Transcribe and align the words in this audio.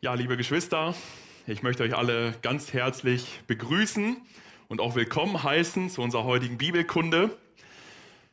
Ja, 0.00 0.14
liebe 0.14 0.36
Geschwister, 0.36 0.94
ich 1.48 1.64
möchte 1.64 1.82
euch 1.82 1.96
alle 1.96 2.32
ganz 2.40 2.72
herzlich 2.72 3.40
begrüßen 3.48 4.16
und 4.68 4.80
auch 4.80 4.94
willkommen 4.94 5.42
heißen 5.42 5.90
zu 5.90 6.02
unserer 6.02 6.22
heutigen 6.22 6.56
Bibelkunde. 6.56 7.36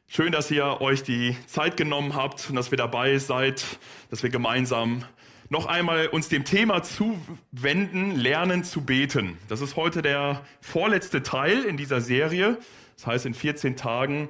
Schön, 0.08 0.32
dass 0.32 0.52
ihr 0.52 0.80
euch 0.80 1.02
die 1.02 1.36
Zeit 1.48 1.76
genommen 1.76 2.14
habt 2.14 2.52
und 2.52 2.56
dass 2.56 2.70
wir 2.70 2.78
dabei 2.78 3.18
seid, 3.18 3.66
dass 4.12 4.22
wir 4.22 4.30
gemeinsam 4.30 5.06
noch 5.50 5.66
einmal 5.66 6.06
uns 6.06 6.30
dem 6.30 6.46
Thema 6.46 6.84
zuwenden, 6.84 8.12
lernen 8.16 8.64
zu 8.64 8.82
beten. 8.82 9.40
Das 9.48 9.62
ist 9.62 9.76
heute 9.76 10.04
der 10.04 10.46
vorletzte 10.62 11.24
Teil 11.24 11.64
in 11.64 11.78
dieser 11.78 12.00
Serie. 12.00 12.60
Das 12.96 13.08
heißt, 13.08 13.26
in 13.26 13.34
14 13.34 13.76
Tagen 13.76 14.30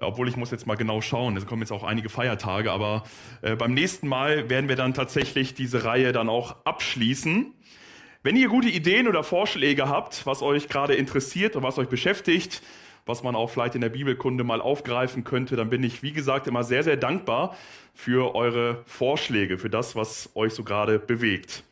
obwohl 0.00 0.28
ich 0.28 0.36
muss 0.36 0.50
jetzt 0.50 0.66
mal 0.66 0.76
genau 0.76 1.00
schauen, 1.00 1.36
es 1.36 1.46
kommen 1.46 1.62
jetzt 1.62 1.72
auch 1.72 1.82
einige 1.82 2.08
Feiertage, 2.08 2.70
aber 2.70 3.04
äh, 3.42 3.56
beim 3.56 3.72
nächsten 3.74 4.08
Mal 4.08 4.50
werden 4.50 4.68
wir 4.68 4.76
dann 4.76 4.94
tatsächlich 4.94 5.54
diese 5.54 5.84
Reihe 5.84 6.12
dann 6.12 6.28
auch 6.28 6.56
abschließen. 6.64 7.52
Wenn 8.22 8.36
ihr 8.36 8.48
gute 8.48 8.68
Ideen 8.68 9.08
oder 9.08 9.22
Vorschläge 9.22 9.88
habt, 9.88 10.26
was 10.26 10.42
euch 10.42 10.68
gerade 10.68 10.94
interessiert 10.94 11.56
und 11.56 11.62
was 11.62 11.78
euch 11.78 11.88
beschäftigt, 11.88 12.62
was 13.06 13.22
man 13.22 13.36
auch 13.36 13.48
vielleicht 13.48 13.76
in 13.76 13.80
der 13.80 13.88
Bibelkunde 13.88 14.42
mal 14.42 14.60
aufgreifen 14.60 15.22
könnte, 15.22 15.54
dann 15.54 15.70
bin 15.70 15.82
ich, 15.84 16.02
wie 16.02 16.12
gesagt, 16.12 16.48
immer 16.48 16.64
sehr, 16.64 16.82
sehr 16.82 16.96
dankbar 16.96 17.56
für 17.94 18.34
eure 18.34 18.82
Vorschläge, 18.84 19.58
für 19.58 19.70
das, 19.70 19.94
was 19.94 20.30
euch 20.34 20.52
so 20.52 20.64
gerade 20.64 20.98
bewegt. 20.98 21.62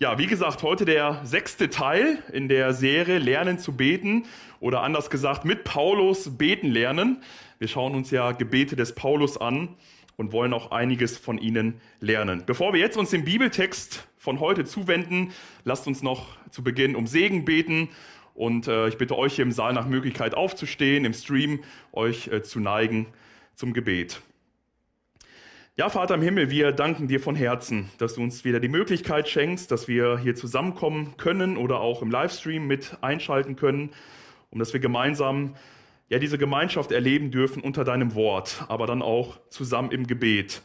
Ja, 0.00 0.18
wie 0.18 0.26
gesagt, 0.26 0.64
heute 0.64 0.84
der 0.84 1.20
sechste 1.22 1.70
Teil 1.70 2.18
in 2.32 2.48
der 2.48 2.74
Serie 2.74 3.18
Lernen 3.18 3.60
zu 3.60 3.76
beten 3.76 4.26
oder 4.58 4.82
anders 4.82 5.08
gesagt 5.08 5.44
mit 5.44 5.62
Paulus 5.62 6.36
beten 6.36 6.72
lernen. 6.72 7.22
Wir 7.58 7.68
schauen 7.68 7.94
uns 7.94 8.10
ja 8.10 8.32
Gebete 8.32 8.76
des 8.76 8.94
Paulus 8.94 9.36
an 9.36 9.68
und 10.16 10.32
wollen 10.32 10.52
auch 10.52 10.70
einiges 10.70 11.16
von 11.18 11.38
ihnen 11.38 11.80
lernen. 12.00 12.42
Bevor 12.46 12.72
wir 12.72 12.80
jetzt 12.80 12.96
uns 12.96 13.10
dem 13.10 13.24
Bibeltext 13.24 14.06
von 14.18 14.40
heute 14.40 14.64
zuwenden, 14.64 15.32
lasst 15.64 15.86
uns 15.86 16.02
noch 16.02 16.36
zu 16.50 16.64
Beginn 16.64 16.96
um 16.96 17.06
Segen 17.06 17.44
beten. 17.44 17.88
Und 18.34 18.66
äh, 18.66 18.88
ich 18.88 18.98
bitte 18.98 19.16
euch 19.16 19.36
hier 19.36 19.44
im 19.44 19.52
Saal 19.52 19.72
nach 19.72 19.86
Möglichkeit 19.86 20.34
aufzustehen, 20.34 21.04
im 21.04 21.12
Stream 21.12 21.60
euch 21.92 22.28
äh, 22.28 22.42
zu 22.42 22.58
neigen 22.58 23.06
zum 23.54 23.72
Gebet. 23.72 24.20
Ja, 25.76 25.88
Vater 25.88 26.14
im 26.14 26.22
Himmel, 26.22 26.50
wir 26.50 26.72
danken 26.72 27.08
dir 27.08 27.20
von 27.20 27.34
Herzen, 27.34 27.90
dass 27.98 28.14
du 28.14 28.22
uns 28.22 28.44
wieder 28.44 28.60
die 28.60 28.68
Möglichkeit 28.68 29.28
schenkst, 29.28 29.70
dass 29.70 29.88
wir 29.88 30.18
hier 30.18 30.34
zusammenkommen 30.34 31.16
können 31.16 31.56
oder 31.56 31.80
auch 31.80 32.02
im 32.02 32.10
Livestream 32.10 32.66
mit 32.66 32.96
einschalten 33.00 33.56
können, 33.56 33.90
um 34.50 34.58
dass 34.58 34.72
wir 34.72 34.80
gemeinsam 34.80 35.54
ja 36.14 36.20
diese 36.20 36.38
Gemeinschaft 36.38 36.92
erleben 36.92 37.32
dürfen 37.32 37.60
unter 37.60 37.82
deinem 37.82 38.14
Wort, 38.14 38.64
aber 38.68 38.86
dann 38.86 39.02
auch 39.02 39.36
zusammen 39.48 39.90
im 39.90 40.06
Gebet. 40.06 40.62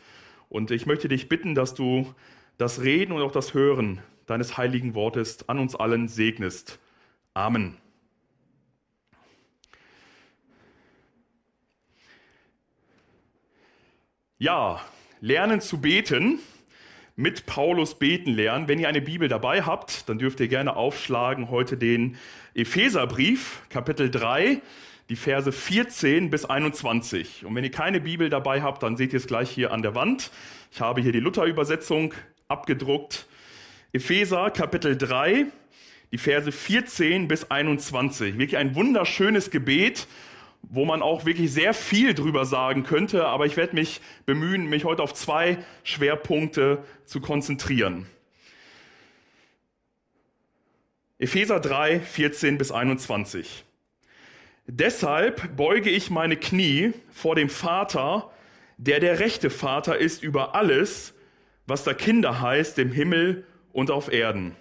Und 0.48 0.70
ich 0.70 0.86
möchte 0.86 1.08
dich 1.08 1.28
bitten, 1.28 1.56
dass 1.56 1.74
du 1.74 2.14
das 2.60 2.84
Reden 2.84 3.14
und 3.14 3.24
auch 3.24 3.32
das 3.32 3.56
Hören 3.56 4.00
deines 4.28 4.58
heiligen 4.58 4.94
Wortes 4.94 5.50
an 5.50 5.58
uns 5.58 5.76
allen 5.76 6.08
segnest. 6.08 6.78
Amen. 7.34 7.78
Ja, 14.38 14.82
lernen 15.20 15.62
zu 15.62 15.82
beten, 15.82 16.38
mit 17.16 17.48
Paulus 17.48 17.98
beten 17.98 18.36
lernen. 18.36 18.68
Wenn 18.68 18.78
ihr 18.78 18.88
eine 18.88 19.02
Bibel 19.02 19.28
dabei 19.28 19.64
habt, 19.64 20.08
dann 20.08 20.20
dürft 20.20 20.40
ihr 20.42 20.48
gerne 20.48 20.76
aufschlagen 20.76 21.50
heute 21.50 21.76
den 21.76 22.18
Epheserbrief, 22.54 23.64
Kapitel 23.70 24.12
3, 24.12 24.62
die 25.10 25.16
Verse 25.16 25.52
14 25.52 26.30
bis 26.30 26.46
21. 26.46 27.46
Und 27.46 27.56
wenn 27.56 27.64
ihr 27.64 27.72
keine 27.72 28.00
Bibel 28.00 28.30
dabei 28.30 28.62
habt, 28.62 28.84
dann 28.84 28.96
seht 28.96 29.14
ihr 29.14 29.18
es 29.18 29.28
gleich 29.28 29.50
hier 29.50 29.72
an 29.72 29.82
der 29.82 29.96
Wand. 29.96 30.32
Ich 30.72 30.82
habe 30.82 31.02
hier 31.02 31.12
die 31.12 31.20
Luther-Übersetzung 31.20 32.14
abgedruckt. 32.48 33.28
Epheser, 33.92 34.52
Kapitel 34.52 34.96
3, 34.98 35.48
die 36.12 36.18
Verse 36.18 36.52
14 36.52 37.28
bis 37.28 37.50
21. 37.50 38.38
Wirklich 38.38 38.58
ein 38.58 38.76
wunderschönes 38.76 39.50
Gebet 39.50 40.08
wo 40.62 40.86
man 40.86 41.02
auch 41.02 41.26
wirklich 41.26 41.52
sehr 41.52 41.74
viel 41.74 42.14
drüber 42.14 42.46
sagen 42.46 42.84
könnte, 42.84 43.26
aber 43.26 43.46
ich 43.46 43.58
werde 43.58 43.76
mich 43.76 44.02
bemühen, 44.26 44.68
mich 44.68 44.84
heute 44.84 45.02
auf 45.02 45.14
zwei 45.14 45.58
Schwerpunkte 45.84 46.84
zu 47.06 47.22
konzentrieren. 47.22 48.08
Epheser 51.18 51.60
3, 51.60 52.00
14 52.00 52.58
bis 52.58 52.72
21. 52.72 53.66
Deshalb 54.72 55.58
beuge 55.58 55.90
ich 55.90 56.12
meine 56.12 56.38
Knie 56.38 56.94
vor 57.10 57.34
dem 57.34 57.50
Vater, 57.50 58.30
der 58.78 59.00
der 59.00 59.18
rechte 59.18 59.50
Vater 59.50 59.98
ist 59.98 60.22
über 60.22 60.54
alles, 60.54 61.16
was 61.66 61.84
da 61.84 61.96
Kinder 61.96 62.40
heißt 62.40 62.78
im 62.78 62.92
Himmel 62.92 63.48
und 63.74 63.90
auf 63.90 64.14
Erden. 64.14 64.56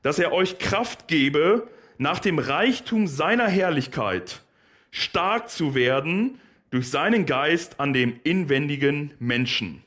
Dass 0.00 0.18
er 0.18 0.32
euch 0.32 0.58
Kraft 0.58 1.06
gebe 1.06 1.68
nach 1.98 2.18
dem 2.18 2.38
Reichtum 2.38 3.06
seiner 3.06 3.46
Herrlichkeit 3.46 4.40
stark 4.90 5.50
zu 5.50 5.74
werden 5.74 6.40
durch 6.70 6.88
seinen 6.88 7.26
Geist 7.26 7.80
an 7.80 7.92
dem 7.92 8.18
inwendigen 8.24 9.12
Menschen. 9.18 9.84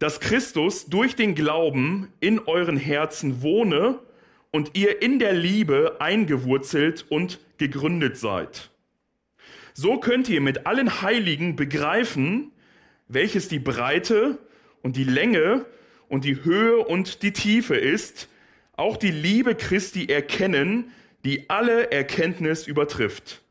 Dass 0.00 0.18
Christus 0.18 0.86
durch 0.86 1.14
den 1.14 1.36
Glauben 1.36 2.12
in 2.18 2.40
euren 2.40 2.76
Herzen 2.76 3.40
wohne 3.40 4.00
und 4.50 4.76
ihr 4.76 5.02
in 5.02 5.18
der 5.18 5.32
Liebe 5.32 5.96
eingewurzelt 6.00 7.06
und 7.08 7.38
gegründet 7.58 8.16
seid. 8.16 8.70
So 9.74 9.98
könnt 9.98 10.28
ihr 10.28 10.40
mit 10.40 10.66
allen 10.66 11.02
Heiligen 11.02 11.56
begreifen, 11.56 12.52
welches 13.06 13.48
die 13.48 13.60
Breite 13.60 14.38
und 14.82 14.96
die 14.96 15.04
Länge 15.04 15.66
und 16.08 16.24
die 16.24 16.44
Höhe 16.44 16.78
und 16.78 17.22
die 17.22 17.32
Tiefe 17.32 17.76
ist, 17.76 18.28
auch 18.76 18.96
die 18.96 19.10
Liebe 19.10 19.54
Christi 19.54 20.06
erkennen, 20.06 20.92
die 21.24 21.50
alle 21.50 21.90
Erkenntnis 21.90 22.66
übertrifft 22.66 23.42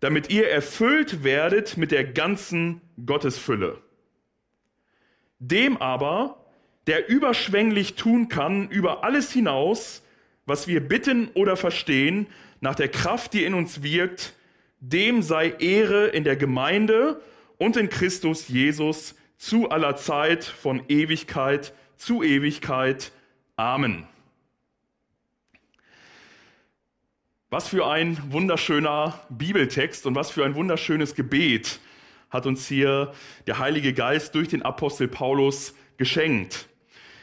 damit 0.00 0.30
ihr 0.30 0.48
erfüllt 0.48 1.22
werdet 1.22 1.76
mit 1.76 1.92
der 1.92 2.04
ganzen 2.04 2.80
Gottesfülle. 3.04 3.78
Dem 5.38 5.76
aber, 5.76 6.44
der 6.86 7.08
überschwänglich 7.08 7.94
tun 7.94 8.28
kann 8.28 8.68
über 8.68 9.04
alles 9.04 9.30
hinaus, 9.30 10.02
was 10.46 10.68
wir 10.68 10.80
bitten 10.80 11.28
oder 11.34 11.56
verstehen, 11.56 12.26
nach 12.60 12.74
der 12.74 12.88
Kraft, 12.88 13.32
die 13.32 13.44
in 13.44 13.54
uns 13.54 13.82
wirkt, 13.82 14.34
dem 14.80 15.22
sei 15.22 15.50
Ehre 15.58 16.08
in 16.08 16.24
der 16.24 16.36
Gemeinde 16.36 17.20
und 17.58 17.76
in 17.76 17.88
Christus 17.88 18.48
Jesus 18.48 19.14
zu 19.36 19.70
aller 19.70 19.96
Zeit 19.96 20.44
von 20.44 20.82
Ewigkeit 20.88 21.72
zu 21.96 22.22
Ewigkeit. 22.22 23.12
Amen. 23.56 24.06
Was 27.50 27.68
für 27.68 27.86
ein 27.86 28.18
wunderschöner 28.32 29.20
Bibeltext 29.28 30.06
und 30.06 30.14
was 30.14 30.30
für 30.30 30.44
ein 30.44 30.54
wunderschönes 30.54 31.14
Gebet 31.14 31.80
hat 32.30 32.46
uns 32.46 32.68
hier 32.68 33.12
der 33.46 33.58
Heilige 33.58 33.92
Geist 33.92 34.34
durch 34.34 34.48
den 34.48 34.62
Apostel 34.62 35.08
Paulus 35.08 35.74
geschenkt. 35.96 36.68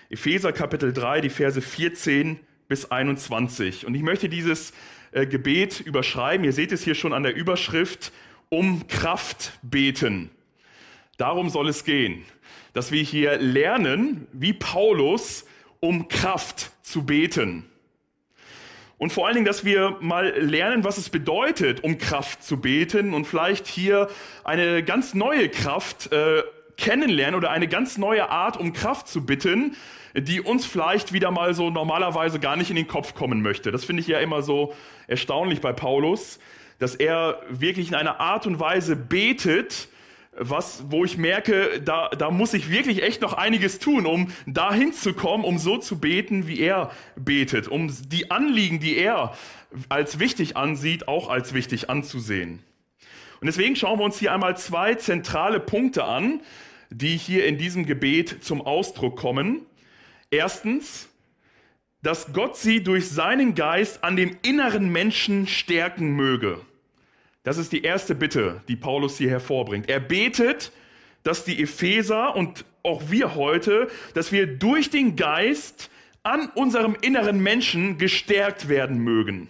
Epheser 0.09 0.51
Kapitel 0.51 0.93
3, 0.93 1.21
die 1.21 1.29
Verse 1.29 1.61
14 1.61 2.39
bis 2.67 2.91
21. 2.91 3.85
Und 3.85 3.95
ich 3.95 4.01
möchte 4.01 4.29
dieses 4.29 4.73
äh, 5.11 5.25
Gebet 5.25 5.79
überschreiben. 5.79 6.45
Ihr 6.45 6.53
seht 6.53 6.71
es 6.71 6.83
hier 6.83 6.95
schon 6.95 7.13
an 7.13 7.23
der 7.23 7.35
Überschrift, 7.35 8.11
um 8.49 8.87
Kraft 8.87 9.53
beten. 9.61 10.29
Darum 11.17 11.49
soll 11.49 11.69
es 11.69 11.83
gehen, 11.83 12.23
dass 12.73 12.91
wir 12.91 13.01
hier 13.01 13.37
lernen, 13.37 14.27
wie 14.33 14.53
Paulus, 14.53 15.45
um 15.79 16.07
Kraft 16.07 16.71
zu 16.83 17.05
beten. 17.05 17.65
Und 18.97 19.11
vor 19.11 19.27
allen 19.27 19.35
Dingen, 19.35 19.45
dass 19.45 19.63
wir 19.63 19.97
mal 20.01 20.29
lernen, 20.39 20.83
was 20.83 20.97
es 20.97 21.09
bedeutet, 21.09 21.83
um 21.83 21.97
Kraft 21.97 22.43
zu 22.43 22.59
beten 22.59 23.13
und 23.13 23.25
vielleicht 23.25 23.67
hier 23.67 24.09
eine 24.43 24.83
ganz 24.83 25.13
neue 25.13 25.49
Kraft 25.49 26.11
äh, 26.11 26.41
kennenlernen 26.77 27.35
oder 27.35 27.51
eine 27.51 27.67
ganz 27.67 27.97
neue 27.97 28.29
Art, 28.29 28.57
um 28.57 28.73
Kraft 28.73 29.07
zu 29.07 29.25
bitten, 29.25 29.75
die 30.15 30.41
uns 30.41 30.65
vielleicht 30.65 31.13
wieder 31.13 31.31
mal 31.31 31.53
so 31.53 31.69
normalerweise 31.69 32.39
gar 32.39 32.55
nicht 32.55 32.69
in 32.69 32.75
den 32.75 32.87
Kopf 32.87 33.13
kommen 33.13 33.41
möchte. 33.41 33.71
Das 33.71 33.85
finde 33.85 34.01
ich 34.01 34.07
ja 34.07 34.19
immer 34.19 34.41
so 34.41 34.73
erstaunlich 35.07 35.61
bei 35.61 35.73
Paulus, 35.73 36.39
dass 36.79 36.95
er 36.95 37.41
wirklich 37.49 37.89
in 37.89 37.95
einer 37.95 38.19
Art 38.19 38.47
und 38.47 38.59
Weise 38.59 38.95
betet, 38.95 39.89
was, 40.39 40.83
wo 40.89 41.03
ich 41.03 41.17
merke, 41.17 41.81
da, 41.81 42.09
da 42.09 42.29
muss 42.29 42.53
ich 42.53 42.69
wirklich 42.69 43.01
echt 43.01 43.21
noch 43.21 43.33
einiges 43.33 43.79
tun, 43.79 44.05
um 44.05 44.31
dahin 44.45 44.93
zu 44.93 45.13
kommen, 45.13 45.43
um 45.43 45.57
so 45.57 45.77
zu 45.77 45.99
beten, 45.99 46.47
wie 46.47 46.59
er 46.59 46.91
betet, 47.15 47.67
um 47.67 47.91
die 48.09 48.29
Anliegen, 48.29 48.79
die 48.79 48.97
er 48.97 49.33
als 49.89 50.19
wichtig 50.19 50.55
ansieht, 50.55 51.07
auch 51.07 51.29
als 51.29 51.53
wichtig 51.53 51.89
anzusehen. 51.89 52.63
Und 53.39 53.47
deswegen 53.47 53.75
schauen 53.75 53.99
wir 53.99 54.05
uns 54.05 54.19
hier 54.19 54.33
einmal 54.33 54.57
zwei 54.57 54.95
zentrale 54.95 55.59
Punkte 55.59 56.03
an, 56.03 56.41
die 56.89 57.17
hier 57.17 57.45
in 57.45 57.57
diesem 57.57 57.85
Gebet 57.85 58.43
zum 58.43 58.61
Ausdruck 58.61 59.17
kommen. 59.17 59.65
Erstens, 60.29 61.09
dass 62.01 62.33
Gott 62.33 62.57
sie 62.57 62.83
durch 62.83 63.09
seinen 63.09 63.55
Geist 63.55 64.03
an 64.03 64.15
dem 64.15 64.37
inneren 64.43 64.91
Menschen 64.91 65.47
stärken 65.47 66.11
möge. 66.11 66.59
Das 67.43 67.57
ist 67.57 67.71
die 67.71 67.83
erste 67.83 68.13
Bitte, 68.13 68.61
die 68.67 68.75
Paulus 68.75 69.17
hier 69.17 69.29
hervorbringt. 69.29 69.89
Er 69.89 69.99
betet, 69.99 70.71
dass 71.23 71.43
die 71.43 71.61
Epheser 71.61 72.35
und 72.35 72.65
auch 72.83 73.09
wir 73.09 73.35
heute, 73.35 73.89
dass 74.13 74.31
wir 74.31 74.47
durch 74.47 74.89
den 74.89 75.15
Geist 75.15 75.89
an 76.23 76.49
unserem 76.55 76.95
inneren 77.01 77.41
Menschen 77.41 77.97
gestärkt 77.97 78.69
werden 78.69 78.99
mögen. 78.99 79.49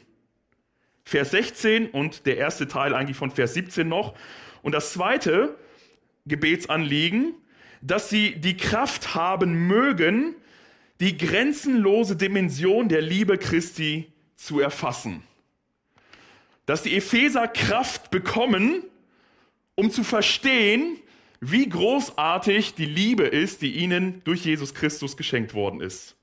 Vers 1.03 1.31
16 1.31 1.89
und 1.89 2.25
der 2.25 2.37
erste 2.37 2.67
Teil 2.67 2.93
eigentlich 2.93 3.17
von 3.17 3.31
Vers 3.31 3.53
17 3.53 3.87
noch. 3.87 4.13
Und 4.61 4.73
das 4.73 4.93
zweite 4.93 5.55
Gebetsanliegen, 6.27 7.33
dass 7.81 8.09
sie 8.09 8.35
die 8.35 8.57
Kraft 8.57 9.15
haben 9.15 9.67
mögen, 9.67 10.35
die 10.99 11.17
grenzenlose 11.17 12.15
Dimension 12.15 12.89
der 12.89 13.01
Liebe 13.01 13.37
Christi 13.37 14.11
zu 14.35 14.59
erfassen. 14.59 15.23
Dass 16.65 16.83
die 16.83 16.95
Epheser 16.95 17.47
Kraft 17.47 18.11
bekommen, 18.11 18.83
um 19.75 19.91
zu 19.91 20.03
verstehen, 20.03 20.97
wie 21.39 21.69
großartig 21.69 22.73
die 22.73 22.85
Liebe 22.85 23.23
ist, 23.23 23.61
die 23.61 23.75
ihnen 23.75 24.23
durch 24.23 24.43
Jesus 24.43 24.73
Christus 24.73 25.17
geschenkt 25.17 25.53
worden 25.53 25.81
ist. 25.81 26.15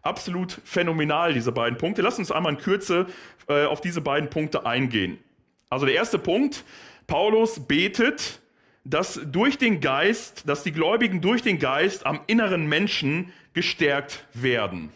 Absolut 0.00 0.58
phänomenal, 0.64 1.34
diese 1.34 1.52
beiden 1.52 1.78
Punkte. 1.78 2.00
Lass 2.00 2.18
uns 2.18 2.32
einmal 2.32 2.54
in 2.54 2.58
Kürze 2.58 3.06
äh, 3.48 3.64
auf 3.64 3.80
diese 3.80 4.00
beiden 4.00 4.30
Punkte 4.30 4.64
eingehen. 4.64 5.18
Also 5.68 5.84
der 5.84 5.96
erste 5.96 6.18
Punkt, 6.18 6.64
Paulus 7.06 7.66
betet, 7.66 8.40
dass 8.88 9.20
durch 9.24 9.58
den 9.58 9.80
Geist, 9.80 10.48
dass 10.48 10.62
die 10.62 10.72
Gläubigen 10.72 11.20
durch 11.20 11.42
den 11.42 11.58
Geist 11.58 12.06
am 12.06 12.20
inneren 12.28 12.66
Menschen 12.68 13.32
gestärkt 13.52 14.24
werden. 14.32 14.92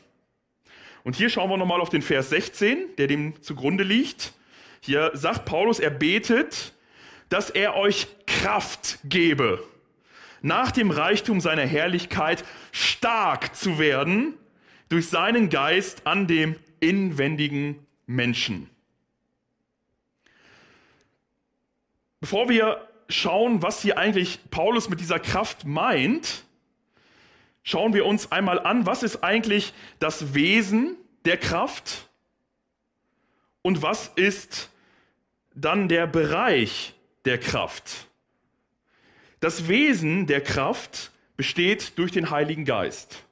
Und 1.03 1.17
hier 1.17 1.29
schauen 1.29 1.51
wir 1.51 1.57
nochmal 1.57 1.81
auf 1.81 1.89
den 1.89 2.03
Vers 2.03 2.31
16, 2.31 2.97
der 2.99 3.09
dem 3.09 3.43
zugrunde 3.43 3.83
liegt. 3.83 4.33
Hier 4.81 5.11
sagt 5.15 5.45
Paulus, 5.45 5.81
er 5.81 5.91
betet, 5.91 6.73
dass 7.31 7.51
er 7.51 7.75
euch 7.75 8.07
Kraft 8.27 9.01
gebe, 9.05 9.63
nach 10.41 10.71
dem 10.71 10.91
Reichtum 10.91 11.41
seiner 11.41 11.67
Herrlichkeit 11.67 12.45
stark 12.71 13.57
zu 13.57 13.79
werden 13.79 14.35
durch 14.89 15.09
seinen 15.09 15.49
Geist 15.49 16.07
an 16.07 16.27
dem 16.27 16.57
inwendigen 16.81 17.87
Menschen. 18.07 18.71
Bevor 22.21 22.49
wir 22.49 22.90
schauen, 23.11 23.63
was 23.63 23.83
hier 23.83 23.99
eigentlich 23.99 24.39
Paulus 24.51 24.89
mit 24.89 25.01
dieser 25.01 25.19
Kraft 25.19 25.65
meint, 25.67 26.45
schauen 27.63 27.95
wir 27.95 28.07
uns 28.07 28.33
einmal 28.33 28.59
an, 28.59 28.87
was 28.87 29.03
ist 29.03 29.23
eigentlich 29.23 29.73
das 29.99 30.35
Wesen 30.35 30.97
der 31.25 31.37
Kraft 31.37 32.09
und 33.63 33.83
was 33.83 34.11
ist 34.17 34.71
dann 35.55 35.89
der 35.89 36.07
Bereich 36.07 36.95
der 37.25 37.39
Kraft. 37.39 38.07
Das 39.41 39.69
Wesen 39.69 40.27
der 40.27 40.41
Kraft 40.41 41.11
besteht 41.37 41.99
durch 41.99 42.13
den 42.13 42.31
Heiligen 42.31 42.65
Geist. 42.65 43.25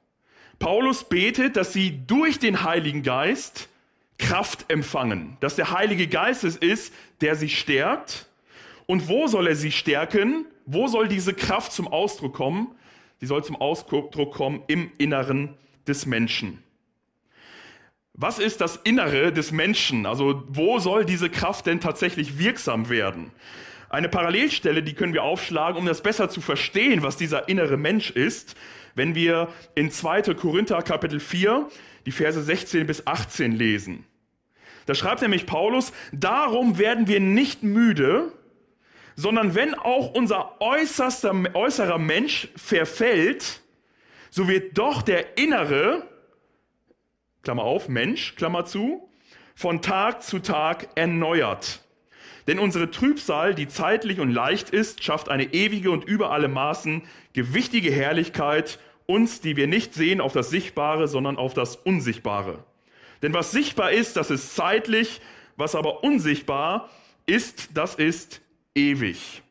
Paulus 0.57 1.03
betet, 1.03 1.55
dass 1.55 1.73
sie 1.73 2.05
durch 2.05 2.39
den 2.39 2.63
Heiligen 2.63 3.03
Geist 3.03 3.69
Kraft 4.17 4.69
empfangen, 4.69 5.37
dass 5.39 5.55
der 5.55 5.71
Heilige 5.71 6.07
Geist 6.07 6.43
es 6.43 6.57
ist, 6.57 6.93
der 7.21 7.35
sie 7.35 7.49
stärkt. 7.49 8.27
Und 8.89 9.07
wo 9.07 9.27
soll 9.27 9.45
er 9.45 9.55
sie 9.55 9.71
stärken? 9.71 10.47
Wo 10.65 10.87
soll 10.87 11.07
diese 11.07 11.35
Kraft 11.35 11.73
zum 11.73 11.87
Ausdruck 11.87 12.33
kommen? 12.33 12.73
Sie 13.19 13.27
soll 13.27 13.43
zum 13.43 13.55
Ausdruck 13.55 14.33
kommen 14.33 14.63
im 14.65 14.91
Inneren 14.97 15.53
des 15.87 16.07
Menschen. 16.07 16.63
Was 18.15 18.39
ist 18.39 18.61
das 18.61 18.77
Innere 18.77 19.31
des 19.31 19.51
Menschen? 19.51 20.07
Also 20.07 20.43
wo 20.47 20.79
soll 20.79 21.05
diese 21.05 21.29
Kraft 21.29 21.67
denn 21.67 21.79
tatsächlich 21.79 22.39
wirksam 22.39 22.89
werden? 22.89 23.29
Eine 23.89 24.09
Parallelstelle, 24.09 24.81
die 24.81 24.95
können 24.95 25.13
wir 25.13 25.21
aufschlagen, 25.21 25.77
um 25.77 25.85
das 25.85 26.01
besser 26.01 26.31
zu 26.31 26.41
verstehen, 26.41 27.03
was 27.03 27.15
dieser 27.15 27.47
innere 27.47 27.77
Mensch 27.77 28.09
ist, 28.09 28.55
wenn 28.95 29.13
wir 29.13 29.49
in 29.75 29.91
2. 29.91 30.33
Korinther 30.33 30.81
Kapitel 30.81 31.19
4 31.19 31.69
die 32.07 32.11
Verse 32.11 32.41
16 32.41 32.87
bis 32.87 33.05
18 33.05 33.51
lesen. 33.51 34.05
Da 34.87 34.95
schreibt 34.95 35.21
nämlich 35.21 35.45
Paulus, 35.45 35.93
darum 36.11 36.79
werden 36.79 37.07
wir 37.07 37.19
nicht 37.19 37.61
müde, 37.61 38.33
sondern 39.19 39.53
wenn 39.53 39.73
auch 39.73 40.13
unser 40.13 40.61
äußerster, 40.61 41.33
äußerer 41.53 41.97
Mensch 41.97 42.47
verfällt, 42.55 43.59
so 44.29 44.47
wird 44.47 44.77
doch 44.77 45.01
der 45.01 45.37
innere, 45.37 46.07
Klammer 47.43 47.63
auf, 47.63 47.89
Mensch, 47.89 48.35
Klammer 48.37 48.63
zu, 48.63 49.09
von 49.55 49.81
Tag 49.81 50.23
zu 50.23 50.39
Tag 50.39 50.87
erneuert. 50.95 51.81
Denn 52.47 52.59
unsere 52.59 52.91
Trübsal, 52.91 53.55
die 53.55 53.67
zeitlich 53.67 54.21
und 54.21 54.31
leicht 54.31 54.69
ist, 54.69 55.03
schafft 55.03 55.27
eine 55.27 55.53
ewige 55.53 55.91
und 55.91 56.05
über 56.05 56.31
alle 56.31 56.47
Maßen 56.47 57.01
gewichtige 57.33 57.91
Herrlichkeit 57.91 58.79
uns, 59.05 59.41
die 59.41 59.57
wir 59.57 59.67
nicht 59.67 59.93
sehen, 59.93 60.21
auf 60.21 60.31
das 60.31 60.49
Sichtbare, 60.49 61.09
sondern 61.09 61.35
auf 61.35 61.53
das 61.53 61.75
Unsichtbare. 61.75 62.63
Denn 63.21 63.33
was 63.33 63.51
sichtbar 63.51 63.91
ist, 63.91 64.15
das 64.15 64.31
ist 64.31 64.55
zeitlich, 64.55 65.19
was 65.57 65.75
aber 65.75 66.05
unsichtbar 66.05 66.89
ist, 67.25 67.71
das 67.73 67.95
ist 67.95 68.39
ewig. 68.79 69.41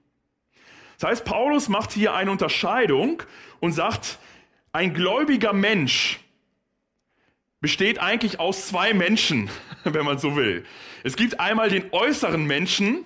Das 0.99 1.11
heißt, 1.11 1.25
Paulus 1.25 1.69
macht 1.69 1.93
hier 1.93 2.15
eine 2.15 2.31
Unterscheidung 2.31 3.23
und 3.61 3.73
sagt, 3.73 4.19
ein 4.73 4.95
gläubiger 4.95 5.53
Mensch 5.53 6.21
besteht 7.61 7.99
eigentlich 7.99 8.41
aus 8.41 8.69
zwei 8.69 8.95
Menschen, 8.95 9.51
wenn 9.85 10.05
man 10.05 10.19
so 10.19 10.37
will. 10.37 10.65
Es 11.05 11.17
gibt 11.17 11.41
einmal 11.41 11.71
den 11.71 11.93
äußeren 11.93 12.45
Menschen 12.45 13.05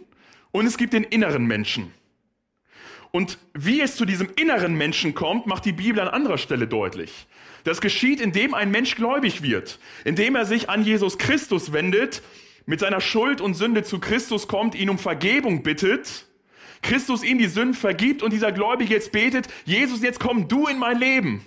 und 0.51 0.67
es 0.67 0.79
gibt 0.79 0.93
den 0.93 1.05
inneren 1.05 1.45
Menschen. 1.45 1.93
Und 3.11 3.39
wie 3.53 3.83
es 3.83 3.97
zu 3.97 4.07
diesem 4.07 4.31
inneren 4.37 4.75
Menschen 4.75 5.15
kommt, 5.15 5.47
macht 5.47 5.67
die 5.67 5.73
Bibel 5.73 6.01
an 6.01 6.09
anderer 6.09 6.39
Stelle 6.39 6.67
deutlich. 6.67 7.27
Das 7.65 7.83
geschieht, 7.83 8.21
indem 8.21 8.55
ein 8.55 8.71
Mensch 8.71 8.97
gläubig 8.97 9.43
wird, 9.43 9.79
indem 10.05 10.35
er 10.35 10.47
sich 10.47 10.71
an 10.71 10.83
Jesus 10.83 11.19
Christus 11.19 11.75
wendet 11.75 12.23
mit 12.67 12.81
seiner 12.81 13.01
Schuld 13.01 13.41
und 13.41 13.55
Sünde 13.55 13.83
zu 13.83 13.99
Christus 13.99 14.49
kommt, 14.49 14.75
ihn 14.75 14.91
um 14.91 14.99
Vergebung 14.99 15.63
bittet, 15.63 16.27
Christus 16.83 17.23
ihm 17.23 17.39
die 17.39 17.47
Sünden 17.47 17.75
vergibt 17.75 18.23
und 18.23 18.33
dieser 18.33 18.53
Gläubige 18.53 18.95
jetzt 18.95 19.13
betet, 19.13 19.49
Jesus, 19.65 20.03
jetzt 20.03 20.21
komm 20.21 20.49
du 20.49 20.67
in 20.67 20.79
mein 20.79 20.99
Leben. 20.99 21.45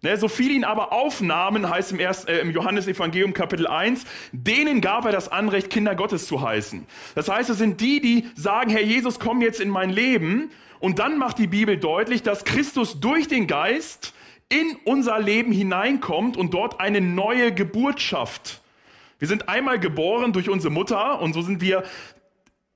Ne, 0.00 0.16
so 0.16 0.28
viel 0.28 0.52
ihn 0.52 0.62
aber 0.62 0.92
aufnahmen, 0.92 1.68
heißt 1.68 1.90
im, 1.90 1.98
Erst, 1.98 2.28
äh, 2.28 2.40
im 2.40 2.52
Johannesevangelium 2.52 3.32
Kapitel 3.32 3.66
1, 3.66 4.04
denen 4.30 4.80
gab 4.80 5.04
er 5.04 5.10
das 5.10 5.28
Anrecht, 5.28 5.70
Kinder 5.70 5.96
Gottes 5.96 6.28
zu 6.28 6.40
heißen. 6.40 6.86
Das 7.16 7.28
heißt, 7.28 7.50
es 7.50 7.58
sind 7.58 7.80
die, 7.80 8.00
die 8.00 8.26
sagen, 8.36 8.70
Herr 8.70 8.82
Jesus, 8.82 9.18
komm 9.18 9.42
jetzt 9.42 9.60
in 9.60 9.70
mein 9.70 9.90
Leben. 9.90 10.50
Und 10.78 11.00
dann 11.00 11.18
macht 11.18 11.38
die 11.38 11.48
Bibel 11.48 11.76
deutlich, 11.76 12.22
dass 12.22 12.44
Christus 12.44 13.00
durch 13.00 13.26
den 13.26 13.48
Geist 13.48 14.14
in 14.48 14.76
unser 14.84 15.18
Leben 15.18 15.50
hineinkommt 15.50 16.36
und 16.36 16.54
dort 16.54 16.78
eine 16.78 17.00
neue 17.00 17.52
Geburt 17.52 18.00
schafft. 18.00 18.60
Wir 19.18 19.26
sind 19.28 19.48
einmal 19.48 19.80
geboren 19.80 20.32
durch 20.32 20.48
unsere 20.48 20.72
Mutter 20.72 21.20
und 21.20 21.32
so 21.32 21.42
sind 21.42 21.60
wir 21.60 21.82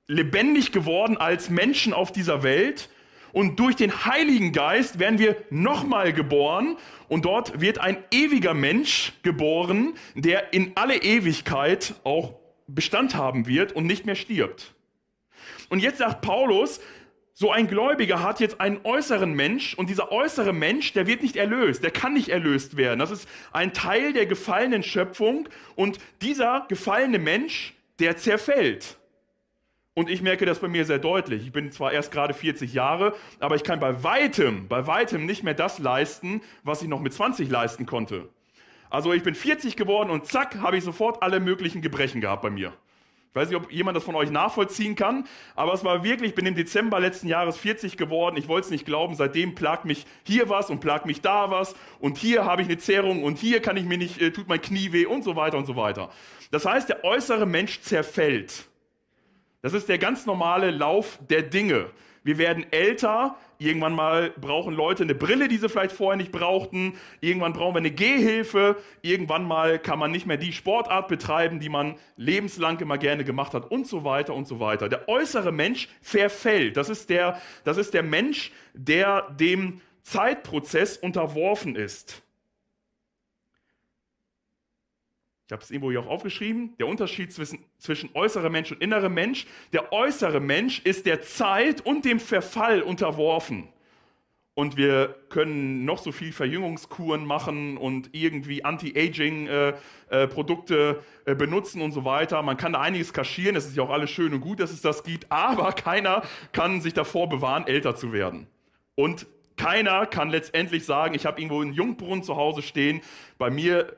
lebendig 0.07 0.71
geworden 0.71 1.17
als 1.17 1.49
Menschen 1.49 1.93
auf 1.93 2.11
dieser 2.11 2.43
Welt. 2.43 2.89
Und 3.31 3.59
durch 3.59 3.75
den 3.75 4.05
Heiligen 4.05 4.51
Geist 4.51 4.99
werden 4.99 5.17
wir 5.17 5.37
nochmal 5.49 6.13
geboren 6.13 6.77
und 7.07 7.25
dort 7.25 7.61
wird 7.61 7.79
ein 7.79 7.97
ewiger 8.11 8.53
Mensch 8.53 9.13
geboren, 9.23 9.93
der 10.13 10.53
in 10.53 10.73
alle 10.75 10.97
Ewigkeit 11.01 11.95
auch 12.03 12.35
Bestand 12.67 13.15
haben 13.15 13.47
wird 13.47 13.71
und 13.71 13.87
nicht 13.87 14.05
mehr 14.05 14.15
stirbt. 14.15 14.75
Und 15.69 15.79
jetzt 15.79 15.97
sagt 15.97 16.21
Paulus, 16.21 16.79
so 17.35 17.51
ein 17.51 17.67
Gläubiger 17.67 18.21
hat 18.21 18.39
jetzt 18.39 18.61
einen 18.61 18.79
äußeren 18.83 19.33
Mensch 19.33 19.73
und 19.73 19.89
dieser 19.89 20.11
äußere 20.11 20.53
Mensch, 20.53 20.93
der 20.93 21.07
wird 21.07 21.23
nicht 21.23 21.35
erlöst, 21.35 21.83
der 21.83 21.89
kann 21.89 22.13
nicht 22.13 22.29
erlöst 22.29 22.77
werden. 22.77 22.99
Das 22.99 23.09
ist 23.09 23.27
ein 23.51 23.73
Teil 23.73 24.13
der 24.13 24.27
gefallenen 24.27 24.83
Schöpfung 24.83 25.49
und 25.75 25.97
dieser 26.21 26.65
gefallene 26.69 27.17
Mensch, 27.17 27.73
der 27.99 28.17
zerfällt. 28.17 28.97
Und 29.95 30.09
ich 30.09 30.21
merke 30.21 30.45
das 30.45 30.59
bei 30.59 30.67
mir 30.67 30.85
sehr 30.85 30.99
deutlich. 30.99 31.43
Ich 31.43 31.51
bin 31.51 31.71
zwar 31.71 31.91
erst 31.91 32.11
gerade 32.11 32.33
40 32.33 32.73
Jahre, 32.73 33.15
aber 33.39 33.55
ich 33.55 33.63
kann 33.63 33.79
bei 33.79 34.03
weitem, 34.03 34.67
bei 34.67 34.85
weitem 34.85 35.25
nicht 35.25 35.43
mehr 35.43 35.53
das 35.53 35.79
leisten, 35.79 36.41
was 36.63 36.81
ich 36.81 36.87
noch 36.87 36.99
mit 36.99 37.13
20 37.13 37.49
leisten 37.49 37.85
konnte. 37.85 38.29
Also 38.89 39.11
ich 39.11 39.23
bin 39.23 39.33
40 39.33 39.75
geworden 39.75 40.11
und 40.11 40.27
zack, 40.27 40.59
habe 40.61 40.77
ich 40.77 40.83
sofort 40.83 41.23
alle 41.23 41.39
möglichen 41.39 41.81
Gebrechen 41.81 42.21
gehabt 42.21 42.43
bei 42.43 42.51
mir. 42.51 42.73
Ich 43.33 43.41
weiß 43.41 43.49
nicht, 43.49 43.57
ob 43.57 43.71
jemand 43.71 43.97
das 43.97 44.03
von 44.03 44.13
euch 44.13 44.29
nachvollziehen 44.29 44.95
kann, 44.95 45.25
aber 45.55 45.73
es 45.73 45.83
war 45.83 46.03
wirklich, 46.03 46.29
ich 46.29 46.35
bin 46.35 46.45
im 46.45 46.53
Dezember 46.53 46.99
letzten 46.99 47.27
Jahres 47.27 47.57
40 47.57 47.97
geworden. 47.97 48.37
Ich 48.37 48.47
wollte 48.47 48.65
es 48.65 48.71
nicht 48.71 48.85
glauben. 48.85 49.15
Seitdem 49.15 49.55
plagt 49.55 49.85
mich 49.85 50.05
hier 50.21 50.49
was 50.49 50.69
und 50.69 50.81
plagt 50.81 51.07
mich 51.07 51.21
da 51.21 51.49
was 51.49 51.75
und 51.99 52.19
hier 52.19 52.45
habe 52.45 52.61
ich 52.61 52.67
eine 52.67 52.77
Zerrung 52.77 53.23
und 53.23 53.39
hier 53.39 53.59
kann 53.59 53.75
ich 53.75 53.85
mir 53.85 53.97
nicht, 53.97 54.21
äh, 54.21 54.29
tut 54.29 54.47
mein 54.47 54.61
Knie 54.61 54.91
weh 54.91 55.07
und 55.07 55.23
so 55.23 55.35
weiter 55.35 55.57
und 55.57 55.65
so 55.65 55.75
weiter. 55.75 56.11
Das 56.51 56.65
heißt, 56.65 56.89
der 56.89 57.03
äußere 57.03 57.47
Mensch 57.47 57.81
zerfällt. 57.81 58.65
Das 59.63 59.73
ist 59.73 59.89
der 59.89 59.97
ganz 59.97 60.27
normale 60.27 60.69
Lauf 60.69 61.17
der 61.27 61.41
Dinge. 61.41 61.89
Wir 62.23 62.37
werden 62.37 62.71
älter, 62.71 63.35
irgendwann 63.63 63.93
mal 63.93 64.31
brauchen 64.31 64.73
Leute 64.73 65.03
eine 65.03 65.15
Brille, 65.15 65.47
die 65.47 65.57
sie 65.57 65.69
vielleicht 65.69 65.95
vorher 65.95 66.17
nicht 66.17 66.31
brauchten, 66.31 66.93
irgendwann 67.21 67.53
brauchen 67.53 67.75
wir 67.75 67.79
eine 67.79 67.91
Gehhilfe, 67.91 68.77
irgendwann 69.01 69.45
mal 69.45 69.79
kann 69.79 69.99
man 69.99 70.11
nicht 70.11 70.25
mehr 70.25 70.37
die 70.37 70.53
Sportart 70.53 71.07
betreiben, 71.07 71.59
die 71.59 71.69
man 71.69 71.95
lebenslang 72.17 72.79
immer 72.79 72.97
gerne 72.97 73.23
gemacht 73.23 73.53
hat 73.53 73.69
und 73.69 73.87
so 73.87 74.03
weiter 74.03 74.33
und 74.33 74.47
so 74.47 74.59
weiter. 74.59 74.89
Der 74.89 75.07
äußere 75.07 75.51
Mensch 75.51 75.87
verfällt. 76.01 76.77
Das 76.77 76.89
ist 76.89 77.09
der, 77.09 77.39
das 77.63 77.77
ist 77.77 77.93
der 77.93 78.03
Mensch, 78.03 78.51
der 78.73 79.29
dem 79.31 79.81
Zeitprozess 80.01 80.97
unterworfen 80.97 81.75
ist. 81.75 82.22
Ich 85.45 85.51
habe 85.51 85.61
es 85.61 85.71
irgendwo 85.71 85.91
hier 85.91 85.99
auch 85.99 86.07
aufgeschrieben. 86.07 86.73
Der 86.79 86.87
Unterschied 86.87 87.33
zwischen, 87.33 87.59
zwischen 87.77 88.09
äußerem 88.13 88.49
Mensch 88.51 88.71
und 88.71 88.81
innerem 88.81 89.13
Mensch. 89.13 89.45
Der 89.73 89.91
äußere 89.91 90.39
Mensch 90.39 90.79
ist 90.85 91.05
der 91.05 91.21
Zeit 91.21 91.85
und 91.85 92.05
dem 92.05 92.21
Verfall 92.21 92.81
unterworfen. 92.81 93.67
Und 94.55 94.77
wir 94.77 95.15
können 95.29 95.83
noch 95.83 95.97
so 95.97 96.11
viel 96.11 96.31
Verjüngungskuren 96.31 97.25
machen 97.25 97.75
und 97.75 98.11
irgendwie 98.13 98.63
Anti-Aging-Produkte 98.63 101.01
äh, 101.25 101.31
äh, 101.31 101.35
benutzen 101.35 101.81
und 101.81 101.91
so 101.91 102.05
weiter. 102.05 102.39
Man 102.43 102.55
kann 102.55 102.73
da 102.73 102.81
einiges 102.81 103.13
kaschieren. 103.13 103.55
Es 103.55 103.65
ist 103.65 103.75
ja 103.75 103.81
auch 103.83 103.89
alles 103.89 104.11
schön 104.11 104.31
und 104.31 104.41
gut, 104.41 104.59
dass 104.59 104.69
es 104.71 104.81
das 104.81 105.03
gibt. 105.03 105.31
Aber 105.31 105.71
keiner 105.73 106.21
kann 106.51 106.81
sich 106.81 106.93
davor 106.93 107.27
bewahren, 107.27 107.65
älter 107.67 107.95
zu 107.95 108.13
werden. 108.13 108.45
Und 108.95 109.25
keiner 109.57 110.05
kann 110.05 110.29
letztendlich 110.29 110.85
sagen, 110.85 111.15
ich 111.15 111.25
habe 111.25 111.41
irgendwo 111.41 111.61
einen 111.61 111.73
Jungbrunnen 111.73 112.23
zu 112.23 112.35
Hause 112.37 112.61
stehen. 112.61 113.01
Bei 113.39 113.49
mir 113.49 113.97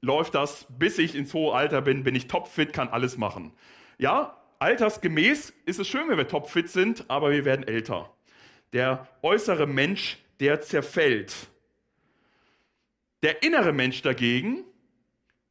läuft 0.00 0.34
das, 0.34 0.66
bis 0.68 0.98
ich 0.98 1.14
ins 1.14 1.34
hohe 1.34 1.54
Alter 1.54 1.82
bin, 1.82 2.04
bin 2.04 2.14
ich 2.14 2.28
topfit, 2.28 2.72
kann 2.72 2.88
alles 2.88 3.16
machen. 3.16 3.52
Ja, 3.98 4.36
altersgemäß 4.58 5.52
ist 5.64 5.78
es 5.78 5.88
schön, 5.88 6.08
wenn 6.08 6.18
wir 6.18 6.28
topfit 6.28 6.70
sind, 6.70 7.08
aber 7.08 7.30
wir 7.30 7.44
werden 7.44 7.66
älter. 7.66 8.10
Der 8.72 9.08
äußere 9.22 9.66
Mensch, 9.66 10.18
der 10.40 10.60
zerfällt. 10.60 11.34
Der 13.22 13.42
innere 13.42 13.72
Mensch 13.72 14.02
dagegen, 14.02 14.64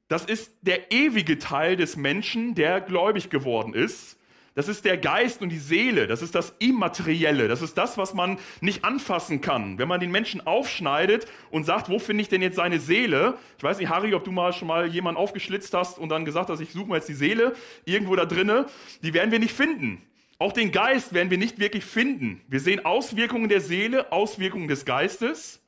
das 0.07 0.25
ist 0.25 0.53
der 0.61 0.91
ewige 0.91 1.39
Teil 1.39 1.75
des 1.75 1.97
Menschen, 1.97 2.53
der 2.55 2.81
gläubig 2.81 3.29
geworden 3.29 3.73
ist 3.73 4.14
das 4.55 4.69
ist 4.69 4.85
der 4.85 4.97
Geist 4.97 5.41
und 5.41 5.49
die 5.49 5.59
Seele. 5.59 6.07
Das 6.07 6.21
ist 6.21 6.33
das 6.33 6.55
Immaterielle. 6.59 7.49
Das 7.49 7.61
ist 7.61 7.77
das, 7.77 7.97
was 7.97 8.13
man 8.13 8.39
nicht 8.61 8.85
anfassen 8.85 9.41
kann. 9.41 9.77
Wenn 9.77 9.89
man 9.89 9.99
den 9.99 10.11
Menschen 10.11 10.47
aufschneidet 10.47 11.27
und 11.51 11.65
sagt, 11.65 11.89
wo 11.89 11.99
finde 11.99 12.21
ich 12.21 12.29
denn 12.29 12.41
jetzt 12.41 12.55
seine 12.55 12.79
Seele? 12.79 13.37
Ich 13.57 13.63
weiß 13.63 13.79
nicht, 13.79 13.89
Harry, 13.89 14.13
ob 14.13 14.23
du 14.23 14.31
mal 14.31 14.53
schon 14.53 14.69
mal 14.69 14.87
jemanden 14.87 15.19
aufgeschlitzt 15.19 15.73
hast 15.73 15.99
und 15.99 16.07
dann 16.07 16.23
gesagt 16.23 16.49
hast, 16.49 16.61
ich 16.61 16.71
suche 16.71 16.87
mal 16.87 16.95
jetzt 16.95 17.09
die 17.09 17.15
Seele 17.15 17.53
irgendwo 17.83 18.15
da 18.15 18.25
drinne. 18.25 18.67
Die 19.03 19.13
werden 19.13 19.29
wir 19.29 19.39
nicht 19.39 19.53
finden. 19.53 20.01
Auch 20.39 20.53
den 20.53 20.71
Geist 20.71 21.13
werden 21.13 21.29
wir 21.29 21.37
nicht 21.37 21.59
wirklich 21.59 21.83
finden. 21.83 22.41
Wir 22.47 22.61
sehen 22.61 22.85
Auswirkungen 22.85 23.49
der 23.49 23.61
Seele, 23.61 24.11
Auswirkungen 24.13 24.69
des 24.69 24.85
Geistes, 24.85 25.61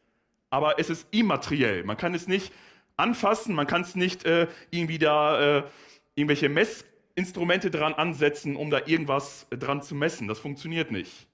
aber 0.50 0.79
es 0.79 0.89
ist 0.89 1.08
immateriell. 1.12 1.84
Man 1.84 1.98
kann 1.98 2.13
es 2.13 2.27
nicht 2.27 2.53
anfassen, 2.96 3.53
man 3.53 3.67
kann 3.67 3.82
es 3.82 3.96
nicht 3.96 4.25
äh, 4.25 4.48
irgendwie 4.72 4.98
da 4.98 5.58
äh, 5.58 5.63
irgendwelche 6.15 6.50
Mess 6.50 6.86
Instrumente 7.17 7.71
dran 7.71 7.95
ansetzen, 7.95 8.55
um 8.55 8.69
da 8.69 8.81
irgendwas 8.86 9.47
dran 9.50 9.81
zu 9.81 9.95
messen. 9.95 10.27
Das 10.27 10.38
funktioniert 10.38 10.91
nicht. 10.91 11.27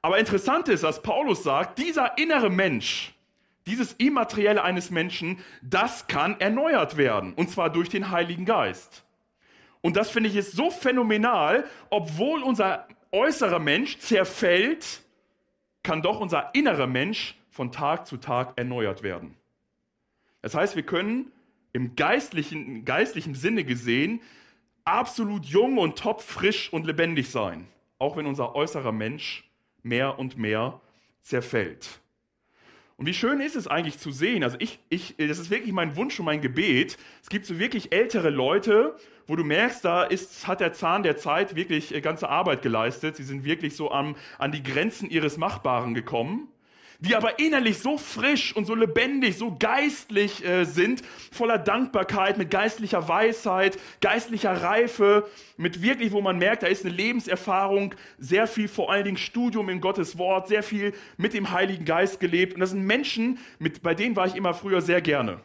Aber 0.00 0.18
interessant 0.18 0.68
ist, 0.68 0.82
dass 0.82 1.02
Paulus 1.02 1.42
sagt, 1.42 1.78
dieser 1.78 2.16
innere 2.16 2.48
Mensch, 2.48 3.12
dieses 3.66 3.92
Immaterielle 3.94 4.62
eines 4.62 4.90
Menschen, 4.90 5.40
das 5.60 6.06
kann 6.06 6.40
erneuert 6.40 6.96
werden. 6.96 7.34
Und 7.34 7.50
zwar 7.50 7.70
durch 7.70 7.90
den 7.90 8.10
Heiligen 8.10 8.46
Geist. 8.46 9.04
Und 9.82 9.96
das 9.96 10.08
finde 10.08 10.30
ich 10.30 10.36
ist 10.36 10.52
so 10.52 10.70
phänomenal, 10.70 11.66
obwohl 11.90 12.42
unser 12.42 12.88
äußerer 13.12 13.58
Mensch 13.58 13.98
zerfällt, 13.98 15.02
kann 15.82 16.00
doch 16.00 16.18
unser 16.18 16.54
innerer 16.54 16.86
Mensch 16.86 17.36
von 17.50 17.72
Tag 17.72 18.06
zu 18.06 18.16
Tag 18.16 18.54
erneuert 18.56 19.02
werden. 19.02 19.34
Das 20.40 20.54
heißt, 20.54 20.76
wir 20.76 20.82
können 20.82 21.30
im 21.74 21.94
geistlichen, 21.94 22.86
geistlichen 22.86 23.34
Sinne 23.34 23.64
gesehen 23.64 24.22
absolut 24.88 25.44
jung 25.44 25.78
und 25.78 25.98
topfrisch 25.98 26.72
und 26.72 26.86
lebendig 26.86 27.30
sein, 27.30 27.68
auch 27.98 28.16
wenn 28.16 28.26
unser 28.26 28.54
äußerer 28.54 28.92
Mensch 28.92 29.48
mehr 29.82 30.18
und 30.18 30.36
mehr 30.38 30.80
zerfällt. 31.20 32.00
Und 32.96 33.06
wie 33.06 33.14
schön 33.14 33.40
ist 33.40 33.54
es 33.54 33.68
eigentlich 33.68 33.98
zu 33.98 34.10
sehen, 34.10 34.42
also 34.42 34.56
ich, 34.58 34.80
ich, 34.88 35.14
das 35.18 35.38
ist 35.38 35.50
wirklich 35.50 35.72
mein 35.72 35.94
Wunsch 35.94 36.18
und 36.18 36.24
mein 36.24 36.40
Gebet. 36.40 36.98
Es 37.22 37.28
gibt 37.28 37.46
so 37.46 37.60
wirklich 37.60 37.92
ältere 37.92 38.30
Leute, 38.30 38.96
wo 39.28 39.36
du 39.36 39.44
merkst, 39.44 39.84
da 39.84 40.02
ist, 40.02 40.48
hat 40.48 40.60
der 40.60 40.72
Zahn 40.72 41.04
der 41.04 41.16
Zeit 41.16 41.54
wirklich 41.54 41.94
äh, 41.94 42.00
ganze 42.00 42.28
Arbeit 42.28 42.62
geleistet. 42.62 43.14
Sie 43.14 43.22
sind 43.22 43.44
wirklich 43.44 43.76
so 43.76 43.92
am, 43.92 44.16
an 44.38 44.50
die 44.50 44.64
Grenzen 44.64 45.08
ihres 45.10 45.36
Machbaren 45.36 45.94
gekommen 45.94 46.48
die 47.00 47.14
aber 47.14 47.38
innerlich 47.38 47.78
so 47.78 47.96
frisch 47.96 48.54
und 48.56 48.64
so 48.64 48.74
lebendig, 48.74 49.38
so 49.38 49.54
geistlich 49.56 50.44
äh, 50.44 50.64
sind, 50.64 51.02
voller 51.30 51.58
Dankbarkeit, 51.58 52.38
mit 52.38 52.50
geistlicher 52.50 53.08
Weisheit, 53.08 53.78
geistlicher 54.00 54.62
Reife, 54.62 55.28
mit 55.56 55.80
wirklich, 55.80 56.10
wo 56.10 56.20
man 56.20 56.38
merkt, 56.38 56.64
da 56.64 56.66
ist 56.66 56.84
eine 56.84 56.94
Lebenserfahrung, 56.94 57.94
sehr 58.18 58.48
viel 58.48 58.66
vor 58.66 58.90
allen 58.90 59.04
Dingen 59.04 59.16
Studium 59.16 59.68
in 59.68 59.80
Gottes 59.80 60.18
Wort, 60.18 60.48
sehr 60.48 60.64
viel 60.64 60.92
mit 61.16 61.34
dem 61.34 61.52
Heiligen 61.52 61.84
Geist 61.84 62.18
gelebt. 62.18 62.54
Und 62.54 62.60
das 62.60 62.70
sind 62.70 62.84
Menschen, 62.84 63.38
mit, 63.60 63.80
bei 63.82 63.94
denen 63.94 64.16
war 64.16 64.26
ich 64.26 64.34
immer 64.34 64.52
früher 64.52 64.80
sehr 64.80 65.00
gerne. 65.00 65.40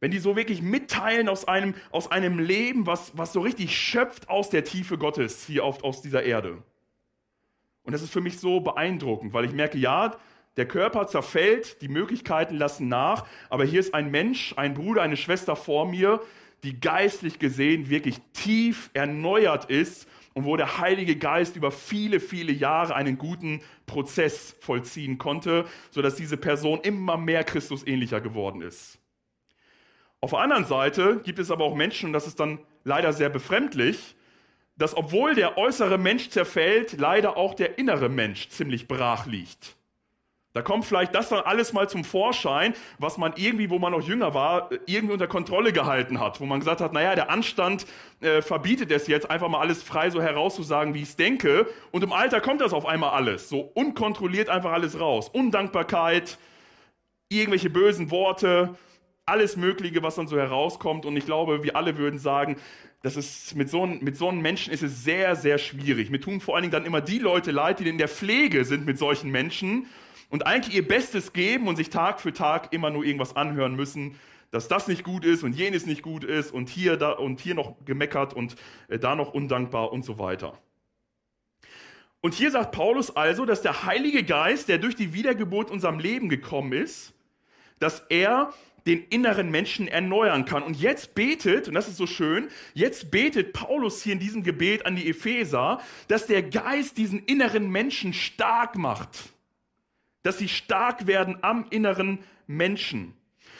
Wenn 0.00 0.10
die 0.10 0.18
so 0.18 0.34
wirklich 0.34 0.60
mitteilen 0.60 1.28
aus 1.28 1.46
einem, 1.46 1.74
aus 1.92 2.10
einem 2.10 2.40
Leben, 2.40 2.84
was, 2.84 3.16
was 3.16 3.32
so 3.32 3.40
richtig 3.40 3.78
schöpft 3.78 4.28
aus 4.28 4.50
der 4.50 4.64
Tiefe 4.64 4.98
Gottes 4.98 5.46
hier 5.46 5.64
auf, 5.64 5.84
aus 5.84 6.02
dieser 6.02 6.24
Erde. 6.24 6.58
Und 7.84 7.92
das 7.92 8.02
ist 8.02 8.12
für 8.12 8.20
mich 8.20 8.40
so 8.40 8.60
beeindruckend, 8.60 9.32
weil 9.32 9.44
ich 9.44 9.52
merke, 9.52 9.78
ja, 9.78 10.16
der 10.56 10.66
Körper 10.66 11.06
zerfällt, 11.06 11.80
die 11.82 11.88
Möglichkeiten 11.88 12.56
lassen 12.56 12.88
nach, 12.88 13.26
aber 13.50 13.64
hier 13.64 13.80
ist 13.80 13.94
ein 13.94 14.10
Mensch, 14.10 14.54
ein 14.56 14.74
Bruder, 14.74 15.02
eine 15.02 15.16
Schwester 15.16 15.56
vor 15.56 15.88
mir, 15.88 16.20
die 16.62 16.80
geistlich 16.80 17.38
gesehen 17.38 17.90
wirklich 17.90 18.20
tief 18.32 18.90
erneuert 18.94 19.66
ist 19.66 20.08
und 20.32 20.44
wo 20.44 20.56
der 20.56 20.78
Heilige 20.78 21.16
Geist 21.16 21.56
über 21.56 21.70
viele, 21.70 22.20
viele 22.20 22.52
Jahre 22.52 22.94
einen 22.94 23.18
guten 23.18 23.60
Prozess 23.86 24.56
vollziehen 24.60 25.18
konnte, 25.18 25.64
sodass 25.90 26.16
diese 26.16 26.36
Person 26.36 26.80
immer 26.82 27.16
mehr 27.16 27.44
Christus 27.44 27.86
ähnlicher 27.86 28.20
geworden 28.20 28.62
ist. 28.62 28.98
Auf 30.20 30.30
der 30.30 30.40
anderen 30.40 30.64
Seite 30.64 31.20
gibt 31.22 31.38
es 31.38 31.50
aber 31.50 31.64
auch 31.64 31.74
Menschen, 31.74 32.06
und 32.06 32.12
das 32.14 32.26
ist 32.26 32.40
dann 32.40 32.58
leider 32.82 33.12
sehr 33.12 33.28
befremdlich, 33.28 34.16
dass 34.76 34.96
obwohl 34.96 35.34
der 35.34 35.56
äußere 35.58 35.98
Mensch 35.98 36.30
zerfällt, 36.30 36.98
leider 36.98 37.36
auch 37.36 37.54
der 37.54 37.78
innere 37.78 38.08
Mensch 38.08 38.48
ziemlich 38.48 38.88
brach 38.88 39.26
liegt. 39.26 39.76
Da 40.54 40.62
kommt 40.62 40.84
vielleicht 40.84 41.16
das 41.16 41.30
dann 41.30 41.40
alles 41.40 41.72
mal 41.72 41.88
zum 41.88 42.04
Vorschein, 42.04 42.74
was 43.00 43.18
man 43.18 43.32
irgendwie, 43.34 43.70
wo 43.70 43.80
man 43.80 43.90
noch 43.90 44.06
jünger 44.06 44.34
war, 44.34 44.70
irgendwie 44.86 45.12
unter 45.12 45.26
Kontrolle 45.26 45.72
gehalten 45.72 46.20
hat. 46.20 46.40
Wo 46.40 46.46
man 46.46 46.60
gesagt 46.60 46.80
hat, 46.80 46.92
naja, 46.92 47.16
der 47.16 47.28
Anstand 47.28 47.86
äh, 48.20 48.40
verbietet 48.40 48.92
es 48.92 49.08
jetzt, 49.08 49.28
einfach 49.28 49.48
mal 49.48 49.58
alles 49.58 49.82
frei 49.82 50.10
so 50.10 50.22
herauszusagen, 50.22 50.94
wie 50.94 51.02
ich 51.02 51.08
es 51.08 51.16
denke. 51.16 51.66
Und 51.90 52.04
im 52.04 52.12
Alter 52.12 52.40
kommt 52.40 52.60
das 52.60 52.72
auf 52.72 52.86
einmal 52.86 53.10
alles. 53.10 53.48
So 53.48 53.62
unkontrolliert 53.74 54.48
einfach 54.48 54.70
alles 54.70 55.00
raus. 55.00 55.28
Undankbarkeit, 55.28 56.38
irgendwelche 57.28 57.68
bösen 57.68 58.12
Worte, 58.12 58.76
alles 59.26 59.56
Mögliche, 59.56 60.04
was 60.04 60.14
dann 60.14 60.28
so 60.28 60.36
herauskommt. 60.36 61.04
Und 61.04 61.16
ich 61.16 61.26
glaube, 61.26 61.64
wir 61.64 61.74
alle 61.74 61.98
würden 61.98 62.20
sagen, 62.20 62.58
das 63.02 63.16
ist, 63.16 63.56
mit, 63.56 63.68
so, 63.68 63.86
mit 63.86 64.16
so 64.16 64.28
einem 64.28 64.40
Menschen 64.40 64.72
ist 64.72 64.84
es 64.84 65.02
sehr, 65.02 65.34
sehr 65.34 65.58
schwierig. 65.58 66.10
Mir 66.10 66.20
tun 66.20 66.40
vor 66.40 66.54
allen 66.54 66.62
Dingen 66.62 66.72
dann 66.72 66.86
immer 66.86 67.00
die 67.00 67.18
Leute 67.18 67.50
leid, 67.50 67.80
die 67.80 67.88
in 67.88 67.98
der 67.98 68.08
Pflege 68.08 68.64
sind 68.64 68.86
mit 68.86 68.98
solchen 68.98 69.32
Menschen 69.32 69.86
und 70.34 70.48
eigentlich 70.48 70.74
ihr 70.74 70.88
Bestes 70.88 71.32
geben 71.32 71.68
und 71.68 71.76
sich 71.76 71.90
Tag 71.90 72.20
für 72.20 72.32
Tag 72.32 72.72
immer 72.72 72.90
nur 72.90 73.04
irgendwas 73.04 73.36
anhören 73.36 73.76
müssen, 73.76 74.18
dass 74.50 74.66
das 74.66 74.88
nicht 74.88 75.04
gut 75.04 75.24
ist 75.24 75.44
und 75.44 75.52
jenes 75.52 75.86
nicht 75.86 76.02
gut 76.02 76.24
ist 76.24 76.52
und 76.52 76.68
hier, 76.68 76.96
da, 76.96 77.12
und 77.12 77.38
hier 77.38 77.54
noch 77.54 77.76
gemeckert 77.84 78.34
und 78.34 78.56
äh, 78.88 78.98
da 78.98 79.14
noch 79.14 79.32
undankbar 79.32 79.92
und 79.92 80.04
so 80.04 80.18
weiter. 80.18 80.58
Und 82.20 82.34
hier 82.34 82.50
sagt 82.50 82.72
Paulus 82.72 83.14
also, 83.14 83.44
dass 83.44 83.62
der 83.62 83.84
Heilige 83.84 84.24
Geist, 84.24 84.68
der 84.68 84.78
durch 84.78 84.96
die 84.96 85.14
Wiedergeburt 85.14 85.70
unserem 85.70 86.00
Leben 86.00 86.28
gekommen 86.28 86.72
ist, 86.72 87.12
dass 87.78 88.00
er 88.08 88.52
den 88.88 89.04
inneren 89.04 89.52
Menschen 89.52 89.86
erneuern 89.86 90.46
kann. 90.46 90.64
Und 90.64 90.80
jetzt 90.80 91.14
betet, 91.14 91.68
und 91.68 91.74
das 91.74 91.86
ist 91.86 91.96
so 91.96 92.08
schön, 92.08 92.48
jetzt 92.72 93.12
betet 93.12 93.52
Paulus 93.52 94.02
hier 94.02 94.14
in 94.14 94.18
diesem 94.18 94.42
Gebet 94.42 94.84
an 94.84 94.96
die 94.96 95.08
Epheser, 95.08 95.80
dass 96.08 96.26
der 96.26 96.42
Geist 96.42 96.96
diesen 96.96 97.20
inneren 97.20 97.70
Menschen 97.70 98.12
stark 98.12 98.74
macht 98.74 99.33
dass 100.24 100.38
sie 100.38 100.48
stark 100.48 101.06
werden 101.06 101.38
am 101.42 101.66
inneren 101.70 102.18
Menschen. 102.48 103.14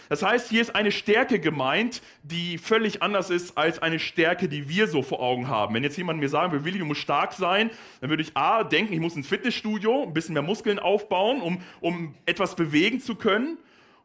Das 0.09 0.23
heißt, 0.23 0.51
hier 0.51 0.61
ist 0.61 0.75
eine 0.75 0.93
Stärke 0.93 1.39
gemeint, 1.39 2.03
die 2.23 2.59
völlig 2.59 3.03
anders 3.03 3.31
ist 3.31 3.57
als 3.57 3.81
eine 3.81 3.99
Stärke, 3.99 4.49
die 4.49 4.69
wir 4.69 4.87
so 4.87 5.03
vor 5.03 5.21
Augen 5.21 5.49
haben. 5.49 5.75
Wenn 5.75 5.83
jetzt 5.83 5.97
jemand 5.97 6.21
mir 6.21 6.29
sagen 6.29 6.53
will, 6.53 6.65
Willi, 6.65 6.79
du 6.79 6.85
musst 6.85 7.01
stark 7.01 7.33
sein, 7.33 7.71
dann 8.01 8.11
würde 8.11 8.23
ich 8.23 8.37
A, 8.37 8.65
denken, 8.65 8.93
ich 8.93 9.01
muss 9.01 9.17
ins 9.17 9.29
Fitnessstudio, 9.29 10.03
ein 10.03 10.13
bisschen 10.13 10.35
mehr 10.35 10.43
Muskeln 10.43 10.79
aufbauen, 10.79 11.41
um, 11.41 11.63
um 11.81 12.15
etwas 12.27 12.55
bewegen 12.55 13.01
zu 13.01 13.15
können. 13.15 13.57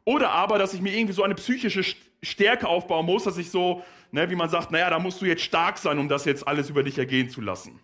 Oder 0.06 0.32
aber, 0.32 0.58
dass 0.58 0.74
ich 0.74 0.82
mir 0.82 0.94
irgendwie 0.94 1.14
so 1.14 1.24
eine 1.24 1.36
psychische 1.36 1.84
Stärke 2.24 2.68
aufbauen 2.68 3.06
muss, 3.06 3.26
dass 3.26 3.38
ich 3.38 3.52
so, 3.52 3.84
ne, 4.12 4.30
wie 4.30 4.36
man 4.36 4.50
sagt, 4.50 4.72
naja, 4.72 4.90
da 4.90 5.00
musst 5.00 5.22
du 5.22 5.26
jetzt 5.26 5.44
stark 5.44 5.78
sein, 5.78 6.00
um 6.00 6.08
das 6.08 6.26
jetzt 6.26 6.48
alles 6.48 6.70
über 6.70 6.84
dich 6.84 6.98
ergehen 6.98 7.30
zu 7.30 7.42
lassen. 7.42 7.80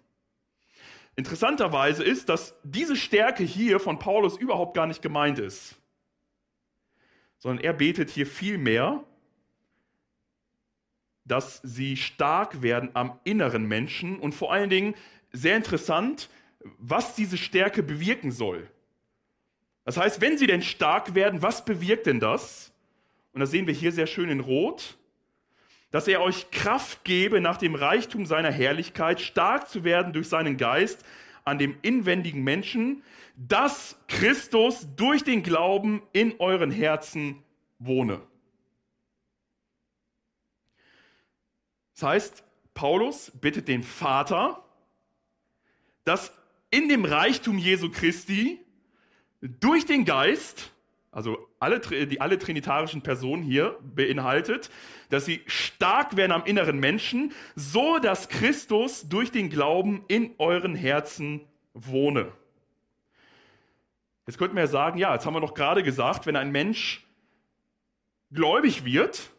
Interessanterweise 1.16 2.04
ist, 2.04 2.30
dass 2.30 2.56
diese 2.64 2.96
Stärke 2.96 3.44
hier 3.44 3.80
von 3.80 4.00
Paulus 4.00 4.38
überhaupt 4.38 4.76
gar 4.76 4.86
nicht 4.86 5.02
gemeint 5.02 5.40
ist, 5.40 5.76
sondern 7.38 7.64
er 7.64 7.74
betet 7.74 8.10
hier 8.10 8.28
vielmehr, 8.28 9.04
dass 11.24 11.62
sie 11.64 11.98
stark 11.98 12.62
werden 12.62 12.90
am 12.94 13.20
inneren 13.24 13.66
Menschen 13.66 14.20
und 14.20 14.36
vor 14.36 14.52
allen 14.52 14.70
Dingen 14.70 14.94
sehr 15.32 15.58
interessant, 15.58 16.30
was 16.78 17.16
diese 17.16 17.38
Stärke 17.38 17.82
bewirken 17.82 18.32
soll. 18.32 18.70
Das 19.86 19.98
heißt, 19.98 20.20
wenn 20.20 20.38
sie 20.38 20.48
denn 20.48 20.62
stark 20.62 21.16
werden, 21.16 21.42
was 21.42 21.64
bewirkt 21.64 22.08
denn 22.08 22.20
das? 22.20 22.72
Und 23.34 23.40
das 23.40 23.52
sehen 23.52 23.68
wir 23.68 23.74
hier 23.74 23.92
sehr 23.92 24.08
schön 24.08 24.30
in 24.30 24.40
Rot. 24.40 24.98
Dass 25.96 26.10
er 26.10 26.20
euch 26.20 26.52
Kraft 26.52 27.06
gebe, 27.06 27.40
nach 27.40 27.56
dem 27.56 27.74
Reichtum 27.74 28.26
seiner 28.26 28.52
Herrlichkeit 28.52 29.22
stark 29.22 29.70
zu 29.70 29.86
werden 29.86 30.12
durch 30.12 30.28
seinen 30.28 30.58
Geist 30.58 31.06
an 31.46 31.58
dem 31.58 31.78
inwendigen 31.84 32.44
Menschen, 32.44 33.02
dass 33.38 33.98
Christus 34.10 34.90
durch 34.98 35.24
den 35.24 35.42
Glauben 35.42 36.02
in 36.12 36.38
euren 36.42 36.70
Herzen 36.70 37.42
wohne. 37.80 38.22
Das 41.94 42.04
heißt, 42.04 42.44
Paulus 42.74 43.32
bittet 43.40 43.70
den 43.70 43.82
Vater, 43.82 44.66
dass 46.04 46.34
in 46.72 46.90
dem 46.90 47.06
Reichtum 47.06 47.58
Jesu 47.58 47.90
Christi 47.90 48.60
durch 49.40 49.86
den 49.86 50.04
Geist, 50.04 50.74
also 51.16 51.48
alle, 51.62 51.80
die 51.80 52.20
alle 52.20 52.38
trinitarischen 52.38 53.02
Personen 53.02 53.42
hier 53.42 53.80
beinhaltet, 53.82 54.70
dass 55.10 55.24
sie 55.24 55.42
stark 55.46 56.18
werden 56.18 56.34
am 56.34 56.44
inneren 56.44 56.78
Menschen, 56.78 57.32
so 57.56 58.00
dass 58.00 58.28
Christus 58.28 59.08
durch 59.08 59.32
den 59.32 59.50
Glauben 59.50 60.04
in 60.10 60.36
euren 60.40 60.76
Herzen 60.76 61.40
wohne. 61.74 62.34
Jetzt 64.28 64.38
könnten 64.38 64.58
wir 64.58 64.64
ja 64.64 64.68
sagen, 64.68 64.98
ja, 64.98 65.14
jetzt 65.14 65.26
haben 65.26 65.34
wir 65.36 65.40
doch 65.40 65.54
gerade 65.54 65.84
gesagt, 65.84 66.26
wenn 66.26 66.36
ein 66.36 66.52
Mensch 66.52 67.08
gläubig 68.32 68.84
wird, 68.84 69.30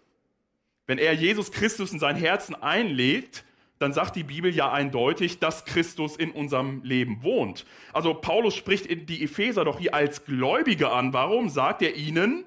wenn 0.86 0.96
er 0.96 1.12
Jesus 1.12 1.52
Christus 1.52 1.92
in 1.92 1.98
sein 1.98 2.16
Herzen 2.16 2.54
einlegt, 2.54 3.44
dann 3.78 3.92
sagt 3.92 4.16
die 4.16 4.24
Bibel 4.24 4.54
ja 4.54 4.72
eindeutig, 4.72 5.38
dass 5.38 5.64
Christus 5.64 6.16
in 6.16 6.30
unserem 6.30 6.82
Leben 6.82 7.22
wohnt. 7.22 7.66
Also 7.92 8.14
Paulus 8.14 8.54
spricht 8.54 8.88
die 9.08 9.22
Epheser 9.22 9.64
doch 9.64 9.78
hier 9.78 9.94
als 9.94 10.24
Gläubige 10.24 10.90
an. 10.90 11.12
Warum 11.12 11.50
sagt 11.50 11.82
er 11.82 11.94
ihnen, 11.94 12.44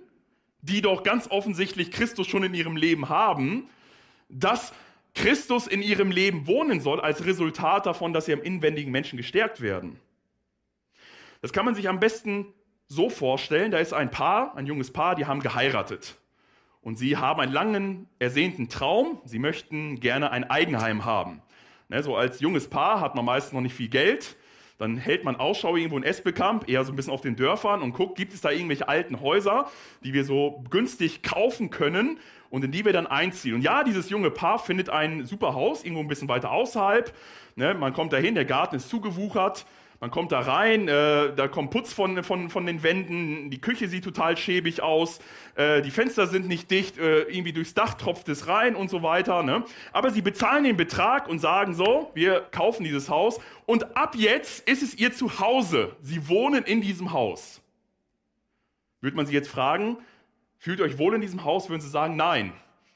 die 0.62 0.82
doch 0.82 1.04
ganz 1.04 1.30
offensichtlich 1.30 1.92
Christus 1.92 2.28
schon 2.28 2.44
in 2.44 2.54
ihrem 2.54 2.76
Leben 2.76 3.10
haben, 3.10 3.70
dass 4.28 4.74
Christus 5.14 5.68
in 5.68 5.82
ihrem 5.82 6.12
Leben 6.12 6.48
wohnen 6.48 6.82
soll 6.82 7.00
als 7.00 7.26
Resultat 7.26 7.86
davon, 7.86 8.14
dass 8.14 8.26
sie 8.26 8.32
im 8.32 8.42
inwendigen 8.42 8.92
Menschen 8.92 9.18
gestärkt 9.18 9.62
werden? 9.62 10.00
Das 11.42 11.54
kann 11.54 11.66
man 11.66 11.76
sich 11.76 11.88
am 11.88 12.00
besten 12.00 12.48
so 12.88 13.10
vorstellen, 13.10 13.72
da 13.72 13.78
ist 13.78 13.94
ein 13.94 14.10
Paar, 14.10 14.56
ein 14.56 14.66
junges 14.66 14.92
Paar, 14.92 15.16
die 15.16 15.26
haben 15.26 15.42
geheiratet. 15.42 16.16
Und 16.82 16.98
sie 16.98 17.18
haben 17.18 17.42
einen 17.42 17.52
langen, 17.52 18.08
ersehnten 18.20 18.70
Traum. 18.70 19.22
Sie 19.26 19.40
möchten 19.40 20.00
gerne 20.00 20.32
ein 20.32 20.50
Eigenheim 20.50 21.06
haben. 21.06 21.42
Ne, 21.90 22.02
so 22.04 22.16
als 22.16 22.40
junges 22.40 22.70
Paar 22.70 23.02
hat 23.02 23.16
man 23.16 23.26
meistens 23.26 23.54
noch 23.54 23.62
nicht 23.62 23.76
viel 23.76 23.90
Geld. 23.90 24.38
Dann 24.78 24.96
hält 24.96 25.26
man 25.26 25.36
Ausschau 25.36 25.76
irgendwo 25.76 25.98
in 25.98 26.04
Esbekamp, 26.04 26.70
eher 26.70 26.86
so 26.86 26.94
ein 26.94 26.96
bisschen 26.96 27.12
auf 27.12 27.20
den 27.20 27.36
Dörfern 27.36 27.82
und 27.82 27.92
guckt, 27.92 28.18
gibt 28.18 28.34
es 28.34 28.40
da 28.40 28.50
irgendwelche 28.50 28.88
alten 28.88 29.20
Häuser, 29.20 29.70
die 30.06 30.14
wir 30.14 30.24
so 30.24 30.64
günstig 30.70 31.22
kaufen 31.22 31.70
können 31.70 32.18
und 32.50 32.64
in 32.64 32.72
die 32.72 32.86
wir 32.86 32.94
dann 32.94 33.06
einziehen. 33.06 33.56
Und 33.56 33.62
ja, 33.62 33.84
dieses 33.84 34.10
junge 34.10 34.32
Paar 34.32 34.58
findet 34.58 34.90
ein 34.90 35.26
super 35.26 35.54
Haus, 35.54 35.84
irgendwo 35.84 36.02
ein 36.02 36.08
bisschen 36.08 36.30
weiter 36.30 36.52
außerhalb. 36.52 37.14
Ne, 37.58 37.74
man 37.74 37.92
kommt 37.92 38.14
dahin, 38.14 38.36
der 38.36 38.46
Garten 38.46 38.78
ist 38.78 38.88
zugewuchert. 38.88 39.66
Man 40.02 40.12
kommt 40.12 40.32
da 40.32 40.40
rein, 40.40 40.88
äh, 40.88 41.36
da 41.36 41.50
kommt 41.50 41.72
Putz 41.72 41.92
von, 41.92 42.24
von, 42.24 42.50
von 42.50 42.66
den 42.66 42.84
Wänden, 42.84 43.50
die 43.50 43.60
Küche 43.60 43.90
sieht 43.90 44.06
total 44.06 44.38
schäbig 44.38 44.82
aus, 44.82 45.20
äh, 45.56 45.82
die 45.82 45.92
Fenster 45.92 46.26
sind 46.28 46.48
nicht 46.48 46.72
dicht, 46.72 46.98
äh, 46.98 47.24
irgendwie 47.24 47.52
durchs 47.52 47.74
Dach 47.74 47.96
tropft 47.96 48.30
es 48.30 48.48
rein 48.48 48.78
und 48.78 48.90
so 48.90 49.04
weiter. 49.04 49.44
Ne? 49.44 49.66
Aber 49.92 50.12
sie 50.12 50.22
bezahlen 50.22 50.64
den 50.64 50.78
Betrag 50.78 51.28
und 51.28 51.40
sagen 51.40 51.74
so, 51.74 52.12
wir 52.14 52.40
kaufen 52.52 52.86
dieses 52.86 53.10
Haus 53.10 53.42
und 53.66 53.98
ab 53.98 54.16
jetzt 54.16 54.68
ist 54.70 54.84
es 54.84 54.96
ihr 54.96 55.12
Zuhause. 55.12 55.98
Sie 56.02 56.30
wohnen 56.30 56.64
in 56.64 56.80
diesem 56.80 57.12
Haus. 57.12 57.62
Würde 59.02 59.18
man 59.18 59.26
sie 59.26 59.34
jetzt 59.34 59.50
fragen, 59.50 59.98
fühlt 60.60 60.80
ihr 60.80 60.86
euch 60.86 60.98
wohl 60.98 61.14
in 61.14 61.20
diesem 61.22 61.44
Haus, 61.44 61.70
würden 61.70 61.82
sie 61.82 61.90
sagen, 61.90 62.16
nein. 62.16 62.54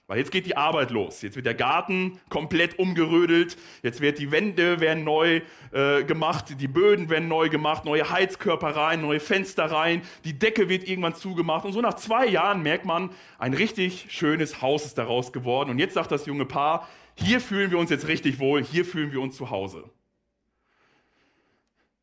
Weil 0.08 0.18
jetzt 0.18 0.32
geht 0.32 0.46
die 0.46 0.58
Arbeit 0.58 0.92
los. 0.92 1.22
Jetzt 1.22 1.38
wird 1.38 1.46
der 1.46 1.54
Garten 1.54 2.20
komplett 2.28 2.78
umgerödelt. 2.78 3.58
Jetzt 3.84 4.02
wird 4.02 4.20
die 4.20 4.32
Wände 4.32 4.82
werden 4.82 5.06
neu 5.06 5.42
äh, 5.72 6.04
gemacht, 6.04 6.60
die 6.60 6.68
Böden 6.68 7.10
werden 7.10 7.30
neu 7.30 7.48
gemacht, 7.48 7.86
neue 7.86 8.10
Heizkörper 8.10 8.76
rein, 8.76 9.00
neue 9.00 9.22
Fenster 9.22 9.72
rein. 9.72 10.02
Die 10.26 10.38
Decke 10.38 10.68
wird 10.68 10.88
irgendwann 10.88 11.16
zugemacht. 11.16 11.64
Und 11.64 11.72
so 11.72 11.80
nach 11.80 11.94
zwei 11.94 12.28
Jahren 12.28 12.62
merkt 12.62 12.84
man, 12.84 13.12
ein 13.40 13.54
richtig 13.54 14.08
schönes 14.10 14.62
Haus 14.62 14.86
ist 14.86 14.98
daraus 14.98 15.32
geworden. 15.32 15.70
Und 15.70 15.80
jetzt 15.80 15.94
sagt 15.94 16.12
das 16.12 16.26
junge 16.26 16.46
Paar, 16.46 16.90
hier 17.16 17.40
fühlen 17.40 17.72
wir 17.72 17.78
uns 17.78 17.90
jetzt 17.90 18.08
richtig 18.08 18.40
wohl, 18.40 18.62
hier 18.62 18.84
fühlen 18.84 19.14
wir 19.14 19.22
uns 19.22 19.38
zu 19.38 19.52
Hause. 19.52 19.86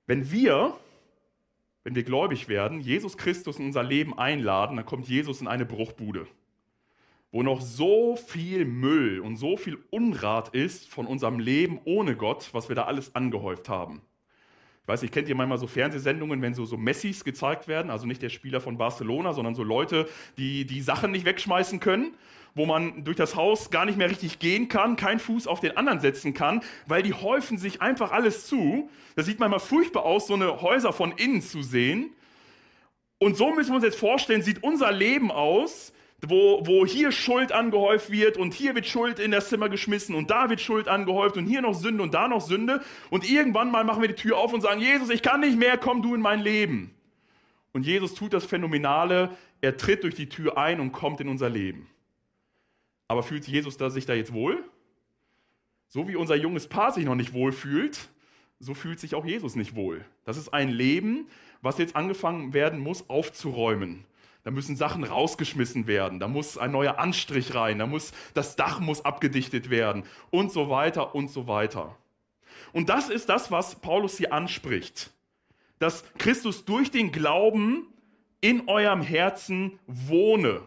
Wenn 0.07 0.33
wir, 0.33 0.75
wenn 1.85 1.95
wir 1.95 2.03
gläubig 2.03 2.49
werden, 2.49 2.81
Jesus 2.81 3.19
Christus 3.19 3.59
in 3.59 3.67
unser 3.67 3.83
Leben 3.83 4.19
einladen, 4.19 4.77
dann 4.77 4.87
kommt 4.87 5.07
Jesus 5.07 5.43
in 5.43 5.49
eine 5.49 5.67
Bruchbude 5.67 6.27
wo 7.33 7.43
noch 7.43 7.61
so 7.61 8.17
viel 8.17 8.65
Müll 8.65 9.21
und 9.21 9.37
so 9.37 9.57
viel 9.57 9.79
Unrat 9.91 10.49
ist 10.55 10.89
von 10.89 11.07
unserem 11.07 11.39
Leben 11.39 11.81
ohne 11.85 12.17
Gott, 12.17 12.51
was 12.53 12.69
wir 12.69 12.77
da 12.77 12.85
alles 12.85 13.15
angehäuft 13.15 13.69
haben. 13.69 14.03
Ich 14.83 14.89
weiß 14.89 15.03
nicht, 15.03 15.15
kennt 15.15 15.29
ihr 15.29 15.37
manchmal 15.37 15.59
so 15.59 15.69
Fernsehsendungen, 15.69 16.43
wenn 16.43 16.55
so, 16.55 16.65
so 16.65 16.77
Messis 16.77 17.23
gezeigt 17.23 17.69
werden, 17.69 17.91
also 17.91 18.07
nicht 18.07 18.23
der 18.23 18.31
Spieler 18.31 18.61
von 18.61 18.77
Barcelona, 18.77 19.33
sondern 19.33 19.55
so 19.55 19.63
Leute, 19.63 20.09
die 20.37 20.65
die 20.65 20.81
Sachen 20.81 21.13
nicht 21.13 21.25
wegschmeißen 21.25 21.79
können, 21.79 22.15
wo 22.57 22.67
man 22.67 23.05
durch 23.05 23.17
das 23.17 23.37
Haus 23.37 23.71
gar 23.71 23.85
nicht 23.85 23.97
mehr 23.97 24.11
richtig 24.11 24.41
gehen 24.41 24.67
kann, 24.67 24.97
keinen 24.97 25.21
Fuß 25.21 25.47
auf 25.47 25.61
den 25.61 25.77
anderen 25.77 26.01
setzen 26.01 26.35
kann, 26.35 26.63
weil 26.87 27.05
die 27.05 27.15
häufen 27.15 27.59
sich 27.59 27.81
einfach 27.81 28.11
alles 28.11 28.47
zu. 28.47 28.91
Das 29.15 29.27
sieht 29.27 29.39
manchmal 29.39 29.61
furchtbar 29.61 30.05
aus, 30.05 30.27
so 30.27 30.35
eine 30.35 30.61
Häuser 30.61 30.93
von 30.93 31.13
innen 31.13 31.43
zu 31.43 31.63
sehen. 31.63 32.11
Und 33.19 33.37
so 33.37 33.55
müssen 33.55 33.71
wir 33.71 33.77
uns 33.77 33.85
jetzt 33.85 33.99
vorstellen, 33.99 34.43
sieht 34.43 34.65
unser 34.65 34.91
Leben 34.91 35.31
aus, 35.31 35.93
wo, 36.27 36.67
wo 36.67 36.85
hier 36.85 37.13
Schuld 37.13 37.53
angehäuft 37.53 38.11
wird 38.11 38.37
und 38.37 38.53
hier 38.53 38.75
wird 38.75 38.87
Schuld 38.87 39.19
in 39.19 39.31
das 39.31 39.49
Zimmer 39.49 39.69
geschmissen 39.69 40.15
und 40.15 40.31
da 40.31 40.51
wird 40.51 40.61
Schuld 40.61 40.89
angehäuft 40.89 41.37
und 41.37 41.47
hier 41.47 41.63
noch 41.63 41.75
Sünde 41.75 42.03
und 42.03 42.15
da 42.15 42.29
noch 42.29 42.41
Sünde. 42.41 42.83
Und 43.09 43.29
irgendwann 43.29 43.71
mal 43.71 43.85
machen 43.85 44.03
wir 44.03 44.09
die 44.09 44.15
Tür 44.15 44.37
auf 44.37 44.53
und 44.53 44.61
sagen, 44.61 44.81
Jesus, 44.81 45.11
ich 45.11 45.23
kann 45.23 45.41
nicht 45.41 45.59
mehr, 45.59 45.79
komm 45.79 46.03
du 46.03 46.15
in 46.15 46.21
mein 46.21 46.41
Leben. 46.41 46.95
Und 47.73 47.87
Jesus 47.87 48.15
tut 48.15 48.33
das 48.33 48.45
Phänomenale, 48.45 49.31
er 49.61 49.77
tritt 49.77 50.03
durch 50.03 50.15
die 50.15 50.29
Tür 50.29 50.59
ein 50.59 50.81
und 50.81 50.93
kommt 50.93 51.21
in 51.21 51.29
unser 51.29 51.49
Leben. 51.49 51.89
Aber 53.09 53.23
fühlt 53.23 53.47
Jesus 53.47 53.75
sich 53.75 54.07
da 54.07 54.15
jetzt 54.15 54.33
wohl? 54.33 54.63
So 55.89 56.09
wie 56.09 56.17
unser 56.17 56.37
junges 56.37 56.69
Paar 56.69 56.93
sich 56.93 57.05
noch 57.05 57.15
nicht 57.15 57.33
wohl 57.33 57.53
fühlt, 57.53 58.09
so 58.59 58.75
fühlt 58.75 59.01
sich 59.01 59.15
auch 59.15 59.25
Jesus 59.25 59.57
nicht 59.57 59.75
wohl. 59.75 60.05
Das 60.25 60.37
ist 60.37 60.53
ein 60.53 60.69
Leben, 60.69 61.27
was 61.63 61.79
jetzt 61.79 61.97
angefangen 61.97 62.53
werden 62.53 62.79
muss, 62.79 63.09
aufzuräumen 63.09 64.05
da 64.51 64.55
müssen 64.55 64.75
Sachen 64.75 65.05
rausgeschmissen 65.05 65.87
werden, 65.87 66.19
da 66.19 66.27
muss 66.27 66.59
ein 66.59 66.73
neuer 66.73 66.99
Anstrich 66.99 67.55
rein, 67.55 67.79
da 67.79 67.87
muss, 67.87 68.11
das 68.35 68.57
Dach 68.57 68.81
muss 68.81 69.05
abgedichtet 69.05 69.71
werden 69.71 70.03
und 70.31 70.51
so 70.51 70.69
weiter 70.69 71.15
und 71.15 71.31
so 71.31 71.47
weiter. 71.47 71.97
Und 72.73 72.89
das 72.89 73.11
ist 73.11 73.29
das, 73.29 73.53
was 73.53 73.77
Paulus 73.77 74.19
hier 74.19 74.33
anspricht, 74.33 75.13
dass 75.79 76.03
Christus 76.19 76.65
durch 76.65 76.91
den 76.91 77.13
Glauben 77.13 77.87
in 78.41 78.69
eurem 78.69 79.03
Herzen 79.03 79.79
wohne. 79.87 80.63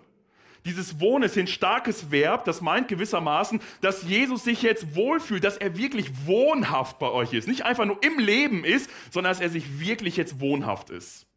Dieses 0.64 1.02
Wohnen 1.02 1.26
ist 1.26 1.38
ein 1.38 1.48
starkes 1.48 2.10
Verb, 2.10 2.46
das 2.46 2.62
meint 2.62 2.88
gewissermaßen, 2.88 3.60
dass 3.82 4.04
Jesus 4.04 4.46
sich 4.46 4.62
jetzt 4.62 4.96
wohlfühlt, 4.96 5.44
dass 5.44 5.58
er 5.58 5.78
wirklich 5.78 6.26
wohnhaft 6.26 7.00
bei 7.00 7.10
euch 7.10 7.34
ist. 7.34 7.50
Nicht 7.50 7.66
einfach 7.66 7.84
nur 7.84 8.02
im 8.02 8.18
Leben 8.18 8.64
ist, 8.64 8.90
sondern 9.12 9.32
dass 9.32 9.42
er 9.42 9.50
sich 9.50 9.82
wirklich 9.82 10.16
jetzt 10.16 10.40
wohnhaft 10.40 10.90
ist. 10.90 11.28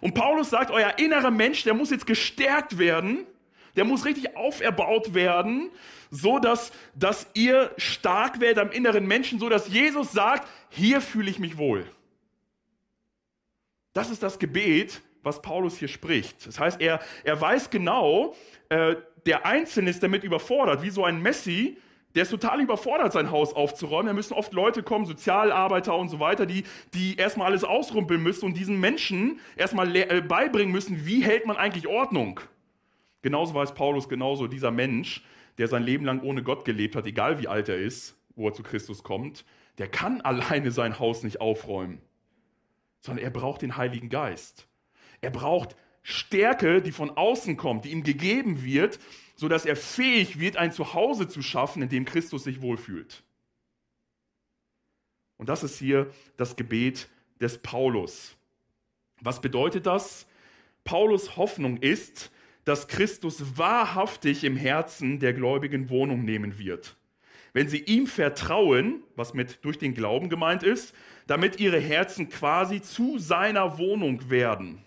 Und 0.00 0.14
Paulus 0.14 0.50
sagt, 0.50 0.70
euer 0.70 0.98
innerer 0.98 1.30
Mensch, 1.30 1.64
der 1.64 1.74
muss 1.74 1.90
jetzt 1.90 2.06
gestärkt 2.06 2.78
werden, 2.78 3.26
der 3.76 3.84
muss 3.84 4.04
richtig 4.04 4.36
auferbaut 4.36 5.14
werden, 5.14 5.70
so 6.10 6.38
dass, 6.38 6.72
dass 6.94 7.26
ihr 7.34 7.70
stark 7.76 8.40
werdet 8.40 8.58
am 8.58 8.70
inneren 8.70 9.06
Menschen, 9.06 9.38
so 9.38 9.48
dass 9.48 9.68
Jesus 9.68 10.12
sagt, 10.12 10.48
hier 10.70 11.00
fühle 11.00 11.30
ich 11.30 11.38
mich 11.38 11.58
wohl. 11.58 11.86
Das 13.92 14.10
ist 14.10 14.22
das 14.22 14.38
Gebet, 14.38 15.00
was 15.22 15.42
Paulus 15.42 15.78
hier 15.78 15.88
spricht. 15.88 16.46
Das 16.46 16.60
heißt, 16.60 16.80
er, 16.80 17.00
er 17.24 17.40
weiß 17.40 17.70
genau, 17.70 18.34
äh, 18.68 18.96
der 19.26 19.44
Einzelne 19.44 19.90
ist 19.90 20.02
damit 20.02 20.22
überfordert, 20.22 20.82
wie 20.82 20.90
so 20.90 21.04
ein 21.04 21.20
Messi, 21.20 21.78
der 22.16 22.22
ist 22.22 22.30
total 22.30 22.62
überfordert, 22.62 23.12
sein 23.12 23.30
Haus 23.30 23.52
aufzuräumen. 23.52 24.06
Da 24.06 24.12
müssen 24.14 24.32
oft 24.32 24.54
Leute 24.54 24.82
kommen, 24.82 25.04
Sozialarbeiter 25.04 25.94
und 25.94 26.08
so 26.08 26.18
weiter, 26.18 26.46
die, 26.46 26.64
die 26.94 27.16
erstmal 27.16 27.48
alles 27.48 27.62
ausrumpeln 27.62 28.22
müssen 28.22 28.46
und 28.46 28.56
diesen 28.56 28.80
Menschen 28.80 29.38
erstmal 29.54 29.94
äh, 29.94 30.22
beibringen 30.26 30.72
müssen, 30.72 31.04
wie 31.04 31.22
hält 31.22 31.46
man 31.46 31.58
eigentlich 31.58 31.86
Ordnung. 31.86 32.40
Genauso 33.20 33.54
weiß 33.54 33.74
Paulus 33.74 34.08
genauso, 34.08 34.46
dieser 34.46 34.70
Mensch, 34.70 35.22
der 35.58 35.68
sein 35.68 35.82
Leben 35.82 36.06
lang 36.06 36.22
ohne 36.22 36.42
Gott 36.42 36.64
gelebt 36.64 36.96
hat, 36.96 37.04
egal 37.04 37.38
wie 37.38 37.48
alt 37.48 37.68
er 37.68 37.76
ist, 37.76 38.16
wo 38.34 38.48
er 38.48 38.54
zu 38.54 38.62
Christus 38.62 39.02
kommt, 39.02 39.44
der 39.76 39.88
kann 39.88 40.20
alleine 40.22 40.70
sein 40.70 40.98
Haus 40.98 41.22
nicht 41.22 41.42
aufräumen, 41.42 42.00
sondern 43.00 43.24
er 43.24 43.30
braucht 43.30 43.60
den 43.60 43.76
Heiligen 43.76 44.08
Geist. 44.08 44.68
Er 45.20 45.30
braucht 45.30 45.76
Stärke, 46.02 46.80
die 46.80 46.92
von 46.92 47.10
außen 47.10 47.58
kommt, 47.58 47.84
die 47.84 47.90
ihm 47.90 48.04
gegeben 48.04 48.64
wird, 48.64 49.00
sodass 49.36 49.66
er 49.66 49.76
fähig 49.76 50.40
wird, 50.40 50.56
ein 50.56 50.72
Zuhause 50.72 51.28
zu 51.28 51.42
schaffen, 51.42 51.82
in 51.82 51.88
dem 51.88 52.04
Christus 52.04 52.44
sich 52.44 52.60
wohlfühlt. 52.62 53.22
Und 55.36 55.48
das 55.48 55.62
ist 55.62 55.78
hier 55.78 56.10
das 56.36 56.56
Gebet 56.56 57.08
des 57.40 57.58
Paulus. 57.58 58.36
Was 59.20 59.40
bedeutet 59.40 59.86
das? 59.86 60.26
Paulus 60.84 61.36
Hoffnung 61.36 61.76
ist, 61.78 62.30
dass 62.64 62.88
Christus 62.88 63.58
wahrhaftig 63.58 64.44
im 64.44 64.56
Herzen 64.56 65.20
der 65.20 65.34
Gläubigen 65.34 65.90
Wohnung 65.90 66.24
nehmen 66.24 66.58
wird. 66.58 66.96
Wenn 67.52 67.68
sie 67.68 67.82
ihm 67.82 68.06
vertrauen, 68.06 69.02
was 69.14 69.34
mit 69.34 69.64
durch 69.64 69.78
den 69.78 69.94
Glauben 69.94 70.28
gemeint 70.28 70.62
ist, 70.62 70.94
damit 71.26 71.60
ihre 71.60 71.80
Herzen 71.80 72.28
quasi 72.28 72.82
zu 72.82 73.18
seiner 73.18 73.78
Wohnung 73.78 74.30
werden. 74.30 74.85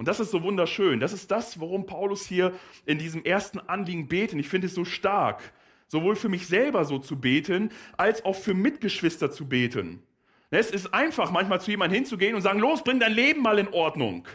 Und 0.00 0.08
das 0.08 0.18
ist 0.18 0.30
so 0.30 0.42
wunderschön. 0.42 0.98
Das 0.98 1.12
ist 1.12 1.30
das, 1.30 1.60
worum 1.60 1.84
Paulus 1.84 2.24
hier 2.24 2.54
in 2.86 2.98
diesem 2.98 3.22
ersten 3.22 3.58
Anliegen 3.60 4.08
betet. 4.08 4.38
Ich 4.38 4.48
finde 4.48 4.68
es 4.68 4.74
so 4.74 4.86
stark, 4.86 5.52
sowohl 5.88 6.16
für 6.16 6.30
mich 6.30 6.46
selber 6.46 6.86
so 6.86 6.98
zu 6.98 7.20
beten, 7.20 7.70
als 7.98 8.24
auch 8.24 8.34
für 8.34 8.54
Mitgeschwister 8.54 9.30
zu 9.30 9.46
beten. 9.46 10.02
Es 10.48 10.70
ist 10.70 10.94
einfach, 10.94 11.30
manchmal 11.32 11.60
zu 11.60 11.70
jemandem 11.70 11.96
hinzugehen 11.96 12.34
und 12.34 12.40
sagen, 12.40 12.60
los, 12.60 12.82
bring 12.82 12.98
dein 12.98 13.12
Leben 13.12 13.42
mal 13.42 13.58
in 13.58 13.68
Ordnung. 13.68 14.26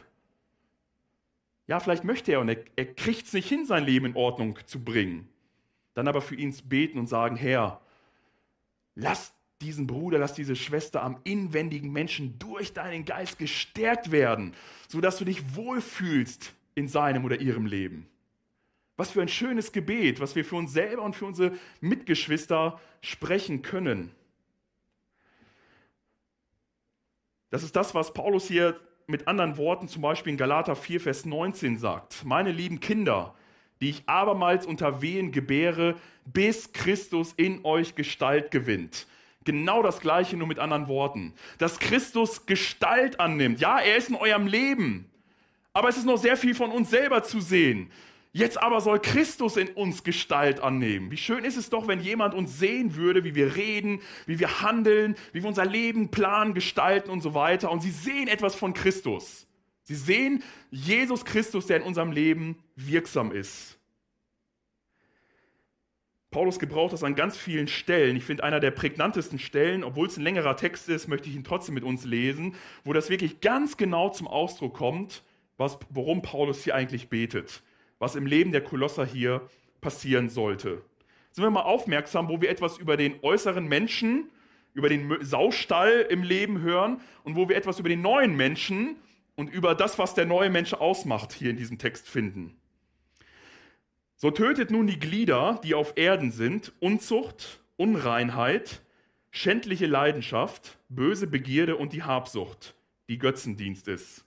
Ja, 1.65 1.79
vielleicht 1.79 2.03
möchte 2.03 2.31
er 2.31 2.41
und 2.41 2.49
er, 2.49 2.57
er 2.75 2.93
kriegt 2.93 3.25
es 3.25 3.33
nicht 3.33 3.49
hin, 3.49 3.65
sein 3.65 3.85
Leben 3.85 4.05
in 4.05 4.15
Ordnung 4.15 4.59
zu 4.67 4.83
bringen. 4.83 5.27
Dann 5.95 6.07
aber 6.07 6.21
für 6.21 6.35
ihn 6.35 6.55
beten 6.65 6.99
und 6.99 7.07
sagen, 7.07 7.37
Herr, 7.37 7.81
lass 8.93 9.33
diesen 9.65 9.87
Bruder, 9.87 10.19
lass 10.19 10.33
diese 10.33 10.55
Schwester 10.55 11.01
am 11.01 11.17
inwendigen 11.23 11.91
Menschen 11.91 12.37
durch 12.37 12.73
deinen 12.73 13.03
Geist 13.03 13.39
gestärkt 13.39 14.11
werden, 14.11 14.53
sodass 14.87 15.17
du 15.17 15.25
dich 15.25 15.55
wohlfühlst 15.55 16.53
in 16.75 16.87
seinem 16.87 17.25
oder 17.25 17.41
ihrem 17.41 17.65
Leben. 17.65 18.07
Was 18.95 19.11
für 19.11 19.21
ein 19.21 19.27
schönes 19.27 19.71
Gebet, 19.71 20.19
was 20.19 20.35
wir 20.35 20.45
für 20.45 20.55
uns 20.55 20.71
selber 20.71 21.01
und 21.01 21.15
für 21.15 21.25
unsere 21.25 21.53
Mitgeschwister 21.81 22.79
sprechen 23.01 23.61
können. 23.61 24.11
Das 27.49 27.63
ist 27.63 27.75
das, 27.75 27.95
was 27.95 28.13
Paulus 28.13 28.47
hier 28.47 28.79
mit 29.07 29.27
anderen 29.27 29.57
Worten 29.57 29.87
zum 29.87 30.01
Beispiel 30.01 30.31
in 30.31 30.37
Galater 30.37 30.75
4, 30.75 31.01
Vers 31.01 31.25
19 31.25 31.77
sagt. 31.77 32.23
Meine 32.23 32.51
lieben 32.51 32.79
Kinder, 32.79 33.33
die 33.81 33.89
ich 33.89 34.03
abermals 34.07 34.65
unter 34.65 35.01
Wehen 35.01 35.31
gebäre, 35.31 35.95
bis 36.25 36.71
Christus 36.71 37.33
in 37.33 37.65
euch 37.65 37.95
Gestalt 37.95 38.51
gewinnt. 38.51 39.07
Genau 39.45 39.81
das 39.81 39.99
gleiche, 40.01 40.35
nur 40.35 40.47
mit 40.47 40.59
anderen 40.59 40.87
Worten. 40.87 41.33
Dass 41.59 41.79
Christus 41.79 42.45
Gestalt 42.45 43.19
annimmt. 43.19 43.59
Ja, 43.59 43.79
er 43.79 43.95
ist 43.95 44.09
in 44.09 44.15
eurem 44.15 44.47
Leben. 44.47 45.09
Aber 45.71 45.87
es 45.87 45.97
ist 45.97 46.05
noch 46.05 46.17
sehr 46.17 46.35
viel 46.35 46.55
von 46.55 46.71
uns 46.71 46.89
selber 46.89 47.23
zu 47.23 47.39
sehen. 47.39 47.91
Jetzt 48.31 48.61
aber 48.61 48.81
soll 48.81 48.99
Christus 48.99 49.55
in 49.55 49.69
uns 49.69 50.03
Gestalt 50.03 50.59
annehmen. 50.59 51.09
Wie 51.09 51.15
schön 51.15 51.45
ist 51.45 51.55
es 51.55 51.69
doch, 51.69 51.87
wenn 51.87 52.01
jemand 52.01 52.33
uns 52.33 52.59
sehen 52.59 52.95
würde, 52.95 53.23
wie 53.23 53.33
wir 53.33 53.55
reden, 53.55 54.01
wie 54.25 54.39
wir 54.39 54.61
handeln, 54.61 55.15
wie 55.31 55.41
wir 55.41 55.47
unser 55.47 55.65
Leben 55.65 56.11
planen, 56.11 56.53
gestalten 56.53 57.09
und 57.09 57.21
so 57.21 57.33
weiter. 57.33 57.71
Und 57.71 57.81
sie 57.81 57.91
sehen 57.91 58.27
etwas 58.27 58.55
von 58.55 58.73
Christus. 58.73 59.47
Sie 59.83 59.95
sehen 59.95 60.43
Jesus 60.69 61.23
Christus, 61.23 61.67
der 61.67 61.77
in 61.77 61.83
unserem 61.83 62.11
Leben 62.11 62.57
wirksam 62.75 63.31
ist. 63.31 63.77
Paulus 66.35 66.59
gebraucht 66.59 66.93
das 66.93 67.03
an 67.03 67.15
ganz 67.15 67.37
vielen 67.37 67.67
Stellen. 67.67 68.15
Ich 68.15 68.25
finde, 68.25 68.43
einer 68.43 68.59
der 68.59 68.71
prägnantesten 68.71 69.39
Stellen, 69.39 69.83
obwohl 69.83 70.07
es 70.07 70.17
ein 70.17 70.23
längerer 70.23 70.57
Text 70.57 70.89
ist, 70.89 71.07
möchte 71.07 71.29
ich 71.29 71.35
ihn 71.35 71.43
trotzdem 71.43 71.75
mit 71.75 71.83
uns 71.83 72.05
lesen, 72.05 72.55
wo 72.83 72.93
das 72.93 73.09
wirklich 73.09 73.41
ganz 73.41 73.77
genau 73.77 74.09
zum 74.09 74.27
Ausdruck 74.27 74.73
kommt, 74.73 75.23
was, 75.57 75.79
worum 75.89 76.21
Paulus 76.21 76.63
hier 76.63 76.75
eigentlich 76.75 77.09
betet 77.09 77.63
was 77.99 78.15
im 78.15 78.25
Leben 78.25 78.51
der 78.51 78.61
Kolosser 78.61 79.05
hier 79.05 79.49
passieren 79.81 80.29
sollte. 80.29 80.81
Sind 81.31 81.43
wir 81.43 81.51
mal 81.51 81.61
aufmerksam, 81.61 82.29
wo 82.29 82.41
wir 82.41 82.49
etwas 82.49 82.77
über 82.77 82.97
den 82.97 83.15
äußeren 83.21 83.65
Menschen, 83.67 84.29
über 84.73 84.89
den 84.89 85.17
Saustall 85.21 86.05
im 86.09 86.23
Leben 86.23 86.61
hören 86.61 87.01
und 87.23 87.35
wo 87.35 87.49
wir 87.49 87.55
etwas 87.55 87.79
über 87.79 87.89
den 87.89 88.01
neuen 88.01 88.35
Menschen 88.35 88.97
und 89.35 89.49
über 89.49 89.75
das, 89.75 89.97
was 89.99 90.13
der 90.13 90.25
neue 90.25 90.49
Mensch 90.49 90.73
ausmacht, 90.73 91.33
hier 91.33 91.49
in 91.49 91.57
diesem 91.57 91.77
Text 91.77 92.07
finden. 92.07 92.55
So 94.25 94.31
tötet 94.31 94.71
nun 94.71 94.87
die 94.87 94.97
Glieder, 94.97 95.61
die 95.63 95.75
auf 95.75 95.97
Erden 95.97 96.31
sind, 96.31 96.73
Unzucht, 96.79 97.59
Unreinheit, 97.77 98.81
schändliche 99.29 99.85
Leidenschaft, 99.85 100.79
böse 100.89 101.27
Begierde 101.27 101.75
und 101.75 101.93
die 101.93 102.01
Habsucht, 102.01 102.73
die 103.07 103.19
Götzendienst 103.19 103.87
ist. 103.87 104.25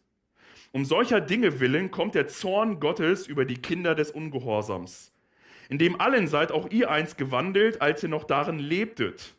Um 0.71 0.85
solcher 0.85 1.21
Dinge 1.21 1.59
willen 1.59 1.91
kommt 1.91 2.15
der 2.15 2.29
Zorn 2.29 2.79
Gottes 2.79 3.27
über 3.27 3.45
die 3.45 3.57
Kinder 3.61 3.97
des 3.97 4.13
Ungehorsams, 4.13 5.11
in 5.69 5.79
dem 5.79 6.01
allen 6.01 6.29
seid 6.29 6.53
auch 6.53 6.71
ihr 6.71 6.93
einst 6.93 7.19
gewandelt, 7.19 7.83
als 7.83 8.01
ihr 8.05 8.09
noch 8.09 8.23
darin 8.23 8.61
lebtet. 8.61 9.35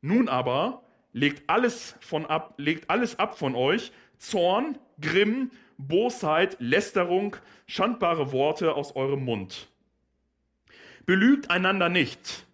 Nun 0.00 0.28
aber 0.28 0.82
legt 1.12 1.48
alles, 1.48 1.94
von 2.00 2.26
ab, 2.26 2.54
legt 2.56 2.90
alles 2.90 3.20
ab 3.20 3.38
von 3.38 3.54
euch, 3.54 3.92
Zorn, 4.16 4.78
Grimm, 5.00 5.52
Bosheit, 5.78 6.56
Lästerung, 6.58 7.36
schandbare 7.66 8.32
Worte 8.32 8.74
aus 8.74 8.94
eurem 8.96 9.24
Mund. 9.24 9.68
Belügt 11.06 11.50
einander 11.50 11.88
nicht, 11.88 12.46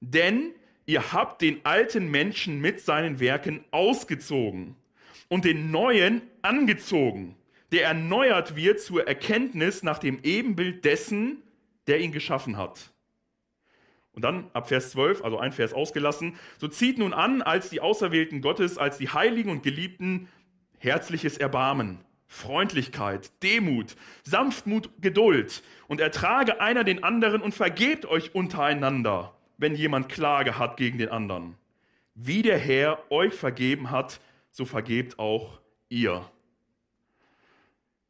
denn 0.00 0.52
ihr 0.86 1.12
habt 1.12 1.42
den 1.42 1.64
alten 1.64 2.10
Menschen 2.10 2.60
mit 2.60 2.80
seinen 2.80 3.20
Werken 3.20 3.64
ausgezogen 3.70 4.74
und 5.28 5.44
den 5.44 5.70
neuen 5.70 6.22
angezogen, 6.42 7.36
der 7.72 7.84
erneuert 7.84 8.56
wird 8.56 8.80
zur 8.80 9.06
Erkenntnis 9.06 9.82
nach 9.82 9.98
dem 9.98 10.20
Ebenbild 10.22 10.84
dessen, 10.84 11.42
der 11.86 12.00
ihn 12.00 12.12
geschaffen 12.12 12.56
hat. 12.56 12.90
Und 14.12 14.22
dann 14.22 14.50
ab 14.54 14.68
Vers 14.68 14.92
12, 14.92 15.22
also 15.22 15.38
ein 15.38 15.52
Vers 15.52 15.74
ausgelassen, 15.74 16.36
so 16.58 16.68
zieht 16.68 16.96
nun 16.96 17.12
an, 17.12 17.42
als 17.42 17.68
die 17.68 17.82
Auserwählten 17.82 18.40
Gottes, 18.40 18.78
als 18.78 18.96
die 18.96 19.10
Heiligen 19.10 19.50
und 19.50 19.62
Geliebten, 19.62 20.28
herzliches 20.78 21.36
Erbarmen, 21.36 21.98
Freundlichkeit, 22.28 23.30
Demut, 23.42 23.96
Sanftmut, 24.24 24.90
Geduld 25.00 25.62
und 25.88 26.00
ertrage 26.00 26.60
einer 26.60 26.84
den 26.84 27.04
anderen 27.04 27.40
und 27.40 27.54
vergebt 27.54 28.06
euch 28.06 28.34
untereinander, 28.34 29.34
wenn 29.58 29.74
jemand 29.74 30.08
Klage 30.08 30.58
hat 30.58 30.76
gegen 30.76 30.98
den 30.98 31.08
anderen. 31.08 31.56
Wie 32.14 32.42
der 32.42 32.58
Herr 32.58 33.10
euch 33.10 33.34
vergeben 33.34 33.90
hat, 33.90 34.20
so 34.50 34.64
vergebt 34.64 35.18
auch 35.18 35.60
ihr. 35.88 36.24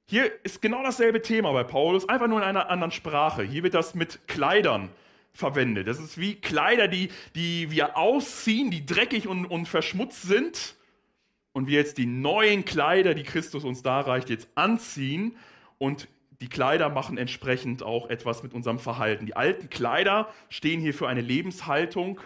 Hier 0.06 0.30
ist 0.44 0.62
genau 0.62 0.84
dasselbe 0.84 1.20
Thema 1.20 1.52
bei 1.52 1.64
Paulus, 1.64 2.08
einfach 2.08 2.28
nur 2.28 2.38
in 2.38 2.44
einer 2.44 2.70
anderen 2.70 2.92
Sprache. 2.92 3.42
Hier 3.42 3.64
wird 3.64 3.74
das 3.74 3.96
mit 3.96 4.28
Kleidern 4.28 4.88
verwendet. 5.32 5.88
Das 5.88 5.98
ist 5.98 6.18
wie 6.18 6.36
Kleider, 6.36 6.86
die, 6.86 7.10
die 7.34 7.72
wir 7.72 7.96
ausziehen, 7.96 8.70
die 8.70 8.86
dreckig 8.86 9.26
und, 9.26 9.46
und 9.46 9.66
verschmutzt 9.66 10.22
sind. 10.22 10.75
Und 11.56 11.68
wir 11.68 11.78
jetzt 11.78 11.96
die 11.96 12.04
neuen 12.04 12.66
Kleider, 12.66 13.14
die 13.14 13.22
Christus 13.22 13.64
uns 13.64 13.80
darreicht, 13.80 14.28
jetzt 14.28 14.46
anziehen. 14.56 15.34
Und 15.78 16.06
die 16.42 16.50
Kleider 16.50 16.90
machen 16.90 17.16
entsprechend 17.16 17.82
auch 17.82 18.10
etwas 18.10 18.42
mit 18.42 18.52
unserem 18.52 18.78
Verhalten. 18.78 19.24
Die 19.24 19.36
alten 19.36 19.70
Kleider 19.70 20.28
stehen 20.50 20.82
hier 20.82 20.92
für 20.92 21.08
eine 21.08 21.22
Lebenshaltung, 21.22 22.20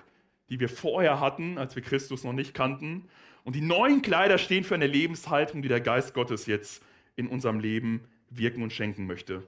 die 0.48 0.58
wir 0.58 0.68
vorher 0.68 1.20
hatten, 1.20 1.58
als 1.58 1.76
wir 1.76 1.82
Christus 1.84 2.24
noch 2.24 2.32
nicht 2.32 2.54
kannten. 2.54 3.08
Und 3.44 3.54
die 3.54 3.60
neuen 3.60 4.02
Kleider 4.02 4.36
stehen 4.36 4.64
für 4.64 4.74
eine 4.74 4.88
Lebenshaltung, 4.88 5.62
die 5.62 5.68
der 5.68 5.80
Geist 5.80 6.12
Gottes 6.12 6.46
jetzt 6.46 6.82
in 7.14 7.28
unserem 7.28 7.60
Leben 7.60 8.00
wirken 8.30 8.64
und 8.64 8.72
schenken 8.72 9.06
möchte. 9.06 9.44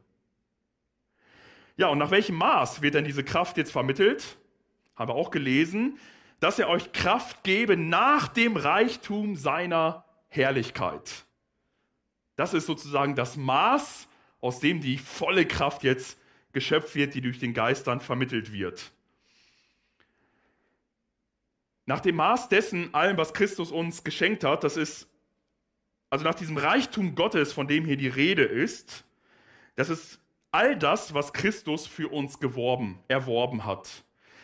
Ja, 1.76 1.88
und 1.88 1.98
nach 1.98 2.12
welchem 2.12 2.36
Maß 2.36 2.82
wird 2.82 2.94
denn 2.94 3.04
diese 3.04 3.24
Kraft 3.24 3.56
jetzt 3.56 3.72
vermittelt? 3.72 4.36
Haben 4.94 5.10
wir 5.10 5.16
auch 5.16 5.32
gelesen, 5.32 5.98
dass 6.42 6.58
er 6.58 6.68
euch 6.68 6.90
Kraft 6.90 7.44
gebe 7.44 7.76
nach 7.76 8.26
dem 8.26 8.56
Reichtum 8.56 9.36
seiner 9.36 10.04
Herrlichkeit. 10.26 11.24
Das 12.34 12.52
ist 12.52 12.66
sozusagen 12.66 13.14
das 13.14 13.36
Maß, 13.36 14.08
aus 14.40 14.58
dem 14.58 14.80
die 14.80 14.98
volle 14.98 15.46
Kraft 15.46 15.84
jetzt 15.84 16.18
geschöpft 16.52 16.96
wird, 16.96 17.14
die 17.14 17.20
durch 17.20 17.38
den 17.38 17.54
Geist 17.54 17.86
dann 17.86 18.00
vermittelt 18.00 18.52
wird. 18.52 18.90
Nach 21.86 22.00
dem 22.00 22.16
Maß 22.16 22.48
dessen, 22.48 22.92
allem, 22.92 23.16
was 23.18 23.34
Christus 23.34 23.70
uns 23.70 24.02
geschenkt 24.02 24.42
hat, 24.42 24.64
das 24.64 24.76
ist, 24.76 25.06
also 26.10 26.24
nach 26.24 26.34
diesem 26.34 26.56
Reichtum 26.56 27.14
Gottes, 27.14 27.52
von 27.52 27.68
dem 27.68 27.84
hier 27.84 27.96
die 27.96 28.08
Rede 28.08 28.42
ist, 28.42 29.04
das 29.76 29.90
ist 29.90 30.18
all 30.50 30.76
das, 30.76 31.14
was 31.14 31.32
Christus 31.32 31.86
für 31.86 32.08
uns 32.08 32.40
geworben, 32.40 32.98
erworben 33.06 33.64
hat. 33.64 34.02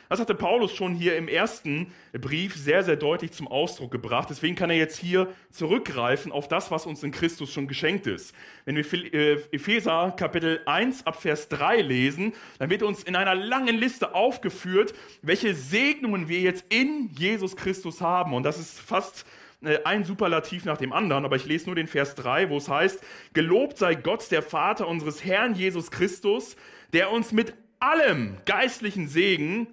Das 0.08 0.20
hatte 0.20 0.34
Paulus 0.34 0.72
schon 0.72 0.94
hier 0.94 1.16
im 1.16 1.28
ersten 1.28 1.92
Brief 2.12 2.56
sehr, 2.56 2.82
sehr 2.82 2.96
deutlich 2.96 3.32
zum 3.32 3.46
Ausdruck 3.46 3.90
gebracht. 3.90 4.28
Deswegen 4.30 4.56
kann 4.56 4.70
er 4.70 4.76
jetzt 4.76 4.98
hier 4.98 5.28
zurückgreifen 5.50 6.32
auf 6.32 6.48
das, 6.48 6.70
was 6.70 6.86
uns 6.86 7.02
in 7.02 7.10
Christus 7.10 7.52
schon 7.52 7.68
geschenkt 7.68 8.06
ist. 8.06 8.34
Wenn 8.64 8.76
wir 8.76 9.14
äh, 9.14 9.34
Epheser 9.52 10.14
Kapitel 10.16 10.60
1 10.64 11.06
ab 11.06 11.20
Vers 11.20 11.48
3 11.48 11.82
lesen, 11.82 12.32
dann 12.58 12.70
wird 12.70 12.82
uns 12.82 13.02
in 13.02 13.16
einer 13.16 13.34
langen 13.34 13.76
Liste 13.76 14.14
aufgeführt, 14.14 14.94
welche 15.20 15.54
Segnungen 15.54 16.28
wir 16.28 16.40
jetzt 16.40 16.64
in 16.70 17.10
Jesus 17.10 17.56
Christus 17.56 18.00
haben. 18.00 18.32
Und 18.32 18.44
das 18.44 18.58
ist 18.58 18.80
fast 18.80 19.26
äh, 19.62 19.80
ein 19.84 20.04
Superlativ 20.04 20.64
nach 20.64 20.78
dem 20.78 20.92
anderen, 20.92 21.24
aber 21.24 21.36
ich 21.36 21.44
lese 21.44 21.66
nur 21.66 21.74
den 21.74 21.86
Vers 21.86 22.14
3, 22.14 22.48
wo 22.48 22.56
es 22.56 22.68
heißt, 22.68 23.02
Gelobt 23.34 23.76
sei 23.76 23.94
Gott, 23.94 24.30
der 24.30 24.42
Vater 24.42 24.88
unseres 24.88 25.24
Herrn 25.24 25.54
Jesus 25.54 25.90
Christus, 25.90 26.56
der 26.92 27.10
uns 27.10 27.32
mit 27.32 27.52
allem 27.80 28.36
geistlichen 28.46 29.08
Segen 29.08 29.68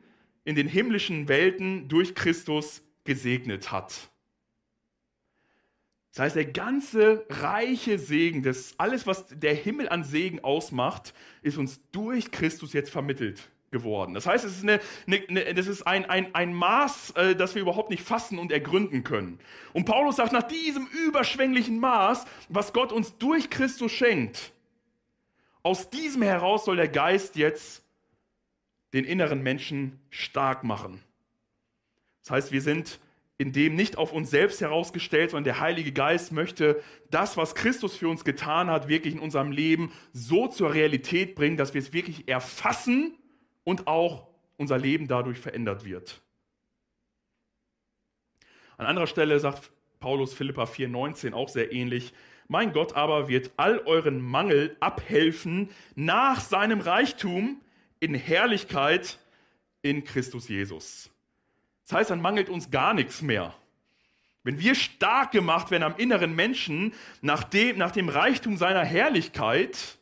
in 0.45 0.55
den 0.55 0.67
himmlischen 0.67 1.27
Welten 1.27 1.89
durch 1.89 2.15
Christus 2.15 2.81
gesegnet 3.03 3.71
hat. 3.71 4.09
Das 6.13 6.23
heißt, 6.23 6.35
der 6.37 6.45
ganze 6.45 7.25
reiche 7.29 7.99
Segen, 7.99 8.41
das 8.41 8.75
alles, 8.77 9.05
was 9.05 9.25
der 9.27 9.53
Himmel 9.53 9.89
an 9.89 10.05
Segen 10.05 10.41
ausmacht, 10.41 11.13
ist 11.41 11.57
uns 11.57 11.81
durch 11.91 12.31
Christus 12.31 12.71
jetzt 12.71 12.89
vermittelt 12.89 13.49
geworden. 13.71 14.13
Das 14.13 14.25
heißt, 14.25 14.45
es 14.45 14.57
ist, 14.57 14.63
eine, 14.63 14.79
eine, 15.07 15.53
das 15.53 15.67
ist 15.67 15.81
ein, 15.85 16.05
ein, 16.05 16.33
ein 16.33 16.53
Maß, 16.53 17.11
äh, 17.17 17.35
das 17.35 17.55
wir 17.55 17.61
überhaupt 17.61 17.89
nicht 17.89 18.03
fassen 18.03 18.39
und 18.39 18.53
ergründen 18.53 19.03
können. 19.03 19.39
Und 19.73 19.83
Paulus 19.83 20.15
sagt, 20.15 20.31
nach 20.31 20.43
diesem 20.43 20.87
überschwänglichen 21.05 21.79
Maß, 21.79 22.23
was 22.47 22.71
Gott 22.71 22.93
uns 22.93 23.17
durch 23.17 23.49
Christus 23.49 23.91
schenkt, 23.91 24.53
aus 25.63 25.89
diesem 25.89 26.21
heraus 26.21 26.63
soll 26.63 26.77
der 26.77 26.87
Geist 26.87 27.35
jetzt 27.35 27.84
den 28.95 29.05
inneren 29.05 29.43
Menschen 29.43 29.99
stark 30.09 30.63
machen. 30.63 31.03
Das 32.21 32.31
heißt, 32.31 32.51
wir 32.51 32.61
sind 32.61 32.99
in 33.37 33.51
dem 33.51 33.75
nicht 33.75 33.97
auf 33.97 34.13
uns 34.13 34.29
selbst 34.29 34.61
herausgestellt, 34.61 35.31
sondern 35.31 35.43
der 35.43 35.59
Heilige 35.59 35.91
Geist 35.91 36.31
möchte 36.31 36.81
das, 37.11 37.35
was 37.35 37.53
Christus 37.53 37.97
für 37.97 38.07
uns 38.07 38.23
getan 38.23 38.69
hat, 38.69 38.87
wirklich 38.87 39.13
in 39.13 39.19
unserem 39.19 39.51
Leben 39.51 39.91
so 40.13 40.47
zur 40.47 40.73
Realität 40.73 41.35
bringen, 41.35 41.57
dass 41.57 41.73
wir 41.73 41.81
es 41.81 41.91
wirklich 41.91 42.29
erfassen 42.29 43.17
und 43.65 43.87
auch 43.87 44.27
unser 44.55 44.77
Leben 44.77 45.09
dadurch 45.09 45.37
verändert 45.37 45.83
wird. 45.83 46.21
An 48.77 48.85
anderer 48.85 49.07
Stelle 49.07 49.37
sagt 49.41 49.71
Paulus 49.99 50.33
Philippa 50.33 50.63
4,19 50.63 51.33
auch 51.33 51.49
sehr 51.49 51.73
ähnlich. 51.73 52.13
Mein 52.47 52.71
Gott 52.71 52.95
aber 52.95 53.27
wird 53.27 53.51
all 53.57 53.79
euren 53.79 54.21
Mangel 54.21 54.77
abhelfen 54.79 55.69
nach 55.95 56.39
seinem 56.39 56.79
Reichtum 56.79 57.59
in 57.99 58.13
Herrlichkeit 58.13 59.19
in 59.81 60.03
Christus 60.03 60.47
Jesus. 60.47 61.09
Das 61.83 61.99
heißt, 61.99 62.09
dann 62.09 62.21
mangelt 62.21 62.49
uns 62.49 62.71
gar 62.71 62.93
nichts 62.93 63.21
mehr. 63.21 63.53
Wenn 64.43 64.59
wir 64.59 64.75
stark 64.75 65.31
gemacht 65.31 65.71
werden 65.71 65.83
am 65.83 65.95
inneren 65.97 66.35
Menschen 66.35 66.93
nach 67.21 67.43
dem, 67.43 67.77
nach 67.77 67.91
dem 67.91 68.09
Reichtum 68.09 68.57
seiner 68.57 68.83
Herrlichkeit, 68.83 69.97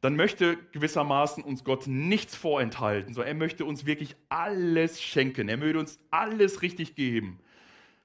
dann 0.00 0.16
möchte 0.16 0.58
gewissermaßen 0.72 1.42
uns 1.42 1.64
Gott 1.64 1.86
nichts 1.86 2.36
vorenthalten, 2.36 3.14
sondern 3.14 3.28
er 3.28 3.38
möchte 3.38 3.64
uns 3.64 3.86
wirklich 3.86 4.16
alles 4.28 5.02
schenken. 5.02 5.48
Er 5.48 5.56
möchte 5.56 5.78
uns 5.78 5.98
alles 6.10 6.60
richtig 6.60 6.94
geben. 6.94 7.40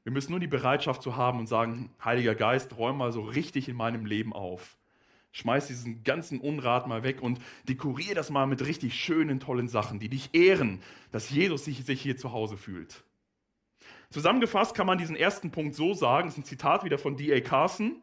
Wir 0.03 0.13
müssen 0.13 0.31
nur 0.31 0.39
die 0.39 0.47
Bereitschaft 0.47 1.01
zu 1.01 1.17
haben 1.17 1.39
und 1.39 1.47
sagen, 1.47 1.91
Heiliger 2.03 2.35
Geist, 2.35 2.77
räum 2.77 2.97
mal 2.97 3.11
so 3.11 3.21
richtig 3.21 3.67
in 3.67 3.75
meinem 3.75 4.05
Leben 4.05 4.31
auf. 4.31 4.78
Schmeiß 5.31 5.67
diesen 5.67 6.03
ganzen 6.03 6.39
Unrat 6.39 6.87
mal 6.87 7.03
weg 7.03 7.21
und 7.21 7.39
dekorier 7.67 8.15
das 8.15 8.29
mal 8.29 8.47
mit 8.47 8.65
richtig 8.65 8.95
schönen, 8.95 9.39
tollen 9.39 9.67
Sachen, 9.67 9.99
die 9.99 10.09
dich 10.09 10.29
ehren, 10.33 10.81
dass 11.11 11.29
Jesus 11.29 11.65
sich, 11.65 11.85
sich 11.85 12.01
hier 12.01 12.17
zu 12.17 12.31
Hause 12.31 12.57
fühlt. 12.57 13.03
Zusammengefasst 14.09 14.73
kann 14.73 14.87
man 14.87 14.97
diesen 14.97 15.15
ersten 15.15 15.51
Punkt 15.51 15.75
so 15.75 15.93
sagen, 15.93 16.27
das 16.27 16.33
ist 16.33 16.39
ein 16.39 16.47
Zitat 16.47 16.83
wieder 16.83 16.97
von 16.97 17.15
D.A. 17.15 17.41
Carson, 17.41 18.01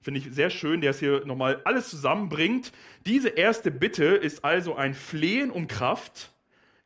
finde 0.00 0.18
ich 0.18 0.32
sehr 0.32 0.50
schön, 0.50 0.80
der 0.80 0.90
es 0.90 0.98
hier 0.98 1.24
nochmal 1.24 1.60
alles 1.64 1.88
zusammenbringt. 1.88 2.72
Diese 3.06 3.28
erste 3.28 3.70
Bitte 3.70 4.04
ist 4.04 4.44
also 4.44 4.74
ein 4.74 4.94
Flehen 4.94 5.52
um 5.52 5.68
Kraft, 5.68 6.32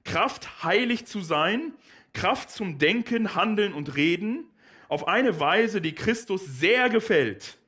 Kraft 0.04 0.62
heilig 0.62 1.06
zu 1.06 1.22
sein, 1.22 1.72
Kraft 2.12 2.50
zum 2.50 2.78
Denken, 2.78 3.34
Handeln 3.34 3.72
und 3.72 3.96
Reden, 3.96 4.44
auf 4.88 5.08
eine 5.08 5.40
Weise, 5.40 5.80
die 5.80 5.94
Christus 5.94 6.44
sehr 6.44 6.90
gefällt 6.90 7.59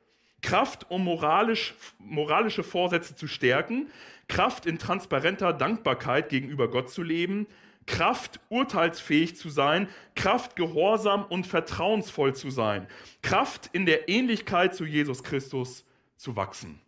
Kraft, 0.42 0.90
um 0.90 1.04
moralisch, 1.04 1.74
moralische 1.98 2.62
Vorsätze 2.62 3.14
zu 3.14 3.28
stärken, 3.28 3.88
Kraft 4.28 4.66
in 4.66 4.78
transparenter 4.78 5.52
Dankbarkeit 5.52 6.28
gegenüber 6.28 6.68
Gott 6.68 6.90
zu 6.90 7.02
leben, 7.02 7.46
Kraft, 7.86 8.40
urteilsfähig 8.48 9.36
zu 9.36 9.50
sein, 9.50 9.88
Kraft, 10.14 10.56
gehorsam 10.56 11.24
und 11.24 11.46
vertrauensvoll 11.46 12.34
zu 12.34 12.50
sein, 12.50 12.86
Kraft 13.22 13.70
in 13.72 13.86
der 13.86 14.08
Ähnlichkeit 14.08 14.74
zu 14.74 14.84
Jesus 14.84 15.22
Christus 15.24 15.84
zu 16.16 16.36
wachsen. 16.36 16.80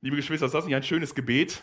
Liebe 0.00 0.16
Geschwister, 0.16 0.46
ist 0.46 0.54
das 0.54 0.66
nicht 0.66 0.74
ein 0.74 0.82
schönes 0.82 1.14
Gebet? 1.14 1.62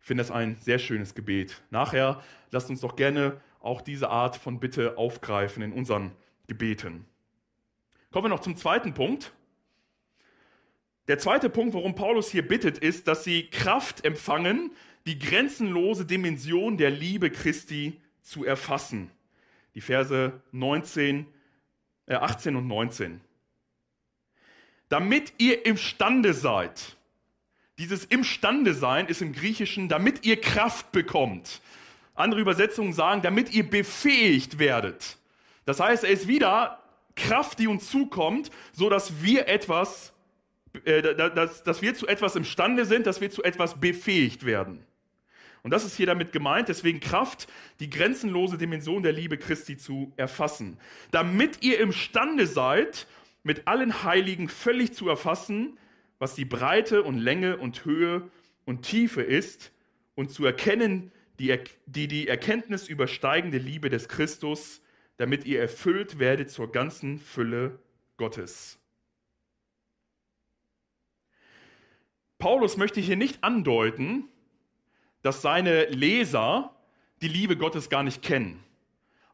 Ich 0.00 0.06
finde 0.06 0.22
das 0.22 0.30
ein 0.30 0.56
sehr 0.60 0.78
schönes 0.78 1.14
Gebet. 1.14 1.62
Nachher 1.70 2.22
lasst 2.50 2.70
uns 2.70 2.80
doch 2.80 2.96
gerne 2.96 3.40
auch 3.60 3.82
diese 3.82 4.10
Art 4.10 4.36
von 4.36 4.58
Bitte 4.58 4.98
aufgreifen 4.98 5.62
in 5.62 5.72
unseren 5.72 6.12
Gebeten. 6.48 7.06
Kommen 8.10 8.24
wir 8.24 8.30
noch 8.30 8.40
zum 8.40 8.56
zweiten 8.56 8.92
Punkt. 8.92 9.32
Der 11.06 11.18
zweite 11.18 11.48
Punkt, 11.48 11.74
worum 11.74 11.94
Paulus 11.94 12.30
hier 12.30 12.46
bittet, 12.46 12.78
ist, 12.78 13.06
dass 13.06 13.22
sie 13.22 13.48
Kraft 13.50 14.04
empfangen, 14.04 14.72
die 15.06 15.18
grenzenlose 15.18 16.04
Dimension 16.04 16.76
der 16.76 16.90
Liebe 16.90 17.30
Christi 17.30 18.00
zu 18.20 18.44
erfassen. 18.44 19.10
Die 19.74 19.80
Verse 19.80 20.40
19, 20.50 21.26
äh 22.06 22.14
18 22.14 22.56
und 22.56 22.66
19. 22.66 23.20
Damit 24.88 25.32
ihr 25.38 25.64
imstande 25.64 26.34
seid. 26.34 26.96
Dieses 27.78 28.04
imstande 28.04 28.74
sein 28.74 29.06
ist 29.06 29.22
im 29.22 29.32
Griechischen, 29.32 29.88
damit 29.88 30.26
ihr 30.26 30.40
Kraft 30.40 30.90
bekommt. 30.90 31.60
Andere 32.14 32.40
Übersetzungen 32.40 32.92
sagen, 32.92 33.22
damit 33.22 33.52
ihr 33.52 33.70
befähigt 33.70 34.58
werdet. 34.58 35.16
Das 35.64 35.78
heißt, 35.78 36.02
er 36.02 36.10
ist 36.10 36.26
wieder 36.26 36.79
Kraft, 37.16 37.58
die 37.58 37.68
uns 37.68 37.90
zukommt, 37.90 38.50
so 38.72 38.88
dass 38.88 39.22
wir 39.22 39.48
etwas, 39.48 40.12
äh, 40.84 41.02
dass, 41.14 41.62
dass 41.62 41.82
wir 41.82 41.94
zu 41.94 42.06
etwas 42.06 42.36
imstande 42.36 42.84
sind, 42.84 43.06
dass 43.06 43.20
wir 43.20 43.30
zu 43.30 43.42
etwas 43.42 43.80
befähigt 43.80 44.44
werden. 44.44 44.84
Und 45.62 45.72
das 45.72 45.84
ist 45.84 45.96
hier 45.96 46.06
damit 46.06 46.32
gemeint, 46.32 46.68
deswegen 46.68 47.00
Kraft, 47.00 47.46
die 47.80 47.90
grenzenlose 47.90 48.56
Dimension 48.56 49.02
der 49.02 49.12
Liebe 49.12 49.36
Christi 49.36 49.76
zu 49.76 50.12
erfassen. 50.16 50.78
Damit 51.10 51.62
ihr 51.62 51.80
imstande 51.80 52.46
seid, 52.46 53.06
mit 53.42 53.66
allen 53.68 54.02
Heiligen 54.04 54.48
völlig 54.48 54.94
zu 54.94 55.08
erfassen, 55.08 55.78
was 56.18 56.34
die 56.34 56.44
Breite 56.44 57.02
und 57.02 57.18
Länge 57.18 57.56
und 57.56 57.84
Höhe 57.84 58.28
und 58.64 58.82
Tiefe 58.82 59.22
ist 59.22 59.72
und 60.14 60.30
zu 60.30 60.44
erkennen, 60.44 61.12
die 61.38 61.58
die, 61.86 62.06
die 62.06 62.28
Erkenntnis 62.28 62.88
übersteigende 62.88 63.58
Liebe 63.58 63.88
des 63.88 64.08
Christus, 64.08 64.82
damit 65.20 65.44
ihr 65.44 65.60
erfüllt 65.60 66.18
werdet 66.18 66.50
zur 66.50 66.72
ganzen 66.72 67.18
Fülle 67.18 67.78
Gottes. 68.16 68.78
Paulus 72.38 72.78
möchte 72.78 73.02
hier 73.02 73.16
nicht 73.16 73.44
andeuten, 73.44 74.30
dass 75.20 75.42
seine 75.42 75.84
Leser 75.90 76.74
die 77.20 77.28
Liebe 77.28 77.58
Gottes 77.58 77.90
gar 77.90 78.02
nicht 78.02 78.22
kennen. 78.22 78.64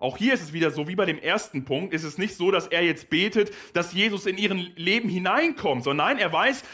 Auch 0.01 0.16
hier 0.16 0.35
ist 0.35 0.42
es 0.42 0.53
wieder 0.53 0.72
so 0.72 0.88
wie 0.88 0.96
bei 0.96 1.07
dem 1.07 1.20
ersten 1.20 1.64
Punkt, 1.64 1.94
ist 1.94 2.03
es 2.03 2.18
nicht 2.18 2.35
so, 2.35 2.51
dass 2.51 2.66
er 2.66 2.83
jetzt 2.83 3.09
betet, 3.09 3.55
dass 3.72 3.92
Jesus 3.92 4.27
in 4.27 4.38
ihren 4.38 4.59
Leben 4.75 5.09
hineinkommt, 5.09 5.85
sondern 5.85 6.09
nein, 6.09 6.18
er 6.18 6.33
weiß, 6.33 6.64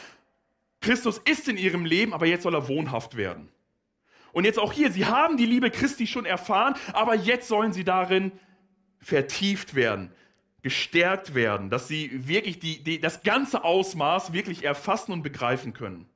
Christus 0.81 1.19
ist 1.19 1.49
in 1.49 1.59
ihrem 1.59 1.85
Leben, 1.85 2.15
aber 2.15 2.25
jetzt 2.25 2.45
soll 2.45 2.55
er 2.55 2.67
wohnhaft 2.67 3.19
werden. 3.19 3.51
Und 4.33 4.47
jetzt 4.47 4.59
auch 4.59 4.73
hier, 4.73 4.91
sie 4.91 5.05
haben 5.05 5.37
die 5.37 5.45
Liebe 5.45 5.71
Christi 5.71 6.07
schon 6.07 6.25
erfahren, 6.25 6.77
aber 6.95 7.15
jetzt 7.15 7.49
sollen 7.49 7.75
sie 7.75 7.85
darin 7.85 8.33
vertieft 9.03 9.75
werden, 9.75 10.13
gestärkt 10.63 11.35
werden, 11.35 11.69
dass 11.69 11.89
sie 11.89 12.29
wirklich 12.29 12.59
die, 12.59 12.83
die, 12.83 13.01
das 13.01 13.23
ganze 13.23 13.65
Ausmaß 13.65 14.33
wirklich 14.33 14.65
erfassen 14.65 15.13
und 15.13 15.23
begreifen 15.23 15.73
können. 15.73 16.07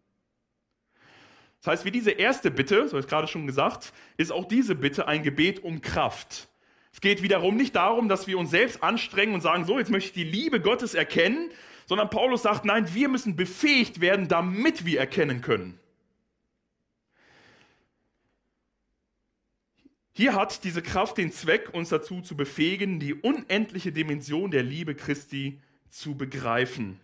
Das 1.60 1.72
heißt, 1.72 1.84
wie 1.84 1.90
diese 1.90 2.12
erste 2.12 2.50
Bitte, 2.50 2.86
so 2.86 2.92
habe 2.92 3.00
ich 3.00 3.08
gerade 3.08 3.26
schon 3.26 3.46
gesagt, 3.46 3.92
ist 4.16 4.30
auch 4.30 4.46
diese 4.46 4.76
Bitte 4.76 5.08
ein 5.08 5.24
Gebet 5.24 5.64
um 5.64 5.80
Kraft. 5.80 6.48
Es 6.92 7.00
geht 7.00 7.22
wiederum 7.22 7.56
nicht 7.56 7.74
darum, 7.74 8.08
dass 8.08 8.26
wir 8.26 8.38
uns 8.38 8.50
selbst 8.50 8.82
anstrengen 8.82 9.34
und 9.34 9.40
sagen, 9.40 9.64
so, 9.64 9.78
jetzt 9.78 9.90
möchte 9.90 10.08
ich 10.08 10.14
die 10.14 10.30
Liebe 10.30 10.60
Gottes 10.60 10.94
erkennen, 10.94 11.50
sondern 11.86 12.08
Paulus 12.08 12.42
sagt, 12.42 12.64
nein, 12.64 12.94
wir 12.94 13.08
müssen 13.08 13.36
befähigt 13.36 14.00
werden, 14.00 14.28
damit 14.28 14.86
wir 14.86 15.00
erkennen 15.00 15.40
können. 15.40 15.78
Hier 20.16 20.34
hat 20.34 20.64
diese 20.64 20.80
Kraft 20.80 21.18
den 21.18 21.30
Zweck, 21.30 21.74
uns 21.74 21.90
dazu 21.90 22.22
zu 22.22 22.38
befähigen, 22.38 22.98
die 22.98 23.12
unendliche 23.12 23.92
Dimension 23.92 24.50
der 24.50 24.62
Liebe 24.62 24.94
Christi 24.94 25.60
zu 25.90 26.16
begreifen. 26.16 26.98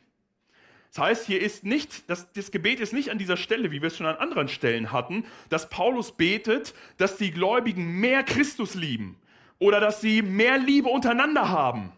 Das 0.89 1.05
heißt, 1.05 1.27
hier 1.27 1.43
ist 1.43 1.63
nicht, 1.63 2.09
das, 2.09 2.33
das 2.33 2.51
Gebet 2.51 2.81
ist 2.81 2.95
nicht 2.95 3.11
an 3.11 3.19
dieser 3.19 3.37
Stelle, 3.37 3.71
wie 3.71 3.83
wir 3.83 3.89
es 3.89 3.99
schon 3.99 4.07
an 4.07 4.17
anderen 4.17 4.49
Stellen 4.49 4.93
hatten, 4.93 5.27
dass 5.51 5.69
Paulus 5.69 6.13
betet, 6.13 6.73
dass 6.97 7.19
die 7.19 7.33
Gläubigen 7.33 8.01
mehr 8.01 8.23
Christus 8.23 8.75
lieben 8.75 9.19
oder 9.59 9.79
dass 9.79 10.01
sie 10.01 10.23
mehr 10.23 10.57
Liebe 10.57 10.89
untereinander 10.89 11.51
haben. 11.51 11.93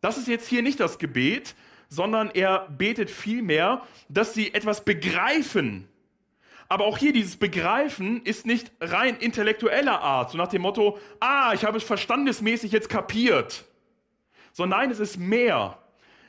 Das 0.00 0.18
ist 0.18 0.28
jetzt 0.28 0.46
hier 0.46 0.62
nicht 0.62 0.78
das 0.78 1.00
Gebet, 1.00 1.56
sondern 1.88 2.30
er 2.30 2.68
betet 2.68 3.10
vielmehr, 3.10 3.82
dass 4.08 4.34
sie 4.34 4.54
etwas 4.54 4.84
begreifen, 4.84 5.88
aber 6.68 6.84
auch 6.84 6.98
hier 6.98 7.12
dieses 7.12 7.36
Begreifen 7.36 8.22
ist 8.24 8.46
nicht 8.46 8.72
rein 8.80 9.16
intellektueller 9.16 10.00
Art, 10.00 10.30
so 10.30 10.38
nach 10.38 10.48
dem 10.48 10.62
Motto, 10.62 10.98
ah, 11.20 11.52
ich 11.54 11.64
habe 11.64 11.78
es 11.78 11.84
verstandesmäßig 11.84 12.72
jetzt 12.72 12.88
kapiert. 12.88 13.64
Sondern 14.52 14.80
nein, 14.80 14.90
es 14.90 15.00
ist 15.00 15.18
mehr. 15.18 15.78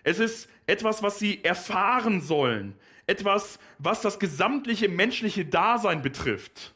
Es 0.04 0.20
ist 0.20 0.50
etwas, 0.68 1.04
was 1.04 1.20
sie 1.20 1.44
erfahren 1.44 2.22
sollen. 2.22 2.76
Etwas, 3.08 3.60
was 3.78 4.02
das 4.02 4.20
gesamtliche 4.20 4.90
menschliche 4.90 5.46
Dasein 5.46 6.02
betrifft. 6.02 6.74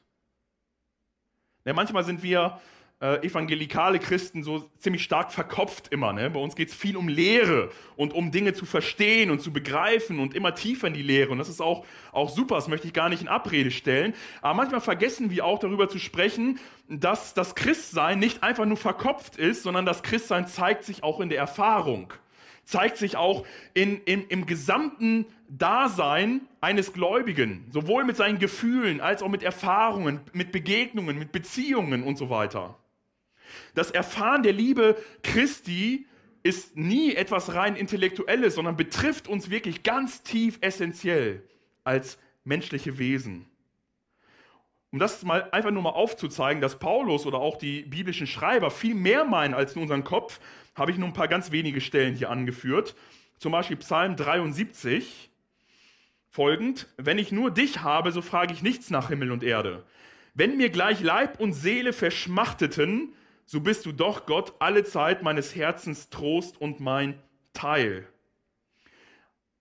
Ja, 1.65 1.73
manchmal 1.73 2.03
sind 2.03 2.23
wir 2.23 2.59
äh, 3.01 3.25
evangelikale 3.25 3.99
Christen 3.99 4.43
so 4.43 4.69
ziemlich 4.77 5.03
stark 5.03 5.31
verkopft 5.31 5.87
immer. 5.89 6.11
Ne? 6.11 6.29
Bei 6.29 6.39
uns 6.39 6.55
geht 6.55 6.69
es 6.69 6.75
viel 6.75 6.97
um 6.97 7.07
Lehre 7.07 7.71
und 7.95 8.13
um 8.13 8.31
Dinge 8.31 8.53
zu 8.53 8.65
verstehen 8.65 9.31
und 9.31 9.41
zu 9.41 9.53
begreifen 9.53 10.19
und 10.19 10.33
immer 10.33 10.53
tiefer 10.53 10.87
in 10.87 10.93
die 10.93 11.01
Lehre. 11.01 11.31
Und 11.31 11.37
das 11.37 11.47
ist 11.47 11.61
auch, 11.61 11.85
auch 12.11 12.29
super, 12.29 12.55
das 12.55 12.67
möchte 12.67 12.87
ich 12.87 12.93
gar 12.93 13.09
nicht 13.09 13.21
in 13.21 13.29
Abrede 13.29 13.71
stellen. 13.71 14.13
Aber 14.41 14.55
manchmal 14.55 14.81
vergessen 14.81 15.31
wir 15.31 15.45
auch 15.45 15.59
darüber 15.59 15.87
zu 15.87 15.97
sprechen, 15.97 16.59
dass 16.89 17.33
das 17.33 17.55
Christsein 17.55 18.19
nicht 18.19 18.43
einfach 18.43 18.65
nur 18.65 18.77
verkopft 18.77 19.37
ist, 19.37 19.63
sondern 19.63 19.85
das 19.85 20.03
Christsein 20.03 20.47
zeigt 20.47 20.83
sich 20.83 21.03
auch 21.03 21.19
in 21.19 21.29
der 21.29 21.39
Erfahrung 21.39 22.13
zeigt 22.65 22.97
sich 22.97 23.17
auch 23.17 23.47
in, 23.73 23.99
in, 24.03 24.27
im 24.27 24.45
gesamten 24.45 25.25
Dasein 25.49 26.41
eines 26.61 26.93
Gläubigen, 26.93 27.65
sowohl 27.71 28.03
mit 28.03 28.15
seinen 28.15 28.37
Gefühlen 28.37 29.01
als 29.01 29.23
auch 29.23 29.27
mit 29.27 29.41
Erfahrungen, 29.41 30.19
mit 30.33 30.51
Begegnungen, 30.51 31.17
mit 31.17 31.31
Beziehungen 31.31 32.03
und 32.03 32.19
so 32.19 32.29
weiter. 32.29 32.78
Das 33.75 33.91
Erfahren 33.91 34.43
der 34.43 34.53
Liebe 34.53 34.97
Christi 35.23 36.07
ist 36.43 36.77
nie 36.77 37.13
etwas 37.15 37.53
rein 37.53 37.75
intellektuelles, 37.75 38.55
sondern 38.55 38.77
betrifft 38.77 39.27
uns 39.27 39.49
wirklich 39.49 39.83
ganz 39.83 40.23
tief 40.23 40.57
essentiell 40.61 41.43
als 41.83 42.17
menschliche 42.43 42.97
Wesen. 42.97 43.45
Um 44.91 44.99
das 44.99 45.23
mal 45.23 45.49
einfach 45.51 45.71
nur 45.71 45.83
mal 45.83 45.89
aufzuzeigen, 45.89 46.61
dass 46.61 46.79
Paulus 46.79 47.25
oder 47.25 47.37
auch 47.37 47.57
die 47.57 47.83
biblischen 47.83 48.25
Schreiber 48.25 48.71
viel 48.71 48.95
mehr 48.95 49.23
meinen 49.23 49.53
als 49.53 49.75
in 49.75 49.81
unseren 49.81 50.03
Kopf, 50.03 50.39
habe 50.75 50.91
ich 50.91 50.97
nur 50.97 51.07
ein 51.07 51.13
paar 51.13 51.27
ganz 51.27 51.51
wenige 51.51 51.81
Stellen 51.81 52.15
hier 52.15 52.31
angeführt. 52.31 52.95
Zum 53.37 53.51
Beispiel 53.51 53.77
Psalm 53.77 54.15
73 54.15 55.29
folgend, 56.29 56.87
wenn 56.97 57.17
ich 57.19 57.31
nur 57.31 57.51
dich 57.51 57.81
habe, 57.81 58.11
so 58.11 58.21
frage 58.21 58.53
ich 58.53 58.63
nichts 58.63 58.89
nach 58.89 59.09
Himmel 59.09 59.31
und 59.31 59.43
Erde. 59.43 59.83
Wenn 60.33 60.57
mir 60.57 60.69
gleich 60.69 61.01
Leib 61.01 61.39
und 61.39 61.53
Seele 61.53 61.93
verschmachteten, 61.93 63.13
so 63.49 63.59
bist 63.61 63.87
du 63.87 63.91
doch 63.91 64.27
Gott 64.27 64.53
alle 64.59 64.83
Zeit 64.83 65.23
meines 65.23 65.55
Herzens 65.55 66.11
Trost 66.11 66.61
und 66.61 66.79
mein 66.79 67.19
Teil. 67.51 68.07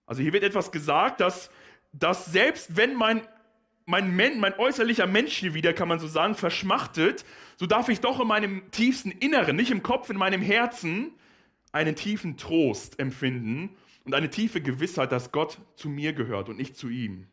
Also 0.05 0.21
hier 0.21 0.31
wird 0.31 0.43
etwas 0.43 0.71
gesagt, 0.71 1.21
dass, 1.21 1.49
dass 1.91 2.27
selbst 2.27 2.77
wenn 2.77 2.93
mein, 2.93 3.27
mein, 3.87 4.15
mein 4.15 4.53
äußerlicher 4.59 5.07
Mensch 5.07 5.37
hier 5.37 5.55
wieder, 5.55 5.73
kann 5.73 5.87
man 5.87 5.97
so 5.97 6.07
sagen, 6.07 6.35
verschmachtet, 6.35 7.25
so 7.57 7.65
darf 7.65 7.89
ich 7.89 7.99
doch 7.99 8.19
in 8.19 8.27
meinem 8.27 8.69
tiefsten 8.69 9.09
Inneren, 9.09 9.55
nicht 9.55 9.71
im 9.71 9.81
Kopf, 9.81 10.11
in 10.11 10.17
meinem 10.17 10.43
Herzen, 10.43 11.15
einen 11.71 11.95
tiefen 11.95 12.37
Trost 12.37 12.99
empfinden 12.99 13.75
und 14.03 14.13
eine 14.13 14.29
tiefe 14.29 14.61
Gewissheit, 14.61 15.11
dass 15.11 15.31
Gott 15.31 15.57
zu 15.75 15.89
mir 15.89 16.13
gehört 16.13 16.47
und 16.47 16.57
nicht 16.57 16.77
zu 16.77 16.89
ihm. 16.89 17.25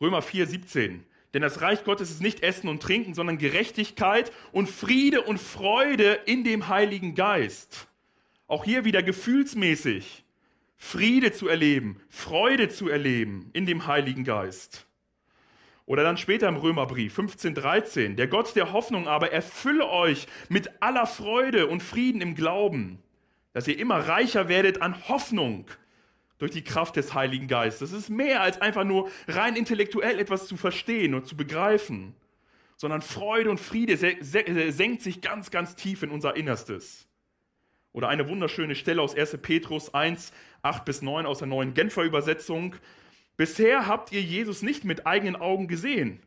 Römer 0.00 0.20
4, 0.20 0.48
17. 0.48 1.06
Denn 1.32 1.42
das 1.42 1.60
Reich 1.60 1.84
Gottes 1.84 2.10
ist 2.10 2.22
nicht 2.22 2.42
Essen 2.42 2.68
und 2.68 2.82
Trinken, 2.82 3.14
sondern 3.14 3.38
Gerechtigkeit 3.38 4.32
und 4.52 4.68
Friede 4.68 5.22
und 5.22 5.38
Freude 5.38 6.18
in 6.26 6.42
dem 6.42 6.68
Heiligen 6.68 7.14
Geist. 7.14 7.86
Auch 8.48 8.64
hier 8.64 8.84
wieder 8.84 9.02
gefühlsmäßig 9.02 10.24
Friede 10.76 11.30
zu 11.30 11.46
erleben, 11.46 12.00
Freude 12.08 12.68
zu 12.68 12.88
erleben 12.88 13.50
in 13.52 13.66
dem 13.66 13.86
Heiligen 13.86 14.24
Geist. 14.24 14.86
Oder 15.86 16.02
dann 16.02 16.16
später 16.16 16.48
im 16.48 16.56
Römerbrief 16.56 17.16
15:13, 17.16 18.16
der 18.16 18.28
Gott 18.28 18.56
der 18.56 18.72
Hoffnung 18.72 19.06
aber 19.06 19.30
erfülle 19.30 19.88
euch 19.88 20.26
mit 20.48 20.82
aller 20.82 21.06
Freude 21.06 21.66
und 21.66 21.82
Frieden 21.82 22.20
im 22.20 22.34
Glauben, 22.34 23.02
dass 23.52 23.68
ihr 23.68 23.78
immer 23.78 23.96
reicher 24.08 24.48
werdet 24.48 24.82
an 24.82 25.08
Hoffnung 25.08 25.66
durch 26.40 26.50
die 26.50 26.64
Kraft 26.64 26.96
des 26.96 27.14
Heiligen 27.14 27.46
Geistes. 27.46 27.90
Das 27.90 27.98
ist 27.98 28.08
mehr 28.08 28.42
als 28.42 28.60
einfach 28.60 28.82
nur 28.82 29.08
rein 29.28 29.54
intellektuell 29.54 30.18
etwas 30.18 30.48
zu 30.48 30.56
verstehen 30.56 31.14
und 31.14 31.26
zu 31.26 31.36
begreifen, 31.36 32.14
sondern 32.76 33.02
Freude 33.02 33.50
und 33.50 33.60
Friede 33.60 33.96
senkt 33.96 35.02
sich 35.02 35.20
ganz, 35.20 35.50
ganz 35.50 35.76
tief 35.76 36.02
in 36.02 36.10
unser 36.10 36.34
Innerstes. 36.36 37.06
Oder 37.92 38.08
eine 38.08 38.28
wunderschöne 38.28 38.74
Stelle 38.74 39.02
aus 39.02 39.14
1. 39.14 39.38
Petrus 39.42 39.92
1, 39.92 40.32
8 40.62 40.84
bis 40.84 41.02
9 41.02 41.26
aus 41.26 41.38
der 41.38 41.48
neuen 41.48 41.74
Genfer 41.74 42.04
Übersetzung. 42.04 42.74
Bisher 43.36 43.86
habt 43.86 44.10
ihr 44.12 44.22
Jesus 44.22 44.62
nicht 44.62 44.84
mit 44.84 45.06
eigenen 45.06 45.36
Augen 45.36 45.68
gesehen 45.68 46.20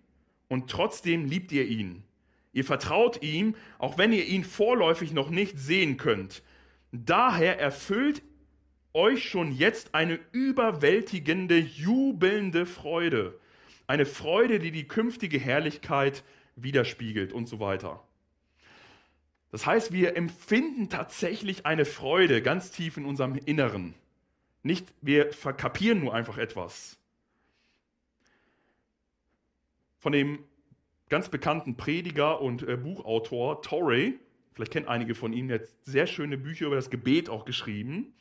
und 0.47 0.69
trotzdem 0.69 1.25
liebt 1.25 1.51
ihr 1.51 1.65
ihn. 1.65 2.03
Ihr 2.51 2.65
vertraut 2.65 3.23
ihm, 3.23 3.55
auch 3.79 3.97
wenn 3.97 4.13
ihr 4.13 4.25
ihn 4.25 4.43
vorläufig 4.43 5.11
noch 5.11 5.31
nicht 5.31 5.57
sehen 5.57 5.97
könnt. 5.97 6.43
Daher 6.91 7.59
erfüllt 7.59 8.21
euch 8.93 9.27
schon 9.27 9.51
jetzt 9.51 9.95
eine 9.95 10.19
überwältigende, 10.31 11.57
jubelnde 11.57 12.65
Freude. 12.65 13.39
Eine 13.87 14.05
Freude, 14.05 14.59
die 14.59 14.71
die 14.71 14.87
künftige 14.87 15.39
Herrlichkeit 15.39 16.23
widerspiegelt 16.55 17.33
und 17.33 17.47
so 17.47 17.59
weiter. 17.59 18.03
Das 19.51 19.65
heißt, 19.65 19.91
wir 19.91 20.15
empfinden 20.15 20.89
tatsächlich 20.89 21.65
eine 21.65 21.85
Freude 21.85 22.41
ganz 22.41 22.71
tief 22.71 22.97
in 22.97 23.05
unserem 23.05 23.35
Inneren. 23.35 23.93
Nicht, 24.63 24.87
wir 25.01 25.33
verkapieren 25.33 25.99
nur 25.99 26.13
einfach 26.13 26.37
etwas. 26.37 26.97
Von 29.99 30.11
dem 30.11 30.39
ganz 31.09 31.29
bekannten 31.29 31.75
Prediger 31.75 32.41
und 32.41 32.63
äh, 32.63 32.77
Buchautor 32.77 33.61
Torrey, 33.61 34.19
vielleicht 34.53 34.71
kennt 34.71 34.87
einige 34.87 35.15
von 35.15 35.33
Ihnen, 35.33 35.49
der 35.49 35.59
hat 35.59 35.67
sehr 35.81 36.07
schöne 36.07 36.37
Bücher 36.37 36.67
über 36.67 36.75
das 36.75 36.89
Gebet 36.89 37.29
auch 37.29 37.45
geschrieben 37.45 38.13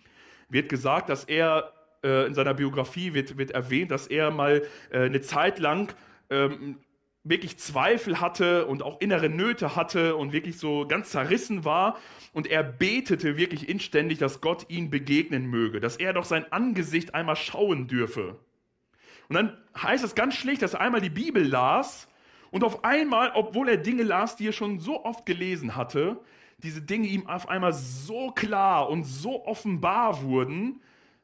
wird 0.48 0.68
gesagt, 0.68 1.08
dass 1.08 1.24
er 1.24 1.72
äh, 2.02 2.26
in 2.26 2.34
seiner 2.34 2.54
Biografie 2.54 3.14
wird, 3.14 3.38
wird 3.38 3.52
erwähnt, 3.52 3.90
dass 3.90 4.06
er 4.06 4.30
mal 4.30 4.62
äh, 4.90 5.00
eine 5.00 5.20
Zeit 5.20 5.58
lang 5.58 5.94
ähm, 6.30 6.78
wirklich 7.24 7.58
Zweifel 7.58 8.20
hatte 8.20 8.66
und 8.66 8.82
auch 8.82 9.00
innere 9.00 9.28
Nöte 9.28 9.76
hatte 9.76 10.16
und 10.16 10.32
wirklich 10.32 10.58
so 10.58 10.86
ganz 10.88 11.10
zerrissen 11.10 11.64
war. 11.64 11.96
Und 12.32 12.48
er 12.48 12.64
betete 12.64 13.36
wirklich 13.36 13.68
inständig, 13.68 14.18
dass 14.18 14.40
Gott 14.40 14.66
ihn 14.68 14.90
begegnen 14.90 15.46
möge, 15.46 15.78
dass 15.80 15.96
er 15.96 16.12
doch 16.12 16.24
sein 16.24 16.50
Angesicht 16.50 17.14
einmal 17.14 17.36
schauen 17.36 17.86
dürfe. 17.86 18.38
Und 19.28 19.36
dann 19.36 19.56
heißt 19.80 20.04
es 20.04 20.14
ganz 20.14 20.34
schlicht, 20.34 20.62
dass 20.62 20.74
er 20.74 20.80
einmal 20.80 21.00
die 21.00 21.10
Bibel 21.10 21.46
las 21.46 22.08
und 22.50 22.64
auf 22.64 22.84
einmal, 22.84 23.32
obwohl 23.34 23.68
er 23.68 23.76
Dinge 23.76 24.02
las, 24.02 24.36
die 24.36 24.48
er 24.48 24.52
schon 24.52 24.80
so 24.80 25.04
oft 25.04 25.24
gelesen 25.24 25.76
hatte, 25.76 26.18
diese 26.62 26.82
Dinge 26.82 27.08
ihm 27.08 27.26
auf 27.26 27.48
einmal 27.48 27.72
so 27.72 28.30
klar 28.30 28.88
und 28.88 29.04
so 29.04 29.44
offenbar 29.46 30.22
wurden, 30.22 30.80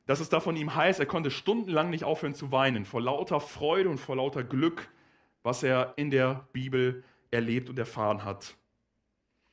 dass 0.07 0.21
es 0.21 0.29
da 0.29 0.41
von 0.41 0.57
ihm 0.57 0.75
heißt, 0.75 1.01
er 1.01 1.07
konnte 1.07 1.31
stundenlang 1.31 1.91
nicht 1.91 2.05
aufhören 2.05 2.35
zu 2.35 2.51
weinen, 2.51 2.85
vor 2.85 3.01
lauter 3.01 3.41
Freude 3.41 3.91
und 3.91 3.99
vor 3.99 4.17
lauter 4.17 4.43
Glück, 4.43 4.89
was 5.43 5.63
er 5.63 5.93
in 5.97 6.11
der 6.11 6.49
Bibel 6.53 7.05
erlebt 7.31 7.69
und 7.69 7.79
erfahren 7.79 8.25
hat. 8.25 8.57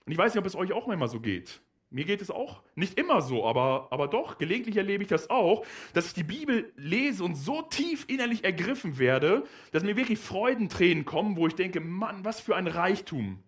Und 0.05 0.11
ich 0.11 0.17
weiß 0.17 0.33
nicht, 0.33 0.39
ob 0.39 0.45
es 0.45 0.55
euch 0.55 0.71
auch 0.71 0.87
manchmal 0.87 1.09
so 1.09 1.19
geht. 1.19 1.61
Mir 1.89 2.05
geht 2.05 2.21
es 2.21 2.31
auch 2.31 2.63
nicht 2.75 2.97
immer 2.99 3.21
so, 3.21 3.45
aber, 3.45 3.87
aber 3.91 4.07
doch, 4.07 4.37
gelegentlich 4.37 4.77
erlebe 4.77 5.03
ich 5.03 5.09
das 5.09 5.29
auch, 5.29 5.65
dass 5.93 6.07
ich 6.07 6.13
die 6.13 6.23
Bibel 6.23 6.71
lese 6.75 7.23
und 7.23 7.35
so 7.35 7.61
tief 7.61 8.05
innerlich 8.07 8.43
ergriffen 8.43 8.97
werde, 8.97 9.43
dass 9.71 9.83
mir 9.83 9.95
wirklich 9.95 10.19
Freudentränen 10.19 11.05
kommen, 11.05 11.37
wo 11.37 11.47
ich 11.47 11.55
denke, 11.55 11.79
Mann, 11.79 12.25
was 12.25 12.41
für 12.41 12.55
ein 12.55 12.67
Reichtum, 12.67 13.43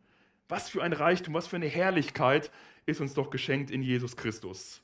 was 0.49 0.69
für 0.69 0.83
ein 0.83 0.93
Reichtum, 0.93 1.33
was 1.33 1.47
für 1.47 1.57
eine 1.57 1.67
Herrlichkeit 1.67 2.51
ist 2.85 3.01
uns 3.01 3.13
doch 3.13 3.29
geschenkt 3.29 3.69
in 3.69 3.83
Jesus 3.83 4.15
Christus. 4.15 4.81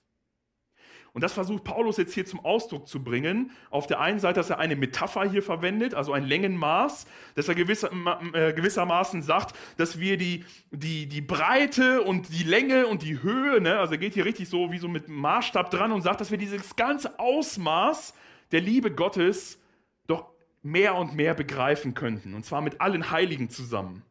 Und 1.14 1.22
das 1.22 1.34
versucht 1.34 1.64
Paulus 1.64 1.98
jetzt 1.98 2.16
hier 2.16 2.26
zum 2.26 2.44
Ausdruck 2.44 2.88
zu 2.88 3.04
bringen. 3.04 3.52
Auf 3.70 3.86
der 3.86 4.00
einen 4.00 4.20
Seite, 4.20 4.40
dass 4.40 4.50
er 4.50 4.58
eine 4.58 4.76
Metapher 4.76 5.30
hier 5.30 5.44
verwendet, 5.44 5.94
also 5.94 6.12
ein 6.12 6.24
Längenmaß, 6.24 7.06
dass 7.36 7.48
er 7.48 7.54
gewisser, 7.54 7.92
äh, 8.34 8.52
gewissermaßen 8.52 9.22
sagt, 9.22 9.56
dass 9.78 10.00
wir 10.00 10.18
die, 10.18 10.44
die, 10.72 11.06
die 11.06 11.22
Breite 11.22 12.02
und 12.02 12.34
die 12.34 12.44
Länge 12.44 12.88
und 12.88 13.04
die 13.04 13.22
Höhe, 13.22 13.62
ne, 13.62 13.78
also 13.78 13.94
er 13.94 14.00
geht 14.00 14.16
hier 14.16 14.26
richtig 14.26 14.50
so 14.50 14.72
wie 14.72 14.80
so 14.80 14.88
mit 14.88 15.08
Maßstab 15.08 15.70
dran 15.70 15.92
und 15.92 16.02
sagt, 16.02 16.20
dass 16.20 16.32
wir 16.32 16.40
dieses 16.40 16.76
ganze 16.76 17.20
Ausmaß 17.20 18.16
der 18.52 18.62
Liebe 18.62 18.90
Gottes 18.90 19.60
doch 20.08 20.32
mehr 20.64 20.96
und 20.96 21.14
mehr 21.14 21.36
begreifen 21.36 21.94
könnten. 21.94 22.34
Und 22.34 22.44
zwar 22.44 22.62
mit 22.62 22.82
allen 22.82 23.12
Heiligen 23.12 23.52
zusammen. 23.52 24.02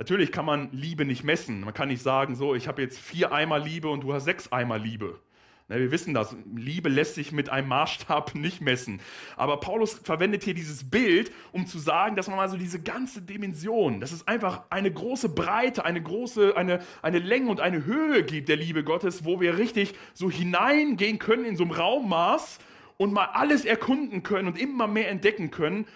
Natürlich 0.00 0.32
kann 0.32 0.46
man 0.46 0.70
Liebe 0.72 1.04
nicht 1.04 1.24
messen. 1.24 1.60
Man 1.60 1.74
kann 1.74 1.88
nicht 1.88 2.02
sagen, 2.02 2.34
so, 2.34 2.54
ich 2.54 2.68
habe 2.68 2.80
jetzt 2.80 2.98
vier 2.98 3.32
Eimer 3.32 3.58
Liebe 3.58 3.90
und 3.90 4.00
du 4.00 4.14
hast 4.14 4.24
sechs 4.24 4.50
Eimer 4.50 4.78
Liebe. 4.78 5.20
Ne, 5.68 5.78
wir 5.78 5.90
wissen 5.90 6.14
das. 6.14 6.34
Liebe 6.54 6.88
lässt 6.88 7.16
sich 7.16 7.32
mit 7.32 7.50
einem 7.50 7.68
Maßstab 7.68 8.34
nicht 8.34 8.62
messen. 8.62 9.02
Aber 9.36 9.60
Paulus 9.60 10.00
verwendet 10.02 10.42
hier 10.42 10.54
dieses 10.54 10.88
Bild, 10.88 11.30
um 11.52 11.66
zu 11.66 11.78
sagen, 11.78 12.16
dass 12.16 12.28
man 12.28 12.38
mal 12.38 12.48
so 12.48 12.56
diese 12.56 12.80
ganze 12.80 13.20
Dimension, 13.20 14.00
dass 14.00 14.12
es 14.12 14.26
einfach 14.26 14.62
eine 14.70 14.90
große 14.90 15.28
Breite, 15.28 15.84
eine 15.84 16.02
große, 16.02 16.56
eine, 16.56 16.80
eine 17.02 17.18
Länge 17.18 17.50
und 17.50 17.60
eine 17.60 17.84
Höhe 17.84 18.22
gibt 18.22 18.48
der 18.48 18.56
Liebe 18.56 18.82
Gottes, 18.82 19.26
wo 19.26 19.38
wir 19.38 19.58
richtig 19.58 19.92
so 20.14 20.30
hineingehen 20.30 21.18
können 21.18 21.44
in 21.44 21.56
so 21.56 21.64
einem 21.64 21.72
Raummaß 21.72 22.58
und 22.96 23.12
mal 23.12 23.26
alles 23.34 23.66
erkunden 23.66 24.22
können 24.22 24.48
und 24.48 24.58
immer 24.58 24.86
mehr 24.86 25.10
entdecken 25.10 25.50
können 25.50 25.86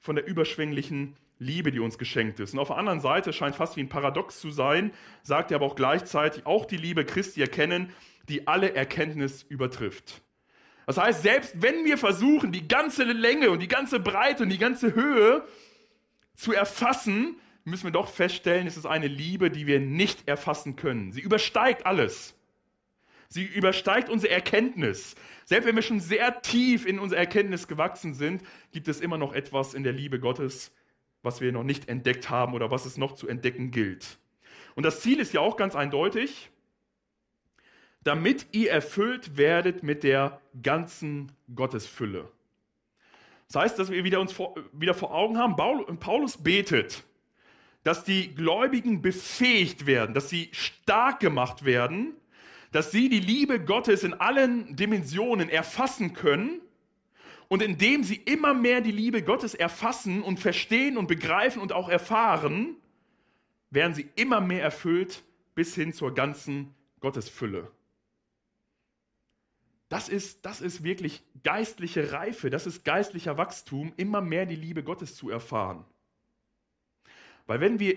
von 0.00 0.16
der 0.16 0.26
überschwänglichen 0.26 1.14
Liebe, 1.38 1.70
die 1.70 1.80
uns 1.80 1.98
geschenkt 1.98 2.40
ist. 2.40 2.54
Und 2.54 2.60
auf 2.60 2.68
der 2.68 2.78
anderen 2.78 3.00
Seite 3.00 3.32
scheint 3.32 3.56
fast 3.56 3.76
wie 3.76 3.80
ein 3.80 3.88
Paradox 3.88 4.40
zu 4.40 4.50
sein, 4.50 4.92
sagt 5.22 5.50
er 5.50 5.56
aber 5.56 5.66
auch 5.66 5.76
gleichzeitig 5.76 6.46
auch 6.46 6.64
die 6.64 6.78
Liebe 6.78 7.04
Christi 7.04 7.40
erkennen, 7.40 7.92
die 8.28 8.48
alle 8.48 8.74
Erkenntnis 8.74 9.44
übertrifft. 9.48 10.22
Das 10.86 10.98
heißt, 10.98 11.22
selbst 11.22 11.60
wenn 11.60 11.84
wir 11.84 11.98
versuchen, 11.98 12.52
die 12.52 12.68
ganze 12.68 13.04
Länge 13.04 13.50
und 13.50 13.60
die 13.60 13.68
ganze 13.68 14.00
Breite 14.00 14.44
und 14.44 14.50
die 14.50 14.58
ganze 14.58 14.94
Höhe 14.94 15.44
zu 16.34 16.52
erfassen, 16.52 17.36
müssen 17.64 17.84
wir 17.84 17.90
doch 17.90 18.08
feststellen, 18.08 18.66
es 18.66 18.76
ist 18.76 18.86
eine 18.86 19.08
Liebe, 19.08 19.50
die 19.50 19.66
wir 19.66 19.80
nicht 19.80 20.28
erfassen 20.28 20.76
können. 20.76 21.12
Sie 21.12 21.20
übersteigt 21.20 21.84
alles. 21.84 22.34
Sie 23.28 23.44
übersteigt 23.44 24.08
unsere 24.08 24.32
Erkenntnis. 24.32 25.16
Selbst 25.44 25.66
wenn 25.66 25.74
wir 25.74 25.82
schon 25.82 25.98
sehr 25.98 26.42
tief 26.42 26.86
in 26.86 27.00
unsere 27.00 27.20
Erkenntnis 27.20 27.66
gewachsen 27.66 28.14
sind, 28.14 28.42
gibt 28.72 28.86
es 28.86 29.00
immer 29.00 29.18
noch 29.18 29.32
etwas 29.32 29.74
in 29.74 29.82
der 29.82 29.92
Liebe 29.92 30.20
Gottes, 30.20 30.72
was 31.26 31.42
wir 31.42 31.52
noch 31.52 31.64
nicht 31.64 31.88
entdeckt 31.88 32.30
haben 32.30 32.54
oder 32.54 32.70
was 32.70 32.86
es 32.86 32.96
noch 32.96 33.14
zu 33.14 33.28
entdecken 33.28 33.70
gilt. 33.70 34.18
Und 34.76 34.86
das 34.86 35.00
Ziel 35.00 35.20
ist 35.20 35.34
ja 35.34 35.40
auch 35.40 35.56
ganz 35.56 35.74
eindeutig, 35.74 36.50
damit 38.02 38.46
ihr 38.52 38.70
erfüllt 38.70 39.36
werdet 39.36 39.82
mit 39.82 40.04
der 40.04 40.40
ganzen 40.62 41.32
Gottesfülle. 41.54 42.30
Das 43.48 43.62
heißt, 43.62 43.78
dass 43.78 43.90
wir 43.90 44.04
wieder 44.04 44.20
uns 44.20 44.32
vor, 44.32 44.54
wieder 44.72 44.94
vor 44.94 45.12
Augen 45.12 45.36
haben, 45.36 45.56
Paulus 45.98 46.36
betet, 46.36 47.04
dass 47.82 48.04
die 48.04 48.34
Gläubigen 48.34 49.02
befähigt 49.02 49.86
werden, 49.86 50.14
dass 50.14 50.30
sie 50.30 50.50
stark 50.52 51.20
gemacht 51.20 51.64
werden, 51.64 52.14
dass 52.72 52.90
sie 52.90 53.08
die 53.08 53.20
Liebe 53.20 53.64
Gottes 53.64 54.04
in 54.04 54.14
allen 54.14 54.76
Dimensionen 54.76 55.48
erfassen 55.48 56.12
können 56.12 56.60
und 57.48 57.62
indem 57.62 58.02
sie 58.02 58.16
immer 58.16 58.54
mehr 58.54 58.80
die 58.80 58.92
Liebe 58.92 59.22
Gottes 59.22 59.54
erfassen 59.54 60.22
und 60.22 60.40
verstehen 60.40 60.96
und 60.96 61.06
begreifen 61.06 61.62
und 61.62 61.72
auch 61.72 61.88
erfahren, 61.88 62.76
werden 63.70 63.94
sie 63.94 64.08
immer 64.16 64.40
mehr 64.40 64.62
erfüllt 64.62 65.22
bis 65.54 65.74
hin 65.74 65.92
zur 65.92 66.14
ganzen 66.14 66.74
Gottesfülle. 67.00 67.70
Das 69.88 70.08
ist, 70.08 70.44
das 70.44 70.60
ist 70.60 70.82
wirklich 70.82 71.22
geistliche 71.44 72.12
Reife, 72.12 72.50
das 72.50 72.66
ist 72.66 72.84
geistlicher 72.84 73.38
Wachstum, 73.38 73.92
immer 73.96 74.20
mehr 74.20 74.46
die 74.46 74.56
Liebe 74.56 74.82
Gottes 74.82 75.14
zu 75.14 75.30
erfahren. 75.30 75.84
Weil 77.46 77.60
wenn 77.60 77.78
wir 77.78 77.96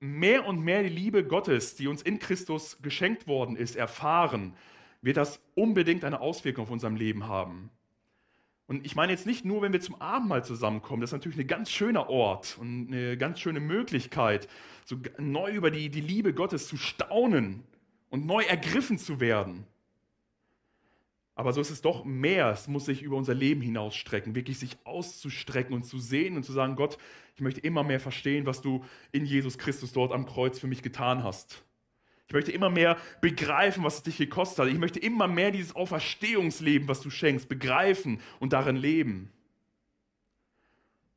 mehr 0.00 0.46
und 0.46 0.60
mehr 0.60 0.82
die 0.82 0.88
Liebe 0.88 1.24
Gottes, 1.24 1.76
die 1.76 1.86
uns 1.86 2.00
in 2.00 2.18
Christus 2.18 2.78
geschenkt 2.80 3.26
worden 3.26 3.56
ist, 3.56 3.76
erfahren, 3.76 4.56
wird 5.02 5.18
das 5.18 5.40
unbedingt 5.54 6.04
eine 6.04 6.20
Auswirkung 6.20 6.64
auf 6.64 6.70
unserem 6.70 6.96
Leben 6.96 7.28
haben. 7.28 7.70
Und 8.66 8.86
ich 8.86 8.94
meine 8.94 9.12
jetzt 9.12 9.26
nicht 9.26 9.44
nur, 9.44 9.62
wenn 9.62 9.72
wir 9.72 9.80
zum 9.80 10.00
Abendmahl 10.00 10.44
zusammenkommen, 10.44 11.00
das 11.00 11.10
ist 11.10 11.14
natürlich 11.14 11.38
ein 11.38 11.46
ganz 11.46 11.70
schöner 11.70 12.08
Ort 12.08 12.56
und 12.60 12.88
eine 12.88 13.16
ganz 13.16 13.40
schöne 13.40 13.60
Möglichkeit, 13.60 14.48
so 14.84 14.96
neu 15.18 15.50
über 15.50 15.70
die, 15.70 15.90
die 15.90 16.00
Liebe 16.00 16.32
Gottes 16.32 16.68
zu 16.68 16.76
staunen 16.76 17.64
und 18.08 18.26
neu 18.26 18.42
ergriffen 18.42 18.98
zu 18.98 19.20
werden. 19.20 19.66
Aber 21.34 21.52
so 21.52 21.60
ist 21.60 21.70
es 21.70 21.80
doch 21.80 22.04
mehr. 22.04 22.50
Es 22.50 22.68
muss 22.68 22.84
sich 22.84 23.02
über 23.02 23.16
unser 23.16 23.34
Leben 23.34 23.62
hinausstrecken, 23.62 24.34
wirklich 24.34 24.58
sich 24.58 24.76
auszustrecken 24.84 25.74
und 25.74 25.84
zu 25.84 25.98
sehen 25.98 26.36
und 26.36 26.44
zu 26.44 26.52
sagen, 26.52 26.76
Gott, 26.76 26.98
ich 27.34 27.40
möchte 27.40 27.60
immer 27.60 27.82
mehr 27.82 28.00
verstehen, 28.00 28.44
was 28.46 28.60
du 28.60 28.84
in 29.12 29.24
Jesus 29.24 29.56
Christus 29.56 29.92
dort 29.92 30.12
am 30.12 30.26
Kreuz 30.26 30.58
für 30.58 30.66
mich 30.66 30.82
getan 30.82 31.24
hast. 31.24 31.64
Ich 32.32 32.34
möchte 32.34 32.52
immer 32.52 32.70
mehr 32.70 32.96
begreifen, 33.20 33.84
was 33.84 33.96
es 33.96 34.04
dich 34.04 34.16
gekostet 34.16 34.60
hat. 34.60 34.72
Ich 34.72 34.78
möchte 34.78 34.98
immer 34.98 35.28
mehr 35.28 35.50
dieses 35.50 35.76
Auferstehungsleben, 35.76 36.88
was 36.88 37.02
du 37.02 37.10
schenkst, 37.10 37.46
begreifen 37.46 38.22
und 38.40 38.54
darin 38.54 38.76
leben. 38.76 39.30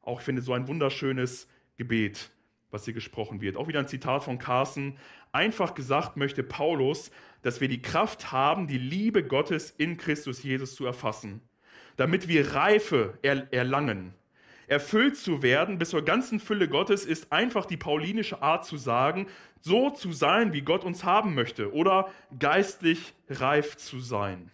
Auch 0.02 0.20
ich 0.20 0.26
finde 0.26 0.42
so 0.42 0.52
ein 0.52 0.68
wunderschönes 0.68 1.48
Gebet, 1.78 2.32
was 2.70 2.84
hier 2.84 2.94
gesprochen 2.94 3.40
wird. 3.40 3.56
Auch 3.56 3.70
wieder 3.70 3.80
ein 3.80 3.88
Zitat 3.88 4.26
von 4.26 4.40
Carson. 4.40 4.98
Einfach 5.32 5.74
gesagt 5.74 6.18
möchte 6.18 6.44
Paulus, 6.44 7.12
dass 7.44 7.62
wir 7.62 7.70
die 7.70 7.82
Kraft 7.82 8.34
haben, 8.34 8.68
die 8.68 8.78
Liebe 8.78 9.24
Gottes 9.24 9.72
in 9.72 9.96
Christus 9.96 10.44
Jesus 10.44 10.76
zu 10.76 10.86
erfassen, 10.86 11.40
damit 11.96 12.28
wir 12.28 12.56
Reife 12.56 13.18
erlangen 13.22 14.14
Erfüllt 14.68 15.18
zu 15.18 15.44
werden 15.44 15.78
bis 15.78 15.92
zur 15.92 16.04
ganzen 16.04 16.40
Fülle 16.40 16.68
Gottes 16.68 17.06
ist 17.06 17.32
einfach 17.32 17.66
die 17.66 17.78
paulinische 17.78 18.42
Art 18.42 18.66
zu 18.66 18.78
sagen, 18.78 19.28
so 19.62 19.90
zu 19.90 20.12
sein, 20.12 20.54
wie 20.54 20.62
Gott 20.62 20.84
uns 20.84 21.04
haben 21.04 21.36
möchte 21.36 21.74
oder 21.74 22.10
geistlich 22.40 23.14
reif 23.30 23.78
zu 23.78 24.00
sein. 24.00 24.52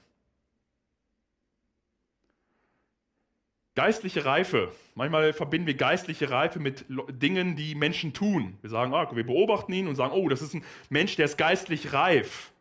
Geistliche 3.75 4.25
Reife. 4.25 4.71
Manchmal 4.95 5.31
verbinden 5.31 5.67
wir 5.67 5.75
geistliche 5.75 6.29
Reife 6.29 6.59
mit 6.59 6.85
Dingen, 6.89 7.55
die 7.55 7.73
Menschen 7.73 8.11
tun. 8.11 8.57
Wir 8.61 8.69
sagen, 8.69 8.93
ah, 8.93 9.09
wir 9.15 9.25
beobachten 9.25 9.71
ihn 9.71 9.87
und 9.87 9.95
sagen, 9.95 10.13
oh, 10.13 10.27
das 10.27 10.41
ist 10.41 10.53
ein 10.53 10.63
Mensch, 10.89 11.15
der 11.15 11.25
ist 11.25 11.37
geistlich 11.37 11.93
reif. 11.93 12.51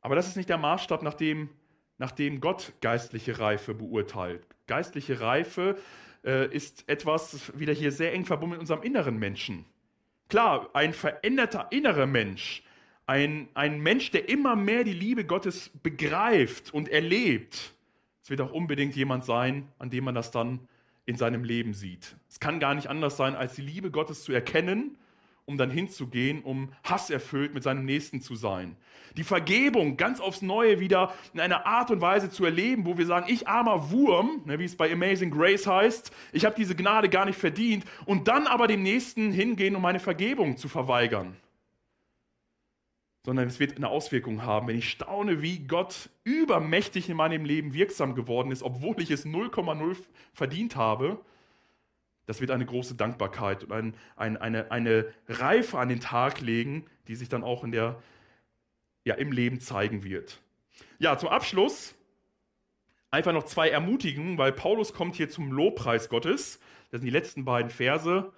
Aber 0.00 0.14
das 0.14 0.28
ist 0.28 0.36
nicht 0.36 0.48
der 0.48 0.58
Maßstab, 0.58 1.02
nach 1.02 1.14
dem, 1.14 1.48
nach 1.98 2.12
dem 2.12 2.40
Gott 2.40 2.72
geistliche 2.80 3.40
Reife 3.40 3.74
beurteilt. 3.74 4.46
Geistliche 4.68 5.20
Reife 5.20 5.76
äh, 6.24 6.54
ist 6.54 6.88
etwas 6.88 7.52
wieder 7.58 7.72
hier 7.72 7.92
sehr 7.92 8.12
eng 8.12 8.24
verbunden 8.24 8.52
mit 8.52 8.60
unserem 8.60 8.82
inneren 8.82 9.18
Menschen. 9.18 9.64
Klar, 10.28 10.70
ein 10.72 10.92
veränderter 10.92 11.68
innerer 11.70 12.06
Mensch, 12.06 12.62
ein, 13.06 13.48
ein 13.54 13.80
Mensch, 13.80 14.10
der 14.10 14.28
immer 14.28 14.56
mehr 14.56 14.84
die 14.84 14.92
Liebe 14.92 15.24
Gottes 15.24 15.70
begreift 15.82 16.72
und 16.72 16.88
erlebt, 16.88 17.74
es 18.22 18.30
wird 18.30 18.40
auch 18.40 18.52
unbedingt 18.52 18.94
jemand 18.94 19.24
sein, 19.24 19.68
an 19.78 19.90
dem 19.90 20.04
man 20.04 20.14
das 20.14 20.30
dann 20.30 20.60
in 21.04 21.16
seinem 21.16 21.44
Leben 21.44 21.74
sieht. 21.74 22.16
Es 22.28 22.38
kann 22.38 22.60
gar 22.60 22.74
nicht 22.74 22.86
anders 22.86 23.16
sein, 23.16 23.34
als 23.34 23.54
die 23.54 23.62
Liebe 23.62 23.90
Gottes 23.90 24.22
zu 24.22 24.32
erkennen 24.32 24.96
um 25.44 25.58
dann 25.58 25.70
hinzugehen, 25.70 26.42
um 26.42 26.72
hasserfüllt 26.84 27.52
mit 27.52 27.62
seinem 27.62 27.84
Nächsten 27.84 28.20
zu 28.20 28.36
sein. 28.36 28.76
Die 29.16 29.24
Vergebung 29.24 29.96
ganz 29.96 30.20
aufs 30.20 30.40
Neue 30.40 30.80
wieder 30.80 31.12
in 31.34 31.40
einer 31.40 31.66
Art 31.66 31.90
und 31.90 32.00
Weise 32.00 32.30
zu 32.30 32.44
erleben, 32.44 32.86
wo 32.86 32.96
wir 32.96 33.06
sagen, 33.06 33.26
ich 33.28 33.48
armer 33.48 33.90
Wurm, 33.90 34.42
ne, 34.46 34.58
wie 34.58 34.64
es 34.64 34.76
bei 34.76 34.90
Amazing 34.90 35.30
Grace 35.30 35.66
heißt, 35.66 36.12
ich 36.32 36.44
habe 36.44 36.54
diese 36.56 36.76
Gnade 36.76 37.08
gar 37.08 37.26
nicht 37.26 37.38
verdient, 37.38 37.84
und 38.06 38.28
dann 38.28 38.46
aber 38.46 38.68
dem 38.68 38.82
Nächsten 38.82 39.32
hingehen, 39.32 39.74
um 39.74 39.82
meine 39.82 40.00
Vergebung 40.00 40.56
zu 40.56 40.68
verweigern. 40.68 41.36
Sondern 43.24 43.46
es 43.46 43.60
wird 43.60 43.76
eine 43.76 43.88
Auswirkung 43.88 44.42
haben, 44.42 44.68
wenn 44.68 44.78
ich 44.78 44.88
staune, 44.88 45.42
wie 45.42 45.60
Gott 45.60 46.08
übermächtig 46.24 47.08
in 47.08 47.16
meinem 47.16 47.44
Leben 47.44 47.74
wirksam 47.74 48.14
geworden 48.14 48.50
ist, 48.50 48.62
obwohl 48.62 49.00
ich 49.00 49.10
es 49.10 49.26
0,0 49.26 49.96
verdient 50.32 50.76
habe 50.76 51.20
das 52.26 52.40
wird 52.40 52.50
eine 52.50 52.66
große 52.66 52.94
Dankbarkeit 52.94 53.64
und 53.64 53.72
ein, 53.72 53.94
ein, 54.16 54.36
eine, 54.36 54.70
eine 54.70 55.12
Reife 55.28 55.78
an 55.78 55.88
den 55.88 56.00
Tag 56.00 56.40
legen, 56.40 56.86
die 57.08 57.16
sich 57.16 57.28
dann 57.28 57.42
auch 57.42 57.64
in 57.64 57.72
der, 57.72 58.00
ja, 59.04 59.14
im 59.14 59.32
Leben 59.32 59.60
zeigen 59.60 60.04
wird. 60.04 60.40
Ja, 60.98 61.18
zum 61.18 61.28
Abschluss 61.28 61.94
einfach 63.10 63.32
noch 63.32 63.44
zwei 63.44 63.68
Ermutigungen, 63.68 64.38
weil 64.38 64.52
Paulus 64.52 64.92
kommt 64.92 65.16
hier 65.16 65.28
zum 65.28 65.52
Lobpreis 65.52 66.08
Gottes. 66.08 66.60
Das 66.90 67.00
sind 67.00 67.06
die 67.06 67.12
letzten 67.12 67.44
beiden 67.44 67.70
Verse. 67.70 68.32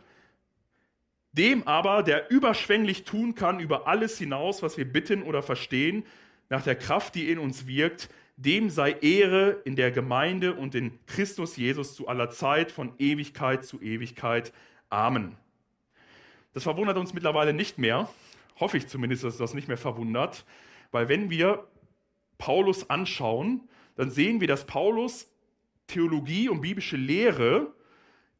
Dem 1.32 1.66
aber, 1.66 2.02
der 2.02 2.30
überschwänglich 2.30 3.04
tun 3.04 3.34
kann 3.34 3.60
über 3.60 3.86
alles 3.86 4.18
hinaus, 4.18 4.62
was 4.62 4.76
wir 4.76 4.90
bitten 4.90 5.22
oder 5.22 5.42
verstehen, 5.42 6.04
nach 6.48 6.62
der 6.62 6.76
Kraft, 6.76 7.14
die 7.14 7.30
in 7.30 7.38
uns 7.38 7.66
wirkt, 7.66 8.08
dem 8.36 8.70
sei 8.70 8.92
Ehre 8.92 9.62
in 9.64 9.76
der 9.76 9.90
Gemeinde 9.90 10.54
und 10.54 10.74
in 10.74 10.98
Christus 11.06 11.56
Jesus 11.56 11.94
zu 11.94 12.08
aller 12.08 12.30
Zeit, 12.30 12.72
von 12.72 12.92
Ewigkeit 12.98 13.64
zu 13.64 13.80
Ewigkeit. 13.80 14.52
Amen. 14.90 15.36
Das 16.52 16.64
verwundert 16.64 16.96
uns 16.96 17.14
mittlerweile 17.14 17.52
nicht 17.52 17.78
mehr, 17.78 18.08
hoffe 18.58 18.76
ich 18.76 18.86
zumindest, 18.86 19.24
dass 19.24 19.36
das 19.36 19.54
nicht 19.54 19.68
mehr 19.68 19.76
verwundert, 19.76 20.44
weil 20.90 21.08
wenn 21.08 21.30
wir 21.30 21.66
Paulus 22.38 22.90
anschauen, 22.90 23.68
dann 23.96 24.10
sehen 24.10 24.40
wir, 24.40 24.48
dass 24.48 24.66
Paulus 24.66 25.30
Theologie 25.86 26.48
und 26.48 26.60
biblische 26.60 26.96
Lehre 26.96 27.74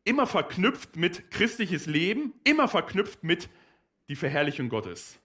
immer 0.05 0.27
verknüpft 0.27 0.97
mit 0.97 1.31
christliches 1.31 1.87
Leben, 1.87 2.33
immer 2.45 2.69
verknüpft 2.69 3.23
mit 3.23 3.49
die 4.09 4.17
Verherrlichung 4.17 4.69
Gottes. 4.69 5.19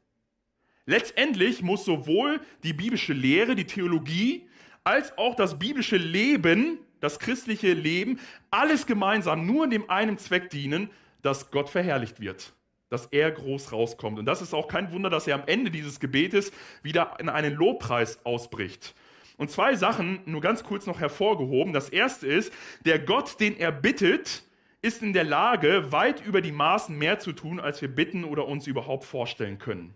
Letztendlich 0.86 1.62
muss 1.62 1.86
sowohl 1.86 2.42
die 2.64 2.74
biblische 2.74 3.14
Lehre, 3.14 3.56
die 3.56 3.66
Theologie, 3.66 4.49
als 4.84 5.18
auch 5.18 5.36
das 5.36 5.60
biblische 5.60 5.98
Leben, 5.98 6.80
das 7.00 7.20
christliche 7.20 7.74
Leben, 7.74 8.20
alles 8.52 8.86
gemeinsam 8.86 9.46
nur 9.46 9.66
in 9.66 9.70
dem 9.70 9.90
einen 9.90 10.18
Zweck 10.18 10.50
dienen, 10.50 10.90
dass 11.22 11.52
Gott 11.52 11.70
verherrlicht 11.70 12.20
wird, 12.20 12.54
dass 12.90 13.08
er 13.08 13.32
groß 13.32 13.72
rauskommt. 13.72 14.20
Und 14.20 14.26
das 14.26 14.42
ist 14.42 14.54
auch 14.54 14.68
kein 14.68 14.92
Wunder, 14.92 15.10
dass 15.10 15.28
er 15.28 15.36
am 15.36 15.44
Ende 15.46 15.72
dieses 15.72 16.00
Gebetes 16.00 16.52
wieder 16.82 17.18
in 17.20 17.30
einen 17.30 17.54
Lobpreis 17.56 18.26
ausbricht. 18.26 18.96
Und 19.38 19.50
zwei 19.50 19.76
Sachen 19.76 20.20
nur 20.26 20.42
ganz 20.42 20.64
kurz 20.64 20.86
noch 20.86 21.00
hervorgehoben. 21.00 21.72
Das 21.72 21.90
erste 21.90 22.28
ist, 22.28 22.52
der 22.86 23.00
Gott, 23.00 23.40
den 23.40 23.58
er 23.58 23.72
bittet, 23.72 24.44
ist 24.82 25.02
in 25.02 25.14
der 25.14 25.24
Lage, 25.24 25.92
weit 25.92 26.26
über 26.26 26.42
die 26.42 26.52
Maßen 26.52 26.98
mehr 26.98 27.20
zu 27.20 27.32
tun, 27.32 27.60
als 27.60 27.82
wir 27.82 27.88
bitten 27.88 28.24
oder 28.24 28.48
uns 28.48 28.68
überhaupt 28.68 29.06
vorstellen 29.06 29.58
können. 29.58 29.94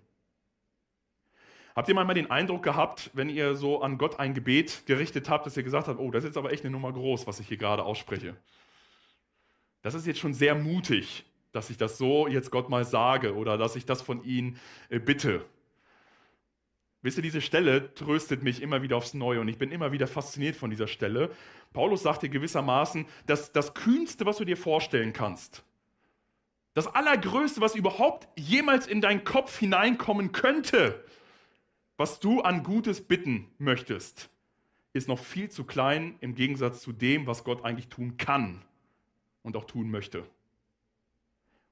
Habt 1.75 1.89
ihr 1.89 1.95
manchmal 1.95 2.15
den 2.15 2.29
Eindruck 2.29 2.61
gehabt, 2.61 3.09
wenn 3.13 3.29
ihr 3.29 3.55
so 3.55 3.81
an 3.81 3.97
Gott 3.97 4.19
ein 4.19 4.33
Gebet 4.33 4.83
gerichtet 4.85 5.29
habt, 5.29 5.45
dass 5.45 5.57
ihr 5.57 5.63
gesagt 5.63 5.87
habt, 5.87 5.99
oh, 5.99 6.11
das 6.11 6.23
ist 6.23 6.29
jetzt 6.29 6.37
aber 6.37 6.51
echt 6.51 6.63
eine 6.63 6.71
Nummer 6.71 6.93
groß, 6.93 7.25
was 7.25 7.39
ich 7.39 7.47
hier 7.47 7.57
gerade 7.57 7.83
ausspreche. 7.83 8.35
Das 9.81 9.95
ist 9.95 10.05
jetzt 10.05 10.19
schon 10.19 10.33
sehr 10.33 10.55
mutig, 10.55 11.25
dass 11.51 11.69
ich 11.69 11.77
das 11.77 11.97
so 11.97 12.27
jetzt 12.27 12.51
Gott 12.51 12.69
mal 12.69 12.85
sage 12.85 13.35
oder 13.35 13.57
dass 13.57 13.75
ich 13.75 13.85
das 13.85 14.01
von 14.01 14.23
ihm 14.23 14.55
äh, 14.89 14.99
bitte. 14.99 15.43
Wisst 17.01 17.17
ihr, 17.17 17.23
diese 17.23 17.41
Stelle 17.41 17.93
tröstet 17.95 18.43
mich 18.43 18.61
immer 18.61 18.81
wieder 18.81 18.95
aufs 18.95 19.13
Neue 19.13 19.41
und 19.41 19.49
ich 19.49 19.57
bin 19.57 19.71
immer 19.71 19.91
wieder 19.91 20.07
fasziniert 20.07 20.55
von 20.55 20.69
dieser 20.69 20.87
Stelle. 20.87 21.31
Paulus 21.73 22.03
sagte 22.03 22.29
gewissermaßen, 22.29 23.05
dass 23.25 23.51
das 23.51 23.73
Kühnste, 23.73 24.25
was 24.25 24.37
du 24.37 24.45
dir 24.45 24.57
vorstellen 24.57 25.11
kannst, 25.11 25.63
Das 26.75 26.87
Allergrößte, 26.87 27.61
was 27.61 27.75
überhaupt 27.75 28.27
jemals 28.39 28.87
in 28.87 29.01
deinen 29.01 29.23
Kopf 29.23 29.59
hineinkommen 29.59 30.31
könnte, 30.31 31.03
was 32.03 32.19
du 32.19 32.41
an 32.41 32.63
Gutes 32.63 32.99
bitten 32.99 33.49
möchtest, 33.59 34.29
ist 34.91 35.07
noch 35.07 35.19
viel 35.19 35.49
zu 35.49 35.63
klein 35.63 36.17
im 36.19 36.35
Gegensatz 36.35 36.81
zu 36.81 36.91
dem, 36.91 37.27
was 37.27 37.45
Gott 37.45 37.63
eigentlich 37.63 37.87
tun 37.87 38.17
kann 38.17 38.61
und 39.41 39.55
auch 39.55 39.63
tun 39.63 39.89
möchte. 39.89 40.27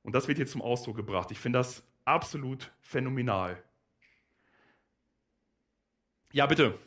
Und 0.04 0.16
das 0.16 0.30
wird 0.30 0.38
hier 0.38 0.48
zum 0.48 0.62
Ausdruck 0.62 0.96
gebracht. 0.96 1.32
Ich 1.32 1.38
finde 1.38 1.60
das 1.60 1.84
absolut 2.06 2.72
phänomenal. 2.80 3.62
Ja, 6.32 6.46
bitte. 6.46 6.80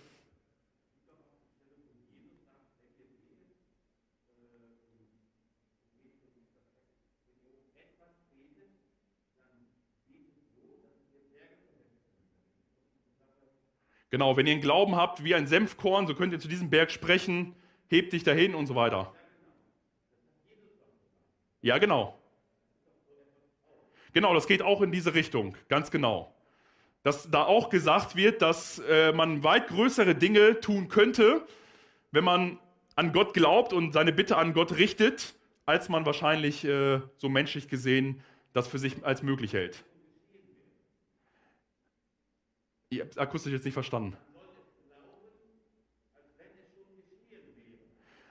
Genau, 14.15 14.37
wenn 14.37 14.47
ihr 14.47 14.53
einen 14.53 14.62
Glauben 14.62 14.95
habt 14.95 15.25
wie 15.25 15.35
ein 15.35 15.49
Senfkorn, 15.49 16.07
so 16.07 16.15
könnt 16.15 16.33
ihr 16.33 16.39
zu 16.39 16.47
diesem 16.47 16.71
Berg 16.71 16.93
sprechen, 16.93 17.57
hebt 17.89 18.12
dich 18.12 18.23
dahin 18.23 18.55
und 18.55 18.69
so 18.69 18.77
weiter. 18.77 19.12
Ja, 21.62 21.79
genau. 21.79 22.17
Genau, 24.12 24.33
das 24.33 24.47
geht 24.47 24.62
auch 24.62 24.83
in 24.83 24.93
diese 24.93 25.15
Richtung, 25.15 25.57
ganz 25.69 25.91
genau. 25.91 26.33
Dass 27.03 27.29
da 27.29 27.43
auch 27.43 27.71
gesagt 27.71 28.15
wird, 28.15 28.41
dass 28.41 28.79
äh, 28.89 29.11
man 29.11 29.43
weit 29.43 29.67
größere 29.67 30.15
Dinge 30.15 30.61
tun 30.61 30.87
könnte, 30.87 31.45
wenn 32.12 32.23
man 32.23 32.61
an 32.95 33.12
Gott 33.12 33.35
glaubt 33.35 33.73
und 33.73 33.95
seine 33.95 34.12
Bitte 34.12 34.37
an 34.37 34.53
Gott 34.53 34.77
richtet, 34.77 35.35
als 35.67 35.89
man 35.89 36.07
wahrscheinlich 36.07 36.65
äh, 36.65 37.01
so 37.17 37.29
menschlich 37.29 37.67
gesehen 37.67 38.23
das 38.53 38.69
für 38.69 38.79
sich 38.79 39.05
als 39.05 39.25
möglich 39.25 39.55
hält. 39.55 39.83
Ich 42.91 43.01
habe 43.01 43.11
akustisch 43.16 43.53
jetzt 43.53 43.64
nicht 43.64 43.74
verstanden. 43.74 44.16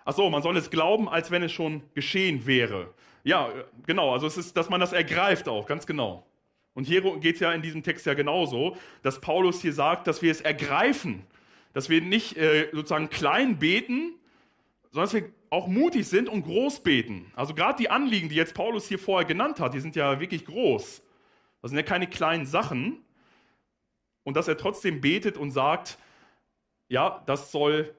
Ach 0.05 0.13
so, 0.13 0.29
man 0.29 0.41
soll 0.41 0.57
es 0.57 0.69
glauben, 0.69 1.07
als 1.07 1.31
wenn 1.31 1.43
es 1.43 1.51
schon 1.51 1.81
geschehen 1.93 2.45
wäre. 2.45 2.93
Ja, 3.23 3.49
genau, 3.85 4.11
also 4.11 4.27
es 4.27 4.37
ist, 4.37 4.57
dass 4.57 4.69
man 4.69 4.79
das 4.81 4.91
ergreift 4.91 5.47
auch, 5.47 5.65
ganz 5.65 5.87
genau. 5.87 6.25
Und 6.73 6.85
hier 6.85 7.01
geht 7.19 7.35
es 7.35 7.41
ja 7.41 7.53
in 7.53 7.61
diesem 7.61 7.83
Text 7.83 8.05
ja 8.05 8.13
genauso, 8.13 8.75
dass 9.01 9.21
Paulus 9.21 9.61
hier 9.61 9.73
sagt, 9.73 10.07
dass 10.07 10.21
wir 10.21 10.31
es 10.31 10.41
ergreifen, 10.41 11.25
dass 11.71 11.89
wir 11.89 12.01
nicht 12.01 12.35
äh, 12.35 12.69
sozusagen 12.73 13.09
klein 13.09 13.59
beten, 13.59 14.15
sondern 14.91 15.05
dass 15.05 15.13
wir 15.13 15.29
auch 15.49 15.67
mutig 15.67 16.07
sind 16.07 16.29
und 16.29 16.43
groß 16.43 16.81
beten. 16.81 17.31
Also 17.35 17.53
gerade 17.53 17.77
die 17.77 17.89
Anliegen, 17.89 18.27
die 18.27 18.35
jetzt 18.35 18.55
Paulus 18.55 18.87
hier 18.87 18.99
vorher 18.99 19.25
genannt 19.25 19.59
hat, 19.59 19.73
die 19.73 19.79
sind 19.79 19.95
ja 19.95 20.19
wirklich 20.19 20.45
groß. 20.45 21.01
Das 21.61 21.69
sind 21.69 21.77
ja 21.77 21.83
keine 21.83 22.07
kleinen 22.07 22.45
Sachen. 22.45 23.03
Und 24.24 24.36
dass 24.38 24.47
er 24.47 24.57
trotzdem 24.57 25.01
betet 25.01 25.38
und 25.38 25.51
sagt, 25.51 25.97
ja, 26.88 27.24
das 27.26 27.51
soll 27.51 27.93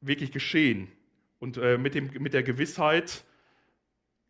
wirklich 0.00 0.32
geschehen. 0.32 0.90
Und 1.38 1.56
äh, 1.56 1.78
mit, 1.78 1.94
dem, 1.94 2.10
mit 2.18 2.34
der 2.34 2.42
Gewissheit, 2.42 3.24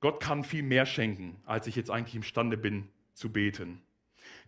Gott 0.00 0.20
kann 0.20 0.44
viel 0.44 0.62
mehr 0.62 0.86
schenken, 0.86 1.36
als 1.44 1.66
ich 1.66 1.76
jetzt 1.76 1.90
eigentlich 1.90 2.14
imstande 2.14 2.56
bin 2.56 2.88
zu 3.14 3.32
beten. 3.32 3.82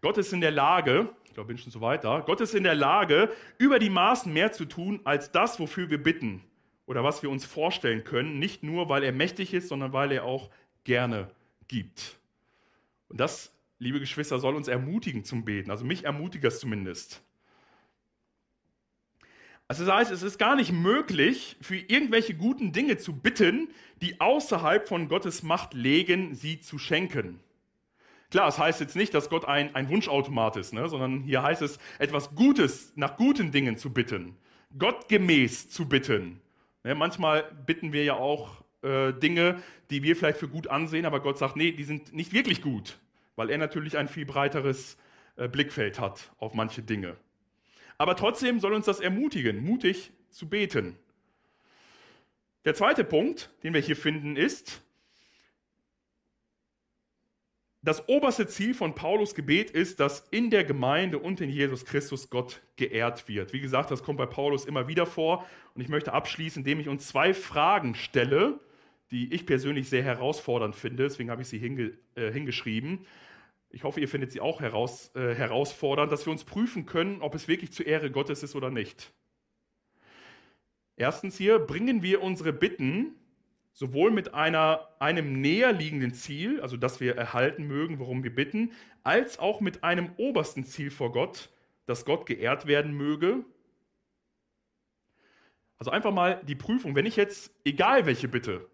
Gott 0.01 0.19
ist 0.19 0.33
in 0.33 0.41
der 0.41 0.51
Lage, 0.51 1.11
ich 1.25 1.35
glaube, 1.35 1.49
bin 1.49 1.59
schon 1.59 1.73
so 1.73 1.81
weiter, 1.81 2.23
Gott 2.27 2.41
ist 2.41 2.55
in 2.55 2.65
der 2.65 2.75
Lage, 2.75 3.31
über 3.59 3.79
die 3.79 3.91
Maßen 3.91 4.33
mehr 4.33 4.53
zu 4.53 4.65
tun, 4.65 5.01
als 5.05 5.31
das, 5.31 5.61
wofür 5.61 5.91
wir 5.91 6.03
bitten 6.03 6.43
oder 6.87 7.05
was 7.05 7.23
wir 7.23 7.31
uns 7.31 7.45
vorstellen 7.45 8.05
können. 8.05 8.39
Nicht 8.39 8.63
nur, 8.63 8.89
weil 8.89 9.05
er 9.05 9.13
mächtig 9.13 9.55
ist, 9.55 9.69
sondern 9.69 9.93
weil 9.93 10.13
er 10.13 10.25
auch 10.25 10.51
gerne 10.85 11.31
gibt. 11.69 12.19
Und 13.09 13.21
das, 13.21 13.52
liebe 13.83 13.99
Geschwister, 13.99 14.39
soll 14.39 14.55
uns 14.55 14.69
ermutigen 14.69 15.25
zum 15.25 15.45
Beten. 15.45 15.71
Also 15.71 15.85
mich 15.85 16.05
ermutigt 16.05 16.45
das 16.45 16.61
zumindest. 16.61 17.21
Also 19.67 19.85
das 19.85 19.95
heißt, 19.95 20.11
es 20.13 20.23
ist 20.23 20.39
gar 20.39 20.55
nicht 20.55 20.71
möglich, 20.71 21.57
für 21.61 21.77
irgendwelche 21.77 22.35
guten 22.35 22.73
Dinge 22.73 22.99
zu 22.99 23.15
bitten, 23.15 23.69
die 24.01 24.21
außerhalb 24.21 24.87
von 24.87 25.09
Gottes 25.09 25.43
Macht 25.43 25.75
legen, 25.75 26.35
sie 26.35 26.61
zu 26.61 26.79
schenken. 26.79 27.41
Klar, 28.31 28.49
es 28.49 28.57
das 28.57 28.65
heißt 28.65 28.81
jetzt 28.81 28.97
nicht, 28.97 29.15
dass 29.15 29.29
Gott 29.29 29.47
ein, 29.47 29.75
ein 29.75 29.89
Wunschautomat 29.89 30.57
ist, 30.57 30.73
ne? 30.73 30.89
sondern 30.89 31.23
hier 31.23 31.43
heißt 31.43 31.63
es, 31.63 31.79
etwas 31.99 32.35
Gutes, 32.35 32.93
nach 32.97 33.17
guten 33.17 33.51
Dingen 33.51 33.77
zu 33.79 33.93
bitten, 33.93 34.37
gottgemäß 34.79 35.71
zu 35.71 35.89
bitten. 35.89 36.41
Ja, 36.85 36.95
manchmal 36.95 37.45
bitten 37.67 37.93
wir 37.93 38.05
ja 38.05 38.15
auch 38.15 38.63
äh, 38.83 39.13
Dinge, 39.13 39.63
die 39.91 40.03
wir 40.03 40.17
vielleicht 40.17 40.39
für 40.39 40.49
gut 40.49 40.69
ansehen, 40.69 41.05
aber 41.05 41.21
Gott 41.21 41.39
sagt, 41.39 41.57
nee, 41.57 41.73
die 41.73 41.85
sind 41.85 42.13
nicht 42.13 42.33
wirklich 42.33 42.63
gut, 42.63 42.99
weil 43.37 43.51
er 43.51 43.59
natürlich 43.59 43.97
ein 43.97 44.09
viel 44.09 44.25
breiteres 44.25 44.97
äh, 45.37 45.49
Blickfeld 45.49 45.99
hat 45.99 46.33
auf 46.39 46.55
manche 46.55 46.83
Dinge. 46.83 47.17
Aber 47.99 48.17
trotzdem 48.17 48.61
soll 48.61 48.73
uns 48.75 48.87
das 48.87 49.01
ermutigen, 49.01 49.63
mutig 49.63 50.13
zu 50.31 50.49
beten. 50.49 50.97
Der 52.65 52.75
zweite 52.75 53.05
Punkt, 53.05 53.51
den 53.63 53.75
wir 53.75 53.81
hier 53.81 53.97
finden, 53.97 54.37
ist, 54.37 54.83
das 57.85 58.09
oberste 58.09 58.47
Ziel 58.47 58.75
von 58.75 58.95
Paulus 58.95 59.35
Gebet 59.35 59.71
ist, 59.73 59.99
dass 59.99 60.29
in 60.31 60.51
der 60.51 60.63
Gemeinde 60.63 61.19
und 61.19 61.41
in 61.41 61.51
Jesus 61.51 61.85
Christus 61.85 62.31
Gott 62.31 62.63
geehrt 62.77 63.27
wird. 63.27 63.53
Wie 63.53 63.61
gesagt, 63.61 63.91
das 63.91 64.05
kommt 64.05 64.19
bei 64.19 64.27
Paulus 64.27 64.65
immer 64.67 64.87
wieder 64.87 65.05
vor. 65.05 65.45
Und 65.75 65.81
ich 65.81 65.89
möchte 65.89 66.13
abschließen, 66.13 66.61
indem 66.61 66.79
ich 66.79 66.89
uns 66.89 67.09
zwei 67.09 67.35
Fragen 67.35 67.97
stelle, 67.97 68.61
die 69.13 69.33
ich 69.33 69.47
persönlich 69.47 69.89
sehr 69.89 70.03
herausfordernd 70.03 70.75
finde. 70.75 71.05
Deswegen 71.05 71.31
habe 71.31 71.43
ich 71.43 71.49
sie 71.49 71.59
hinge 71.59 71.93
äh, 72.15 72.33
hingeschrieben. 72.33 73.07
Ich 73.71 73.85
hoffe, 73.85 74.01
ihr 74.01 74.09
findet 74.09 74.33
sie 74.33 74.41
auch 74.41 74.61
heraus, 74.61 75.13
äh, 75.15 75.35
herausfordernd, 75.35 76.11
dass 76.11 76.27
wir 76.27 76.33
uns 76.33 76.45
prüfen 76.45 76.87
können, 76.87 77.23
ob 77.23 77.35
es 77.35 77.47
wirklich 77.47 77.73
zur 77.73 77.87
Ehre 77.87 78.11
Gottes 78.11 78.43
ist 78.43 78.57
oder 78.57 78.71
nicht. 78.71 79.13
Erstens 80.97 81.37
hier, 81.37 81.59
bringen 81.59 82.03
wir 82.03 82.23
unsere 82.23 82.53
Bitten 82.53 83.15
sowohl 83.73 84.11
mit 84.11 84.35
einer, 84.35 84.89
einem 84.99 85.41
näher 85.41 85.73
liegenden 85.73 86.13
Ziel, 86.13 86.61
also 86.61 86.77
dass 86.77 87.01
wir 87.01 87.17
erhalten 87.17 87.65
mögen, 87.67 87.99
worum 87.99 88.23
wir 88.23 88.35
bitten, 88.35 88.73
als 89.03 89.39
auch 89.39 89.61
mit 89.61 89.85
einem 89.85 90.11
obersten 90.17 90.65
Ziel 90.65 90.91
vor 90.91 91.13
Gott, 91.13 91.51
dass 91.87 92.05
Gott 92.05 92.27
geehrt 92.27 92.67
werden 92.67 92.93
möge. 92.93 93.45
Also 95.79 95.91
einfach 95.91 96.13
mal 96.13 96.41
die 96.47 96.55
Prüfung, 96.55 96.95
wenn 96.95 97.07
ich 97.07 97.17
jetzt, 97.17 97.55
egal 97.65 98.07
welche 98.07 98.29
Bitte, 98.29 98.69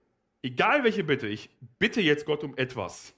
egal 0.48 0.84
welche 0.84 1.04
Bitte, 1.04 1.26
ich 1.26 1.50
bitte 1.78 2.00
jetzt 2.00 2.24
Gott 2.24 2.42
um 2.42 2.56
etwas, 2.56 3.14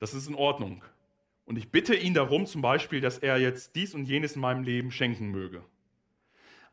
das 0.00 0.12
ist 0.14 0.28
in 0.28 0.34
Ordnung. 0.34 0.84
Und 1.46 1.56
ich 1.56 1.70
bitte 1.70 1.94
ihn 1.94 2.14
darum, 2.14 2.46
zum 2.46 2.62
Beispiel, 2.62 3.00
dass 3.00 3.18
er 3.18 3.38
jetzt 3.38 3.76
dies 3.76 3.94
und 3.94 4.06
jenes 4.06 4.34
in 4.34 4.40
meinem 4.40 4.64
Leben 4.64 4.90
schenken 4.90 5.30
möge. 5.30 5.62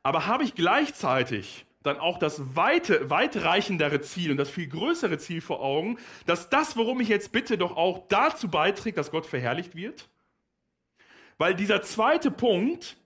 Aber 0.01 0.25
habe 0.27 0.43
ich 0.43 0.55
gleichzeitig 0.55 1.65
dann 1.83 1.97
auch 1.97 2.17
das 2.19 2.55
weite, 2.55 3.09
weitreichendere 3.09 4.01
Ziel 4.01 4.31
und 4.31 4.37
das 4.37 4.49
viel 4.49 4.67
größere 4.67 5.17
Ziel 5.17 5.41
vor 5.41 5.61
Augen, 5.61 5.97
dass 6.25 6.49
das, 6.49 6.77
worum 6.77 7.01
ich 7.01 7.09
jetzt 7.09 7.31
bitte, 7.31 7.57
doch 7.57 7.75
auch 7.75 8.07
dazu 8.07 8.49
beiträgt, 8.49 8.97
dass 8.97 9.11
Gott 9.11 9.25
verherrlicht 9.25 9.75
wird? 9.75 10.09
Weil 11.37 11.55
dieser 11.55 11.81
zweite 11.81 12.31
Punkt 12.31 12.97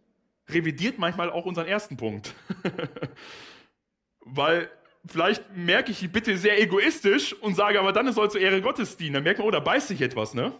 revidiert 0.49 0.99
manchmal 0.99 1.31
auch 1.31 1.45
unseren 1.45 1.67
ersten 1.67 1.97
Punkt. 1.97 2.33
Weil 4.19 4.69
vielleicht 5.07 5.55
merke 5.55 5.91
ich 5.91 5.99
die 5.99 6.07
Bitte 6.07 6.37
sehr 6.37 6.61
egoistisch 6.61 7.33
und 7.33 7.55
sage, 7.55 7.79
aber 7.79 7.91
dann 7.91 8.11
soll 8.13 8.29
zur 8.31 8.41
Ehre 8.41 8.61
Gottes 8.61 8.97
dienen. 8.97 9.13
Dann 9.13 9.23
merkt 9.23 9.39
man, 9.39 9.47
oh, 9.47 9.51
da 9.51 9.59
beißt 9.59 9.87
sich 9.87 10.01
etwas, 10.01 10.33
ne? 10.33 10.53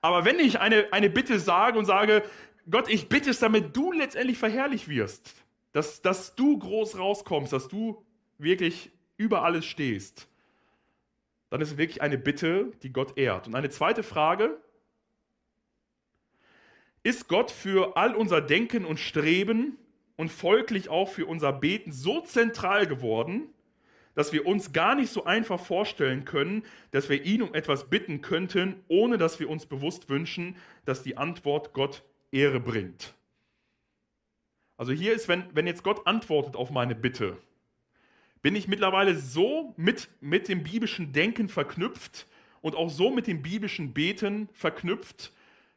Aber 0.00 0.24
wenn 0.24 0.38
ich 0.38 0.60
eine, 0.60 0.92
eine 0.92 1.08
Bitte 1.08 1.38
sage 1.38 1.78
und 1.78 1.86
sage, 1.86 2.22
Gott, 2.70 2.88
ich 2.88 3.08
bitte 3.08 3.30
es, 3.30 3.38
damit 3.38 3.76
du 3.76 3.92
letztendlich 3.92 4.38
verherrlicht 4.38 4.88
wirst, 4.88 5.32
dass, 5.72 6.02
dass 6.02 6.34
du 6.34 6.58
groß 6.58 6.98
rauskommst, 6.98 7.52
dass 7.52 7.68
du 7.68 8.04
wirklich 8.38 8.90
über 9.16 9.44
alles 9.44 9.64
stehst, 9.64 10.28
dann 11.50 11.60
ist 11.60 11.72
es 11.72 11.76
wirklich 11.76 12.02
eine 12.02 12.18
Bitte, 12.18 12.72
die 12.82 12.92
Gott 12.92 13.16
ehrt. 13.16 13.46
Und 13.46 13.54
eine 13.54 13.70
zweite 13.70 14.02
Frage, 14.02 14.58
ist 17.02 17.28
Gott 17.28 17.50
für 17.50 17.96
all 17.96 18.14
unser 18.14 18.40
Denken 18.40 18.84
und 18.84 18.98
Streben 18.98 19.78
und 20.16 20.30
folglich 20.30 20.88
auch 20.88 21.08
für 21.08 21.26
unser 21.26 21.52
Beten 21.52 21.92
so 21.92 22.20
zentral 22.20 22.86
geworden, 22.86 23.48
dass 24.14 24.32
wir 24.32 24.46
uns 24.46 24.72
gar 24.72 24.94
nicht 24.94 25.10
so 25.10 25.24
einfach 25.24 25.60
vorstellen 25.60 26.24
können, 26.24 26.62
dass 26.92 27.08
wir 27.08 27.24
ihn 27.24 27.42
um 27.42 27.54
etwas 27.54 27.90
bitten 27.90 28.20
könnten, 28.20 28.82
ohne 28.88 29.18
dass 29.18 29.40
wir 29.40 29.50
uns 29.50 29.66
bewusst 29.66 30.08
wünschen, 30.08 30.56
dass 30.84 31.02
die 31.02 31.16
Antwort 31.16 31.72
Gott 31.72 32.04
Ehre 32.30 32.60
bringt. 32.60 33.14
Also 34.76 34.92
hier 34.92 35.14
ist, 35.14 35.28
wenn, 35.28 35.44
wenn 35.52 35.66
jetzt 35.66 35.82
Gott 35.82 36.06
antwortet 36.06 36.56
auf 36.56 36.70
meine 36.70 36.94
Bitte, 36.94 37.36
bin 38.42 38.56
ich 38.56 38.68
mittlerweile 38.68 39.16
so 39.16 39.72
mit, 39.76 40.08
mit 40.20 40.48
dem 40.48 40.62
biblischen 40.62 41.12
Denken 41.12 41.48
verknüpft 41.48 42.26
und 42.60 42.74
auch 42.74 42.90
so 42.90 43.10
mit 43.10 43.26
dem 43.26 43.42
biblischen 43.42 43.94
Beten 43.94 44.48
verknüpft, 44.52 45.32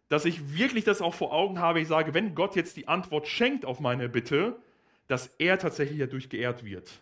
dass 0.10 0.26
ich 0.26 0.58
wirklich 0.58 0.84
das 0.84 1.02
auch 1.02 1.14
vor 1.14 1.34
Augen 1.34 1.60
habe. 1.60 1.80
Ich 1.80 1.88
sage, 1.88 2.14
wenn 2.14 2.36
Gott 2.36 2.56
jetzt 2.56 2.78
die 2.78 2.88
Antwort 2.88 3.28
schenkt 3.28 3.66
auf 3.66 3.80
meine 3.80 4.10
Bitte, 4.10 4.58
dass 5.08 5.28
er 5.38 5.58
tatsächlich 5.58 6.00
dadurch 6.00 6.30
geehrt 6.30 6.64
wird. 6.64 7.02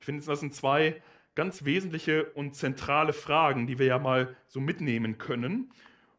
Ich 0.00 0.06
finde, 0.06 0.24
das 0.24 0.40
sind 0.40 0.54
zwei 0.54 1.02
ganz 1.34 1.64
wesentliche 1.64 2.24
und 2.32 2.54
zentrale 2.54 3.12
Fragen, 3.12 3.66
die 3.66 3.78
wir 3.78 3.86
ja 3.86 3.98
mal 3.98 4.36
so 4.46 4.60
mitnehmen 4.60 5.18
können 5.18 5.72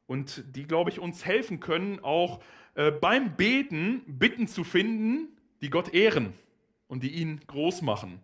und 0.08 0.44
die, 0.56 0.68
glaube 0.68 0.90
ich, 0.90 1.00
uns 1.00 1.26
helfen 1.26 1.60
können, 1.60 2.00
auch 2.00 2.42
äh, 2.76 2.92
beim 2.92 3.36
Beten 3.36 4.02
Bitten 4.08 4.48
zu 4.48 4.64
finden, 4.64 5.38
die 5.62 5.70
Gott 5.70 5.94
ehren 5.94 6.34
und 6.88 7.04
die 7.04 7.12
ihn 7.12 7.42
groß 7.48 7.82
machen. 7.82 8.22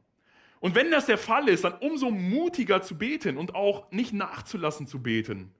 Und 0.59 0.75
wenn 0.75 0.91
das 0.91 1.07
der 1.07 1.17
Fall 1.17 1.47
ist, 1.49 1.63
dann 1.63 1.73
umso 1.73 2.11
mutiger 2.11 2.81
zu 2.81 2.97
beten 2.97 3.37
und 3.37 3.55
auch 3.55 3.91
nicht 3.91 4.13
nachzulassen 4.13 4.85
zu 4.85 5.01
beten. 5.01 5.51